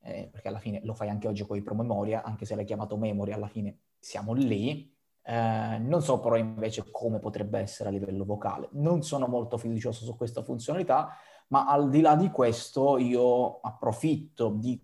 eh, 0.00 0.28
perché 0.30 0.48
alla 0.48 0.58
fine 0.58 0.80
lo 0.84 0.94
fai 0.94 1.08
anche 1.08 1.28
oggi 1.28 1.46
con 1.46 1.56
i 1.56 1.62
promemoria, 1.62 2.22
anche 2.22 2.44
se 2.44 2.54
l'hai 2.54 2.64
chiamato 2.64 2.96
memory, 2.96 3.32
alla 3.32 3.48
fine 3.48 3.78
siamo 3.98 4.34
lì. 4.34 4.92
Eh, 5.26 5.78
non 5.78 6.02
so 6.02 6.20
però 6.20 6.36
invece 6.36 6.90
come 6.90 7.18
potrebbe 7.18 7.58
essere 7.58 7.88
a 7.88 7.92
livello 7.92 8.26
vocale. 8.26 8.68
Non 8.72 9.02
sono 9.02 9.26
molto 9.26 9.56
fiducioso 9.56 10.04
su 10.04 10.14
questa 10.16 10.42
funzionalità, 10.42 11.16
ma 11.48 11.66
al 11.66 11.88
di 11.88 12.02
là 12.02 12.16
di 12.16 12.30
questo 12.30 12.98
io 12.98 13.60
approfitto 13.60 14.50
di 14.50 14.78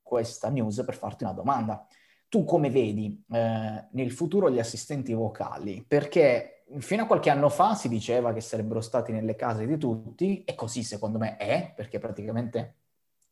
questa 0.00 0.48
news 0.48 0.82
per 0.84 0.94
farti 0.94 1.24
una 1.24 1.32
domanda 1.32 1.86
tu 2.30 2.44
come 2.44 2.70
vedi 2.70 3.22
eh, 3.32 3.84
nel 3.90 4.12
futuro 4.12 4.50
gli 4.50 4.60
assistenti 4.60 5.12
vocali? 5.12 5.84
Perché 5.86 6.62
fino 6.78 7.02
a 7.02 7.06
qualche 7.06 7.28
anno 7.28 7.48
fa 7.48 7.74
si 7.74 7.88
diceva 7.88 8.32
che 8.32 8.40
sarebbero 8.40 8.80
stati 8.80 9.10
nelle 9.10 9.34
case 9.34 9.66
di 9.66 9.76
tutti, 9.76 10.44
e 10.44 10.54
così 10.54 10.84
secondo 10.84 11.18
me 11.18 11.36
è, 11.36 11.72
perché 11.74 11.98
praticamente, 11.98 12.76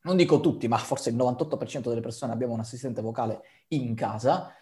non 0.03 0.17
dico 0.17 0.41
tutti, 0.41 0.67
ma 0.67 0.79
forse 0.79 1.11
il 1.11 1.17
98% 1.17 1.89
delle 1.89 2.01
persone 2.01 2.33
abbiamo 2.33 2.55
un 2.55 2.61
assistente 2.61 3.01
vocale 3.01 3.41
in 3.69 3.95
casa, 3.95 4.53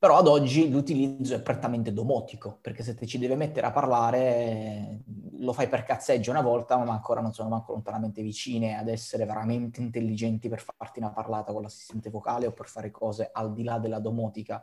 però 0.00 0.16
ad 0.16 0.28
oggi 0.28 0.70
l'utilizzo 0.70 1.34
è 1.34 1.42
prettamente 1.42 1.92
domotico, 1.92 2.56
perché 2.62 2.82
se 2.82 2.94
ti 2.94 3.06
ci 3.06 3.18
deve 3.18 3.36
mettere 3.36 3.66
a 3.66 3.70
parlare 3.70 5.02
lo 5.40 5.52
fai 5.52 5.68
per 5.68 5.82
cazzeggio 5.82 6.30
una 6.30 6.40
volta, 6.40 6.78
ma 6.78 6.90
ancora 6.90 7.20
non 7.20 7.34
sono 7.34 7.50
manco 7.50 7.72
lontanamente 7.72 8.22
vicine 8.22 8.78
ad 8.78 8.88
essere 8.88 9.26
veramente 9.26 9.82
intelligenti 9.82 10.48
per 10.48 10.62
farti 10.62 11.00
una 11.00 11.10
parlata 11.10 11.52
con 11.52 11.60
l'assistente 11.60 12.08
vocale 12.08 12.46
o 12.46 12.52
per 12.52 12.66
fare 12.66 12.90
cose 12.90 13.28
al 13.30 13.52
di 13.52 13.62
là 13.62 13.78
della 13.78 13.98
domotica. 13.98 14.62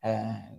Eh, 0.00 0.58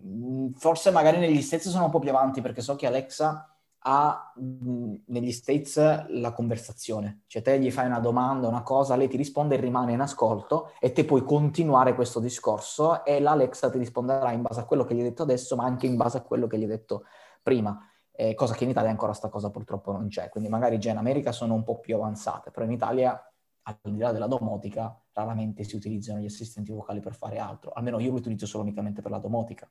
forse 0.55 0.91
magari 0.91 1.17
negli 1.17 1.41
stessi 1.41 1.67
sono 1.67 1.83
un 1.83 1.91
po' 1.91 1.99
più 1.99 2.09
avanti, 2.09 2.39
perché 2.39 2.61
so 2.61 2.77
che 2.77 2.87
Alexa 2.87 3.54
ha 3.87 4.33
mh, 4.35 4.95
negli 5.07 5.31
States 5.31 5.77
la 6.07 6.33
conversazione. 6.33 7.21
Cioè 7.27 7.41
te 7.43 7.59
gli 7.59 7.69
fai 7.71 7.85
una 7.85 7.99
domanda, 7.99 8.47
una 8.47 8.63
cosa, 8.63 8.95
lei 8.95 9.07
ti 9.07 9.17
risponde 9.17 9.55
e 9.55 9.59
rimane 9.59 9.93
in 9.93 9.99
ascolto 9.99 10.71
e 10.79 10.91
te 10.91 11.05
puoi 11.05 11.23
continuare 11.23 11.93
questo 11.93 12.19
discorso 12.19 13.05
e 13.05 13.19
l'Alexa 13.19 13.69
ti 13.69 13.77
risponderà 13.77 14.31
in 14.31 14.41
base 14.41 14.59
a 14.59 14.65
quello 14.65 14.85
che 14.85 14.95
gli 14.95 14.99
hai 14.99 15.03
detto 15.03 15.21
adesso, 15.21 15.55
ma 15.55 15.65
anche 15.65 15.85
in 15.85 15.97
base 15.97 16.17
a 16.17 16.21
quello 16.21 16.47
che 16.47 16.57
gli 16.57 16.63
hai 16.63 16.67
detto 16.67 17.03
prima. 17.43 17.79
Eh, 18.11 18.33
cosa 18.33 18.55
che 18.55 18.63
in 18.63 18.71
Italia 18.71 18.89
ancora 18.89 19.13
sta 19.13 19.29
cosa 19.29 19.51
purtroppo 19.51 19.91
non 19.91 20.07
c'è. 20.07 20.29
Quindi 20.29 20.49
magari 20.49 20.79
già 20.79 20.89
in 20.89 20.97
America 20.97 21.31
sono 21.31 21.53
un 21.53 21.63
po' 21.63 21.79
più 21.79 21.95
avanzate, 21.95 22.49
però 22.49 22.65
in 22.65 22.71
Italia, 22.71 23.33
al 23.63 23.77
di 23.83 23.99
là 23.99 24.11
della 24.11 24.27
domotica, 24.27 24.99
raramente 25.11 25.63
si 25.63 25.75
utilizzano 25.75 26.19
gli 26.19 26.25
assistenti 26.25 26.71
vocali 26.71 27.01
per 27.01 27.13
fare 27.13 27.37
altro. 27.37 27.71
Almeno 27.71 27.99
io 27.99 28.09
lo 28.09 28.17
utilizzo 28.17 28.47
solo 28.47 28.63
unicamente 28.63 29.03
per 29.03 29.11
la 29.11 29.19
domotica. 29.19 29.69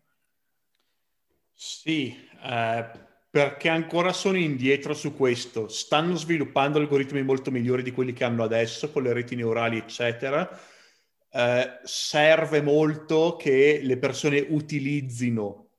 Sì, 1.52 2.14
eh 2.42 3.12
perché 3.35 3.68
ancora 3.68 4.12
sono 4.12 4.39
indietro 4.39 4.95
su 4.95 5.16
questo. 5.16 5.66
Stanno 5.66 6.14
sviluppando 6.14 6.78
algoritmi 6.78 7.24
molto 7.24 7.51
migliori 7.51 7.82
di 7.82 7.91
quelli 7.91 8.12
che 8.12 8.22
hanno 8.22 8.45
adesso, 8.45 8.93
con 8.93 9.03
le 9.03 9.12
reti 9.12 9.35
neurali, 9.35 9.76
eccetera. 9.76 10.49
Eh, 11.32 11.80
serve 11.82 12.62
molto 12.62 13.35
che 13.35 13.80
le 13.82 13.99
persone 13.99 14.39
utilizzino, 14.51 15.70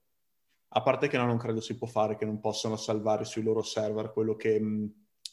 a 0.68 0.82
parte 0.82 1.08
che 1.08 1.16
no, 1.16 1.26
non 1.26 1.38
credo 1.38 1.62
si 1.62 1.78
può 1.78 1.88
fare, 1.88 2.18
che 2.18 2.26
non 2.26 2.42
possano 2.42 2.76
salvare 2.76 3.24
sui 3.24 3.42
loro 3.42 3.62
server 3.62 4.12
quello 4.12 4.36
che, 4.36 4.60
mm, 4.60 4.86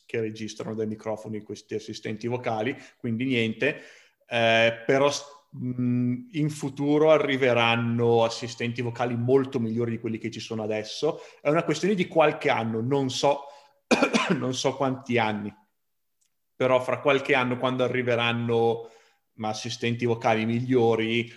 che 0.07 0.21
registrano 0.21 0.77
dai 0.77 0.87
microfoni 0.87 1.43
questi 1.43 1.75
assistenti 1.75 2.29
vocali, 2.29 2.77
quindi 2.99 3.25
niente. 3.25 3.81
Eh, 4.29 4.81
però 4.87 5.11
in 5.55 6.49
futuro 6.49 7.11
arriveranno 7.11 8.25
assistenti 8.25 8.81
vocali 8.81 9.17
molto 9.17 9.61
migliori 9.61 9.93
di 9.93 9.99
quelli 9.99 10.19
che 10.19 10.31
ci 10.31 10.41
sono 10.41 10.63
adesso. 10.63 11.21
È 11.41 11.51
una 11.51 11.65
questione 11.65 11.95
di 11.95 12.09
qualche 12.09 12.49
anno, 12.49 12.81
non 12.81 13.11
so, 13.11 13.45
non 14.39 14.55
so 14.55 14.75
quanti 14.77 15.19
anni, 15.19 15.55
però 16.57 16.81
fra 16.81 17.01
qualche 17.01 17.35
anno 17.35 17.59
quando 17.59 17.85
arriveranno 17.85 18.89
assistenti 19.41 20.05
vocali 20.07 20.47
migliori 20.47 21.31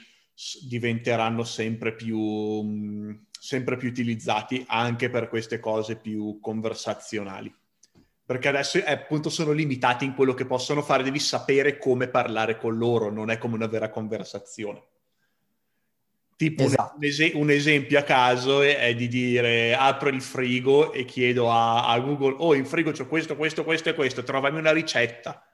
diventeranno 0.68 1.44
sempre 1.44 1.94
più, 1.96 3.22
sempre 3.32 3.78
più 3.78 3.90
utilizzati 3.90 4.64
anche 4.68 5.10
per 5.10 5.28
queste 5.28 5.60
cose 5.60 5.98
più 5.98 6.40
conversazionali 6.40 7.54
perché 8.26 8.48
adesso 8.48 8.80
eh, 8.80 8.92
appunto 8.92 9.30
sono 9.30 9.52
limitati 9.52 10.04
in 10.04 10.16
quello 10.16 10.34
che 10.34 10.46
possono 10.46 10.82
fare, 10.82 11.04
devi 11.04 11.20
sapere 11.20 11.78
come 11.78 12.08
parlare 12.08 12.58
con 12.58 12.78
loro, 12.78 13.12
non 13.12 13.30
è 13.30 13.38
come 13.38 13.56
una 13.56 13.68
vera 13.68 13.90
conversazione. 13.90 14.84
Tipo 16.36 16.64
esatto. 16.64 16.96
un, 16.98 17.04
es- 17.04 17.32
un, 17.34 17.50
esempio 17.50 18.00
a 18.00 18.04
caso 18.04 18.62
è, 18.62 18.78
è, 18.78 18.96
di 18.96 19.08
dire 19.08 19.74
apro 19.74 20.10
il 20.10 20.22
frigo 20.22 20.92
e 20.92 21.06
chiedo 21.06 21.50
a, 21.50 21.88
a, 21.88 22.00
Google, 22.00 22.36
oh 22.40 22.54
in 22.56 22.66
frigo 22.66 22.92
c'è 22.92 23.08
questo, 23.08 23.38
questo, 23.38 23.64
questo 23.64 23.90
e 23.90 23.94
questo, 23.94 24.24
trovami 24.24 24.58
una 24.58 24.74
ricetta. 24.74 25.48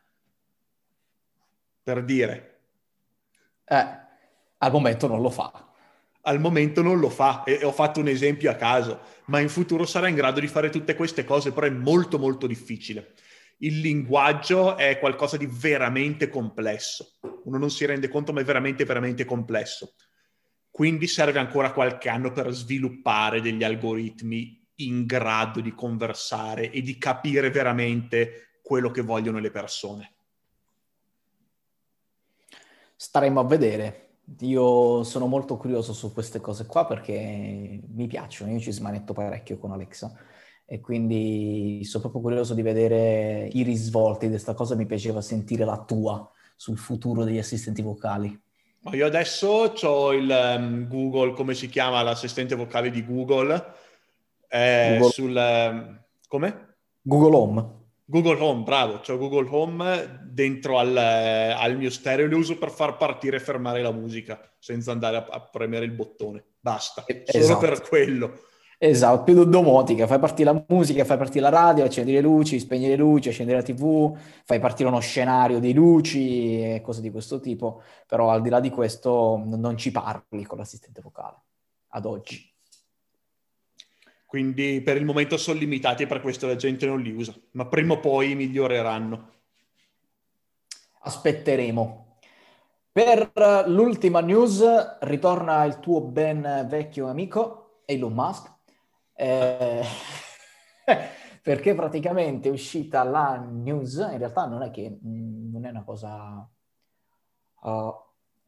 Per 1.83 2.03
dire. 2.03 2.59
Eh, 3.65 3.99
al 4.57 4.71
momento 4.71 5.07
non 5.07 5.21
lo 5.21 5.29
fa 5.29 5.70
al 6.23 6.39
momento 6.39 6.81
non 6.81 6.99
lo 6.99 7.09
fa 7.09 7.43
e, 7.43 7.63
ho 7.63 7.71
fatto 7.71 7.99
un 7.99 8.07
esempio 8.07 8.51
a 8.51 8.55
caso, 8.55 9.01
ma 9.25 9.39
in 9.39 9.49
futuro 9.49 9.85
sarà 9.85 10.07
in 10.07 10.15
grado 10.15 10.39
di 10.39 10.47
fare 10.47 10.69
tutte 10.69 10.95
queste 10.95 11.23
cose, 11.23 11.51
però 11.51 11.67
è 11.67 11.71
molto 11.71 12.19
molto 12.19 12.47
difficile. 12.47 13.13
Il 13.57 13.79
linguaggio 13.79 14.75
è 14.75 14.97
qualcosa 14.99 15.37
di 15.37 15.47
veramente 15.47 16.29
complesso, 16.29 17.17
uno 17.43 17.57
non 17.57 17.69
si 17.69 17.85
rende 17.85 18.07
conto, 18.07 18.33
ma 18.33 18.41
è 18.41 18.43
veramente 18.43 18.85
veramente 18.85 19.25
complesso. 19.25 19.93
Quindi 20.69 21.05
serve 21.05 21.37
ancora 21.37 21.73
qualche 21.73 22.09
anno 22.09 22.31
per 22.31 22.49
sviluppare 22.51 23.41
degli 23.41 23.63
algoritmi 23.63 24.67
in 24.75 25.05
grado 25.05 25.59
di 25.59 25.73
conversare 25.73 26.71
e 26.71 26.81
di 26.81 26.97
capire 26.97 27.51
veramente 27.51 28.59
quello 28.63 28.89
che 28.89 29.01
vogliono 29.01 29.39
le 29.39 29.51
persone. 29.51 30.13
Staremo 32.95 33.39
a 33.39 33.45
vedere. 33.45 34.10
Io 34.39 35.03
sono 35.03 35.27
molto 35.27 35.57
curioso 35.57 35.93
su 35.93 36.13
queste 36.13 36.39
cose 36.39 36.65
qua 36.65 36.85
perché 36.85 37.81
mi 37.87 38.07
piacciono, 38.07 38.51
io 38.51 38.59
ci 38.59 38.71
smanetto 38.71 39.13
parecchio 39.13 39.57
con 39.57 39.71
Alexa 39.71 40.13
e 40.65 40.79
quindi 40.79 41.83
sono 41.83 42.03
proprio 42.03 42.21
curioso 42.21 42.53
di 42.53 42.61
vedere 42.61 43.49
i 43.51 43.61
risvolti 43.63 44.25
di 44.25 44.31
questa 44.31 44.53
cosa, 44.53 44.75
mi 44.75 44.85
piaceva 44.85 45.21
sentire 45.21 45.65
la 45.65 45.83
tua 45.83 46.29
sul 46.55 46.77
futuro 46.77 47.23
degli 47.25 47.39
assistenti 47.39 47.81
vocali. 47.81 48.39
Io 48.93 49.05
adesso 49.05 49.73
ho 49.75 50.13
il 50.13 50.55
um, 50.57 50.87
Google, 50.87 51.33
come 51.33 51.53
si 51.53 51.67
chiama 51.67 52.01
l'assistente 52.01 52.55
vocale 52.55 52.89
di 52.89 53.05
Google? 53.05 53.73
Eh, 54.47 54.95
Google. 54.97 55.11
sul... 55.11 55.35
Um, 55.35 56.03
come? 56.27 56.75
Google 57.01 57.35
Home. 57.35 57.80
Google 58.11 58.41
Home, 58.41 58.63
bravo, 58.63 58.99
c'ho 58.99 59.17
Google 59.17 59.47
Home 59.49 60.19
dentro 60.25 60.77
al, 60.77 60.97
al, 60.97 61.77
mio 61.77 61.89
stereo, 61.89 62.27
lo 62.27 62.39
uso 62.39 62.57
per 62.57 62.69
far 62.69 62.97
partire 62.97 63.37
e 63.37 63.39
fermare 63.39 63.81
la 63.81 63.93
musica 63.93 64.37
senza 64.59 64.91
andare 64.91 65.15
a, 65.15 65.27
a 65.29 65.39
premere 65.39 65.85
il 65.85 65.91
bottone. 65.91 66.43
Basta, 66.59 67.05
esatto. 67.07 67.41
solo 67.41 67.57
per 67.57 67.81
quello. 67.87 68.39
Esatto, 68.77 69.23
più 69.23 69.45
domotica, 69.45 70.07
fai 70.07 70.19
partire 70.19 70.51
la 70.51 70.65
musica, 70.67 71.05
fai 71.05 71.15
partire 71.15 71.39
la 71.39 71.49
radio, 71.49 71.85
accendi 71.85 72.11
le 72.11 72.19
luci, 72.19 72.59
spegni 72.59 72.89
le 72.89 72.97
luci, 72.97 73.29
accendi 73.29 73.53
la 73.53 73.61
tv, 73.61 74.13
fai 74.43 74.59
partire 74.59 74.89
uno 74.89 74.99
scenario 74.99 75.59
di 75.59 75.71
luci 75.71 76.61
e 76.61 76.81
cose 76.81 76.99
di 76.99 77.11
questo 77.11 77.39
tipo, 77.39 77.81
però 78.07 78.29
al 78.29 78.41
di 78.41 78.49
là 78.49 78.59
di 78.59 78.71
questo 78.71 79.41
non 79.45 79.77
ci 79.77 79.91
parli 79.91 80.43
con 80.43 80.57
l'assistente 80.57 80.99
vocale, 80.99 81.37
ad 81.91 82.05
oggi. 82.05 82.50
Quindi 84.31 84.79
per 84.79 84.95
il 84.95 85.03
momento 85.03 85.35
sono 85.35 85.59
limitati 85.59 86.03
e 86.03 86.07
per 86.07 86.21
questo 86.21 86.47
la 86.47 86.55
gente 86.55 86.85
non 86.85 87.01
li 87.01 87.11
usa, 87.11 87.35
ma 87.51 87.65
prima 87.65 87.95
o 87.95 87.99
poi 87.99 88.33
miglioreranno. 88.33 89.29
Aspetteremo. 91.01 92.19
Per 92.93 93.65
l'ultima 93.67 94.21
news 94.21 94.63
ritorna 95.01 95.65
il 95.65 95.81
tuo 95.81 95.99
ben 95.99 96.65
vecchio 96.69 97.09
amico 97.09 97.81
Elon 97.83 98.13
Musk, 98.13 98.55
eh, 99.15 99.83
perché 101.43 101.75
praticamente 101.75 102.47
è 102.47 102.53
uscita 102.53 103.03
la 103.03 103.35
news, 103.35 103.95
in 103.95 104.17
realtà 104.17 104.45
non 104.45 104.61
è 104.61 104.71
che 104.71 104.97
mm, 105.05 105.51
non 105.51 105.65
è 105.65 105.71
una 105.71 105.83
cosa... 105.83 106.49
Uh, 107.63 107.93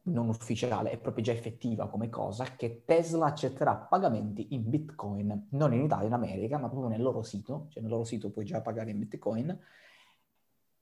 non 0.04 0.28
ufficiale, 0.28 0.90
è 0.90 0.98
proprio 0.98 1.24
già 1.24 1.32
effettiva 1.32 1.88
come 1.88 2.08
cosa, 2.08 2.44
che 2.56 2.82
Tesla 2.84 3.26
accetterà 3.26 3.74
pagamenti 3.74 4.54
in 4.54 4.68
Bitcoin, 4.68 5.48
non 5.50 5.72
in 5.72 5.82
Italia, 5.82 6.06
in 6.06 6.12
America, 6.12 6.58
ma 6.58 6.68
proprio 6.68 6.90
nel 6.90 7.02
loro 7.02 7.22
sito, 7.22 7.66
cioè 7.70 7.82
nel 7.82 7.90
loro 7.90 8.04
sito 8.04 8.30
puoi 8.30 8.44
già 8.44 8.60
pagare 8.60 8.90
in 8.90 8.98
Bitcoin. 8.98 9.58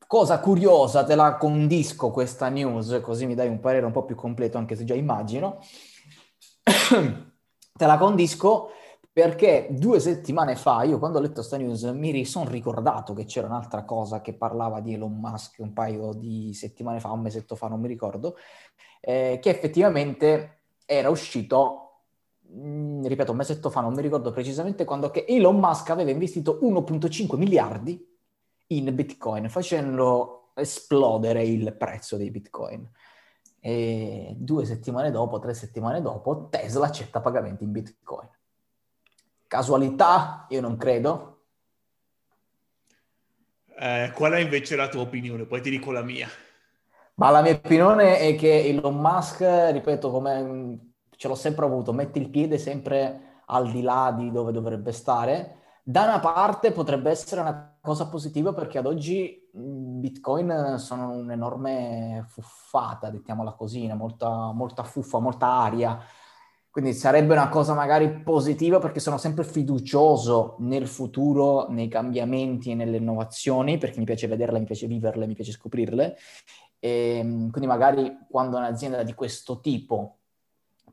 Cosa 0.06 0.40
curiosa, 0.40 1.04
te 1.04 1.14
la 1.14 1.36
condisco 1.36 2.10
questa 2.10 2.48
news, 2.48 3.00
così 3.02 3.26
mi 3.26 3.34
dai 3.34 3.48
un 3.48 3.60
parere 3.60 3.86
un 3.86 3.92
po' 3.92 4.04
più 4.04 4.16
completo, 4.16 4.58
anche 4.58 4.74
se 4.74 4.84
già 4.84 4.94
immagino. 4.94 5.60
te 6.62 7.86
la 7.86 7.98
condisco 7.98 8.70
perché 9.12 9.68
due 9.70 10.00
settimane 10.00 10.56
fa, 10.56 10.84
io 10.84 10.98
quando 10.98 11.18
ho 11.18 11.20
letto 11.20 11.34
questa 11.34 11.58
news, 11.58 11.82
mi 11.82 12.24
sono 12.24 12.48
ricordato 12.48 13.12
che 13.12 13.26
c'era 13.26 13.46
un'altra 13.46 13.84
cosa 13.84 14.22
che 14.22 14.32
parlava 14.32 14.80
di 14.80 14.94
Elon 14.94 15.18
Musk 15.18 15.58
un 15.58 15.74
paio 15.74 16.14
di 16.14 16.54
settimane 16.54 16.98
fa, 16.98 17.10
un 17.10 17.20
mesetto 17.20 17.54
fa, 17.54 17.68
non 17.68 17.80
mi 17.80 17.88
ricordo, 17.88 18.36
eh, 19.04 19.40
che 19.42 19.50
effettivamente 19.50 20.60
era 20.86 21.10
uscito, 21.10 22.02
mh, 22.42 22.68
mm, 22.68 23.06
ripeto, 23.06 23.32
un 23.32 23.36
mesetto 23.36 23.68
fa, 23.68 23.80
non 23.80 23.94
mi 23.94 24.00
ricordo 24.00 24.30
precisamente 24.30 24.84
quando, 24.84 25.10
che 25.10 25.24
Elon 25.26 25.58
Musk 25.58 25.90
aveva 25.90 26.10
investito 26.10 26.60
1.5 26.62 27.36
miliardi 27.36 28.08
in 28.68 28.94
Bitcoin, 28.94 29.50
facendo 29.50 30.52
esplodere 30.54 31.44
il 31.44 31.74
prezzo 31.74 32.16
dei 32.16 32.30
Bitcoin. 32.30 32.88
E 33.58 34.34
due 34.36 34.64
settimane 34.64 35.10
dopo, 35.10 35.38
tre 35.40 35.54
settimane 35.54 36.00
dopo, 36.00 36.48
Tesla 36.48 36.86
accetta 36.86 37.20
pagamenti 37.20 37.64
in 37.64 37.72
Bitcoin. 37.72 38.28
Casualità? 39.48 40.46
Io 40.50 40.60
non 40.60 40.76
credo. 40.76 41.28
Eh, 43.76 44.12
qual 44.14 44.32
è 44.32 44.38
invece 44.38 44.76
la 44.76 44.88
tua 44.88 45.02
opinione? 45.02 45.44
Poi 45.44 45.60
ti 45.60 45.70
dico 45.70 45.90
la 45.90 46.02
mia. 46.02 46.28
Ma 47.14 47.30
la 47.30 47.42
mia 47.42 47.52
opinione 47.52 48.18
è 48.18 48.34
che 48.36 48.64
Elon 48.64 48.98
Musk, 48.98 49.40
ripeto, 49.40 50.10
come 50.10 50.94
ce 51.10 51.28
l'ho 51.28 51.34
sempre 51.34 51.64
avuto, 51.66 51.92
mette 51.92 52.18
il 52.18 52.30
piede 52.30 52.58
sempre 52.58 53.40
al 53.46 53.70
di 53.70 53.82
là 53.82 54.14
di 54.16 54.30
dove 54.30 54.50
dovrebbe 54.50 54.92
stare. 54.92 55.56
Da 55.84 56.04
una 56.04 56.20
parte 56.20 56.72
potrebbe 56.72 57.10
essere 57.10 57.40
una 57.40 57.76
cosa 57.80 58.08
positiva 58.08 58.52
perché 58.52 58.78
ad 58.78 58.86
oggi 58.86 59.48
Bitcoin 59.52 60.76
sono 60.78 61.10
un'enorme 61.10 62.24
fuffata, 62.28 63.10
dettiamola 63.10 63.52
così, 63.52 63.86
molta, 63.92 64.52
molta 64.52 64.82
fuffa, 64.82 65.18
molta 65.18 65.48
aria. 65.48 65.98
Quindi 66.70 66.94
sarebbe 66.94 67.34
una 67.34 67.50
cosa 67.50 67.74
magari 67.74 68.22
positiva 68.22 68.78
perché 68.78 68.98
sono 68.98 69.18
sempre 69.18 69.44
fiducioso 69.44 70.56
nel 70.60 70.86
futuro, 70.86 71.66
nei 71.68 71.86
cambiamenti 71.88 72.70
e 72.70 72.74
nelle 72.74 72.96
innovazioni, 72.96 73.76
perché 73.76 73.98
mi 73.98 74.06
piace 74.06 74.26
vederle, 74.26 74.58
mi 74.58 74.64
piace 74.64 74.86
viverle, 74.86 75.26
mi 75.26 75.34
piace 75.34 75.52
scoprirle. 75.52 76.16
E, 76.84 77.18
ehm, 77.18 77.50
quindi 77.50 77.68
magari 77.68 78.18
quando 78.28 78.56
un'azienda 78.56 79.04
di 79.04 79.14
questo 79.14 79.60
tipo 79.60 80.18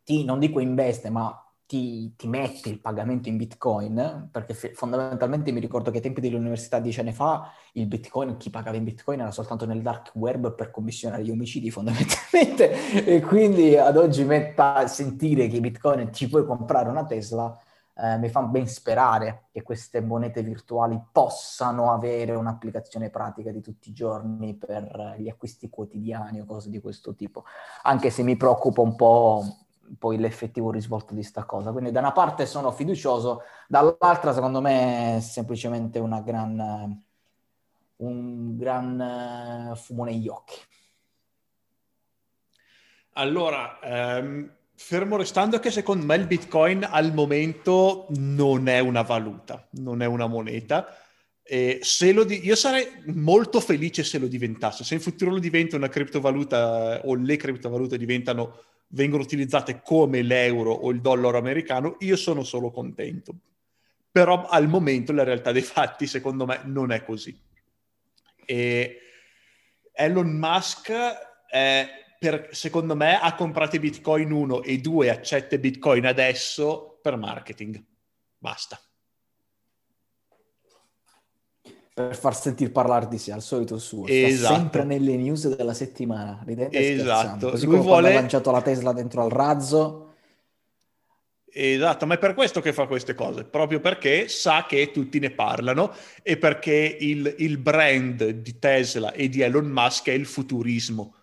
ti, 0.03 0.23
non 0.23 0.37
dico 0.37 0.59
investe, 0.59 1.09
ma 1.09 1.43
ti, 1.65 2.15
ti, 2.15 2.27
mette 2.27 2.69
il 2.69 2.79
pagamento 2.79 3.27
in 3.27 3.37
bitcoin, 3.37 4.29
perché 4.31 4.53
f- 4.53 4.73
fondamentalmente 4.73 5.51
mi 5.51 5.59
ricordo 5.59 5.89
che 5.89 5.97
ai 5.97 6.03
tempi 6.03 6.21
dell'università 6.21 6.79
dieci 6.79 6.99
anni 6.99 7.11
fa 7.11 7.51
il 7.73 7.87
bitcoin, 7.87 8.37
chi 8.37 8.49
pagava 8.51 8.77
in 8.77 8.83
bitcoin 8.83 9.21
era 9.21 9.31
soltanto 9.31 9.65
nel 9.65 9.81
dark 9.81 10.11
web 10.15 10.53
per 10.55 10.71
commissionare 10.71 11.23
gli 11.23 11.31
omicidi 11.31 11.71
fondamentalmente. 11.71 12.77
E 13.05 13.21
quindi 13.21 13.75
ad 13.77 13.97
oggi 13.97 14.23
metta 14.23 14.85
sentire 14.87 15.47
che 15.47 15.57
i 15.57 15.59
bitcoin 15.59 16.13
ci 16.13 16.27
puoi 16.29 16.45
comprare 16.45 16.89
una 16.89 17.05
Tesla 17.05 17.55
eh, 18.01 18.17
mi 18.17 18.29
fa 18.29 18.41
ben 18.43 18.67
sperare 18.67 19.47
che 19.51 19.61
queste 19.61 20.01
monete 20.01 20.41
virtuali 20.41 20.99
possano 21.11 21.91
avere 21.91 22.33
un'applicazione 22.35 23.09
pratica 23.09 23.51
di 23.51 23.61
tutti 23.61 23.89
i 23.89 23.93
giorni 23.93 24.55
per 24.55 25.15
gli 25.17 25.29
acquisti 25.29 25.69
quotidiani 25.69 26.39
o 26.41 26.45
cose 26.45 26.69
di 26.69 26.79
questo 26.79 27.13
tipo, 27.13 27.43
anche 27.83 28.09
se 28.09 28.23
mi 28.23 28.37
preoccupa 28.37 28.81
un 28.81 28.95
po' 28.95 29.43
poi 29.97 30.17
l'effettivo 30.17 30.71
risvolto 30.71 31.13
di 31.13 31.23
sta 31.23 31.45
cosa. 31.45 31.71
Quindi 31.71 31.91
da 31.91 31.99
una 31.99 32.11
parte 32.11 32.45
sono 32.45 32.71
fiducioso, 32.71 33.41
dall'altra 33.67 34.33
secondo 34.33 34.61
me 34.61 35.17
è 35.17 35.19
semplicemente 35.19 35.99
una 35.99 36.21
gran, 36.21 37.03
un 37.97 38.57
gran 38.57 39.01
eh, 39.71 39.75
fumo 39.75 40.03
negli 40.03 40.27
occhi. 40.27 40.55
Allora, 43.13 43.79
ehm, 43.81 44.58
fermo 44.81 45.17
restando 45.17 45.59
che 45.59 45.71
secondo 45.71 46.05
me 46.05 46.15
il 46.15 46.25
Bitcoin 46.25 46.87
al 46.89 47.13
momento 47.13 48.07
non 48.11 48.69
è 48.69 48.79
una 48.79 49.01
valuta, 49.01 49.67
non 49.71 50.01
è 50.01 50.05
una 50.05 50.25
moneta. 50.25 50.95
E 51.43 51.79
se 51.81 52.13
lo 52.13 52.23
di- 52.23 52.45
io 52.45 52.55
sarei 52.55 52.87
molto 53.07 53.59
felice 53.59 54.03
se 54.03 54.17
lo 54.17 54.27
diventasse. 54.27 54.85
Se 54.85 54.93
in 54.93 55.01
futuro 55.01 55.31
lo 55.31 55.39
diventa 55.39 55.75
una 55.75 55.89
criptovaluta 55.89 57.01
o 57.03 57.13
le 57.13 57.35
criptovalute 57.35 57.97
diventano 57.97 58.63
vengono 58.87 59.21
utilizzate 59.21 59.81
come 59.83 60.21
l'euro 60.21 60.71
o 60.71 60.89
il 60.91 61.01
dollaro 61.01 61.37
americano, 61.37 61.97
io 61.99 62.15
sono 62.15 62.43
solo 62.43 62.71
contento. 62.71 63.35
Però 64.11 64.47
al 64.47 64.69
momento 64.69 65.11
la 65.11 65.23
realtà 65.23 65.51
dei 65.51 65.61
fatti, 65.61 66.07
secondo 66.07 66.45
me, 66.45 66.61
non 66.63 66.91
è 66.91 67.03
così. 67.03 67.37
E 68.45 68.99
Elon 69.91 70.29
Musk, 70.29 70.91
è, 71.47 71.87
per, 72.19 72.49
secondo 72.51 72.95
me, 72.95 73.17
ha 73.17 73.33
comprato 73.33 73.77
i 73.77 73.79
Bitcoin 73.79 74.31
1 74.31 74.63
e 74.63 74.77
2 74.77 75.09
accetta 75.09 75.57
Bitcoin 75.57 76.05
adesso 76.05 76.99
per 77.01 77.15
marketing. 77.15 77.81
Basta. 78.37 78.79
per 81.99 82.15
far 82.15 82.33
sentire 82.33 82.69
parlare 82.69 83.09
di 83.09 83.17
sé 83.17 83.33
al 83.33 83.41
solito 83.41 83.77
suo. 83.77 84.05
Esatto. 84.07 84.55
sempre 84.55 84.85
nelle 84.85 85.17
news 85.17 85.53
della 85.53 85.73
settimana. 85.73 86.41
Ridete 86.45 86.93
esatto. 86.93 87.49
Così 87.49 87.65
Lui 87.65 87.75
come 87.75 87.87
vuole... 87.87 88.11
ha 88.11 88.13
lanciato 88.13 88.51
la 88.51 88.61
Tesla 88.61 88.93
dentro 88.93 89.21
al 89.21 89.29
razzo. 89.29 90.13
Esatto, 91.51 92.05
ma 92.05 92.13
è 92.13 92.17
per 92.17 92.35
questo 92.35 92.61
che 92.61 92.71
fa 92.71 92.85
queste 92.85 93.15
cose, 93.15 93.43
proprio 93.43 93.81
perché 93.81 94.29
sa 94.29 94.65
che 94.65 94.91
tutti 94.91 95.19
ne 95.19 95.31
parlano 95.31 95.91
e 96.23 96.37
perché 96.37 96.95
il, 96.99 97.35
il 97.39 97.57
brand 97.57 98.29
di 98.29 98.59
Tesla 98.59 99.11
e 99.11 99.27
di 99.27 99.41
Elon 99.41 99.65
Musk 99.65 100.07
è 100.07 100.13
il 100.13 100.25
futurismo 100.25 101.15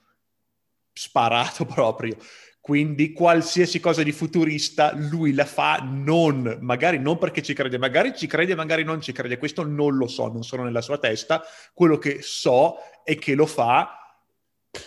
sparato 0.97 1.65
proprio. 1.67 2.17
Quindi 2.61 3.13
qualsiasi 3.13 3.79
cosa 3.79 4.03
di 4.03 4.11
futurista 4.11 4.93
lui 4.93 5.35
la 5.35 5.45
fa 5.45 5.77
non, 5.85 6.59
magari 6.63 6.99
non 6.99 7.17
perché 7.17 7.41
ci 7.41 7.55
crede, 7.55 7.79
magari 7.79 8.13
ci 8.17 8.27
crede, 8.27 8.57
magari 8.57 8.83
non 8.83 9.01
ci 9.01 9.13
crede, 9.13 9.39
questo 9.39 9.65
non 9.65 9.97
lo 9.97 10.09
so, 10.09 10.27
non 10.27 10.43
sono 10.43 10.65
nella 10.65 10.81
sua 10.81 10.99
testa, 10.99 11.45
quello 11.73 11.97
che 11.97 12.19
so 12.23 12.79
è 13.05 13.15
che 13.19 13.37
lo 13.37 13.47
fa 13.47 14.19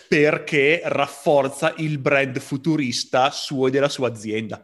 perché 0.08 0.82
rafforza 0.84 1.72
il 1.78 1.96
brand 1.98 2.38
futurista 2.38 3.30
suo 3.30 3.68
e 3.68 3.70
della 3.70 3.88
sua 3.88 4.08
azienda. 4.08 4.62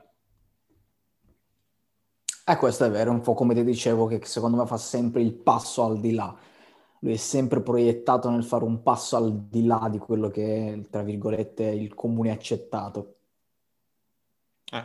Eh, 2.48 2.56
questo 2.56 2.84
è 2.84 2.90
vero, 2.90 3.12
un 3.12 3.22
po' 3.22 3.32
come 3.32 3.54
ti 3.54 3.64
dicevo, 3.64 4.06
che 4.06 4.20
secondo 4.24 4.58
me 4.58 4.66
fa 4.66 4.76
sempre 4.76 5.22
il 5.22 5.32
passo 5.32 5.84
al 5.84 6.00
di 6.00 6.12
là 6.12 6.36
lui 7.06 7.14
è 7.14 7.18
sempre 7.18 7.60
proiettato 7.60 8.28
nel 8.28 8.42
fare 8.42 8.64
un 8.64 8.82
passo 8.82 9.16
al 9.16 9.46
di 9.48 9.64
là 9.64 9.86
di 9.88 9.98
quello 9.98 10.28
che 10.28 10.72
è, 10.72 10.90
tra 10.90 11.02
virgolette, 11.02 11.62
il 11.62 11.94
comune 11.94 12.32
accettato. 12.32 13.14
Eh. 14.72 14.84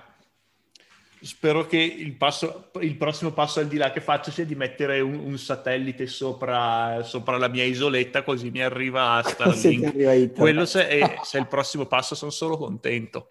Spero 1.24 1.66
che 1.66 1.80
il, 1.80 2.14
passo, 2.14 2.70
il, 2.82 2.96
prossimo 2.96 3.32
passo 3.32 3.60
al 3.60 3.68
di 3.68 3.78
là 3.78 3.92
che 3.92 4.02
faccio 4.02 4.30
sia 4.30 4.46
di 4.46 4.54
mettere 4.54 5.00
un, 5.00 5.16
un 5.16 5.36
satellite 5.40 6.06
sopra, 6.06 7.02
sopra, 7.02 7.40
la 7.40 7.48
mia 7.48 7.64
isoletta 7.64 8.22
così 8.22 8.52
mi 8.52 8.62
arriva 8.62 9.14
a 9.14 9.24
Starlink. 9.26 9.86
arriva 9.86 10.34
Quello 10.36 10.66
se, 10.66 10.88
è, 10.88 11.20
se 11.24 11.40
è 11.40 11.42
il 11.42 11.48
prossimo 11.48 11.88
passo 11.88 12.14
sono 12.14 12.30
solo 12.30 12.56
contento. 12.56 13.30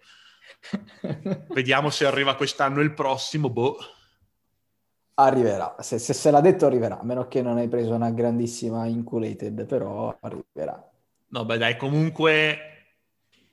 Vediamo 1.47 1.89
se 1.89 2.05
arriva 2.05 2.35
quest'anno 2.35 2.81
il 2.81 2.93
prossimo, 2.93 3.49
boh. 3.49 3.77
Arriverà, 5.23 5.75
se, 5.79 5.99
se, 5.99 6.13
se 6.13 6.31
l'ha 6.31 6.41
detto 6.41 6.65
arriverà, 6.65 6.99
a 6.99 7.03
meno 7.03 7.27
che 7.27 7.43
non 7.43 7.57
hai 7.57 7.67
preso 7.67 7.93
una 7.93 8.09
grandissima 8.09 8.87
inculated, 8.87 9.65
però 9.65 10.17
arriverà. 10.19 10.91
No, 11.27 11.45
beh 11.45 11.57
dai, 11.59 11.77
comunque, 11.77 12.57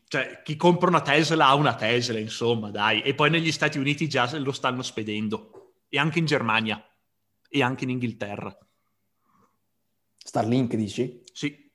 cioè, 0.07 0.41
chi 0.43 0.57
compra 0.57 0.89
una 0.89 1.03
Tesla 1.03 1.49
ha 1.49 1.55
una 1.55 1.75
Tesla, 1.75 2.19
insomma, 2.19 2.71
dai. 2.71 3.03
E 3.03 3.15
poi 3.15 3.29
negli 3.29 3.53
Stati 3.53 3.79
Uniti 3.79 4.09
già 4.09 4.29
lo 4.39 4.53
stanno 4.53 4.81
spedendo, 4.83 5.75
e 5.91 5.99
anche 5.99 6.21
in 6.21 6.25
Germania, 6.25 6.83
e 7.51 7.63
anche 7.63 7.85
in 7.85 7.91
Inghilterra. 7.91 8.57
Starlink, 10.17 10.75
dici? 10.75 11.23
Sì. 11.33 11.71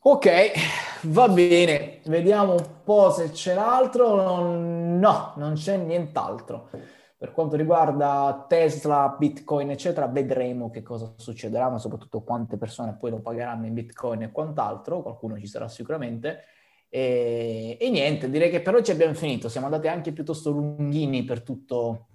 Ok, 0.00 0.50
va 1.02 1.28
bene, 1.28 2.00
vediamo 2.06 2.54
un 2.54 2.82
po' 2.82 3.12
se 3.12 3.30
c'è 3.30 3.54
altro. 3.54 4.42
No, 4.56 5.34
non 5.36 5.52
c'è 5.54 5.76
nient'altro. 5.76 6.70
Per 7.22 7.30
quanto 7.30 7.54
riguarda 7.54 8.46
Tesla, 8.48 9.14
Bitcoin, 9.16 9.70
eccetera, 9.70 10.08
vedremo 10.08 10.70
che 10.70 10.82
cosa 10.82 11.14
succederà, 11.16 11.70
ma 11.70 11.78
soprattutto 11.78 12.24
quante 12.24 12.56
persone 12.56 12.96
poi 12.98 13.10
lo 13.10 13.20
pagheranno 13.20 13.64
in 13.64 13.74
Bitcoin 13.74 14.22
e 14.22 14.32
quant'altro, 14.32 15.02
qualcuno 15.02 15.38
ci 15.38 15.46
sarà 15.46 15.68
sicuramente. 15.68 16.40
E, 16.88 17.76
e 17.78 17.90
niente, 17.90 18.28
direi 18.28 18.50
che 18.50 18.60
per 18.60 18.74
oggi 18.74 18.90
abbiamo 18.90 19.14
finito, 19.14 19.48
siamo 19.48 19.66
andati 19.66 19.86
anche 19.86 20.10
piuttosto 20.10 20.50
lunghini 20.50 21.22
per 21.22 21.44
tutto 21.44 22.08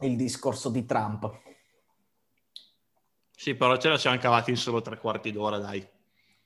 il 0.00 0.16
discorso 0.16 0.68
di 0.68 0.84
Trump. 0.84 1.30
Sì, 3.30 3.54
però 3.54 3.76
ce 3.76 3.88
la 3.88 3.98
siamo 3.98 4.18
cavati 4.18 4.50
in 4.50 4.56
solo 4.56 4.82
tre 4.82 4.98
quarti 4.98 5.30
d'ora, 5.30 5.58
dai. 5.58 5.88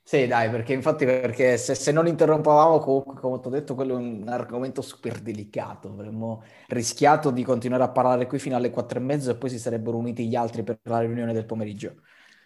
Sì, 0.07 0.27
dai, 0.27 0.51
perché 0.51 0.73
infatti 0.73 1.03
perché 1.03 1.57
se, 1.57 1.73
se 1.73 1.91
non 1.91 2.05
interrompavamo 2.05 2.77
comunque, 2.77 3.15
come 3.19 3.39
ti 3.39 3.47
ho 3.47 3.49
detto, 3.49 3.73
quello 3.73 3.93
è 3.93 3.97
un 3.97 4.27
argomento 4.27 4.83
super 4.83 5.19
delicato. 5.19 5.87
Avremmo 5.87 6.43
rischiato 6.67 7.31
di 7.31 7.43
continuare 7.43 7.83
a 7.83 7.89
parlare 7.89 8.27
qui 8.27 8.37
fino 8.37 8.55
alle 8.55 8.69
quattro 8.69 8.99
e 8.99 9.01
mezzo 9.01 9.31
e 9.31 9.35
poi 9.35 9.49
si 9.49 9.57
sarebbero 9.57 9.97
uniti 9.97 10.27
gli 10.27 10.35
altri 10.35 10.61
per 10.61 10.77
la 10.83 10.99
riunione 10.99 11.33
del 11.33 11.47
pomeriggio. 11.47 11.95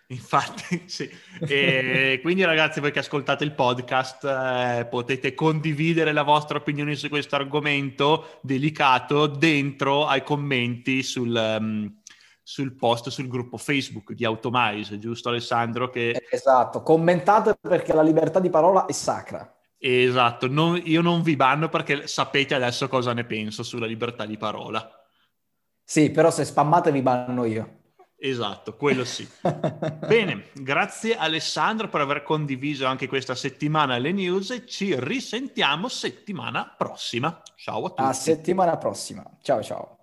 Infatti, 0.07 0.83
sì. 0.87 1.09
E 1.41 2.19
quindi 2.21 2.45
ragazzi, 2.45 2.79
voi 2.79 2.91
che 2.91 2.99
ascoltate 2.99 3.43
il 3.43 3.53
podcast, 3.53 4.23
eh, 4.23 4.87
potete 4.89 5.33
condividere 5.33 6.13
la 6.13 6.23
vostra 6.23 6.59
opinione 6.59 6.95
su 6.95 7.09
questo 7.09 7.35
argomento 7.35 8.39
delicato 8.41 9.27
dentro 9.27 10.07
ai 10.07 10.23
commenti 10.23 11.03
sul... 11.03 11.57
Um, 11.59 11.98
sul 12.49 12.73
post 12.73 13.09
sul 13.09 13.27
gruppo 13.27 13.57
Facebook 13.57 14.13
di 14.13 14.25
Automise, 14.25 14.97
giusto 14.97 15.29
Alessandro? 15.29 15.91
Che... 15.91 16.25
Esatto, 16.31 16.81
commentate 16.81 17.55
perché 17.61 17.93
la 17.93 18.01
libertà 18.01 18.39
di 18.39 18.49
parola 18.49 18.85
è 18.85 18.91
sacra. 18.91 19.55
Esatto, 19.77 20.47
non, 20.47 20.81
io 20.83 21.01
non 21.01 21.21
vi 21.21 21.35
banno 21.35 21.69
perché 21.69 22.07
sapete 22.07 22.55
adesso 22.55 22.87
cosa 22.87 23.13
ne 23.13 23.23
penso 23.23 23.61
sulla 23.61 23.85
libertà 23.85 24.25
di 24.25 24.35
parola. 24.35 24.89
Sì, 25.83 26.09
però 26.09 26.31
se 26.31 26.43
spammate 26.43 26.91
vi 26.91 27.03
banno 27.03 27.45
io. 27.45 27.77
Esatto, 28.17 28.75
quello 28.75 29.05
sì. 29.05 29.29
Bene, 30.07 30.45
grazie 30.55 31.17
Alessandro 31.17 31.87
per 31.87 32.01
aver 32.01 32.23
condiviso 32.23 32.87
anche 32.87 33.07
questa 33.07 33.35
settimana 33.35 33.99
le 33.99 34.11
news 34.11 34.49
e 34.49 34.65
ci 34.65 34.95
risentiamo 34.99 35.87
settimana 35.87 36.73
prossima. 36.75 37.43
Ciao 37.55 37.85
a 37.85 37.89
tutti. 37.89 38.01
A 38.01 38.11
settimana 38.11 38.75
prossima. 38.77 39.23
Ciao 39.39 39.61
ciao. 39.61 39.98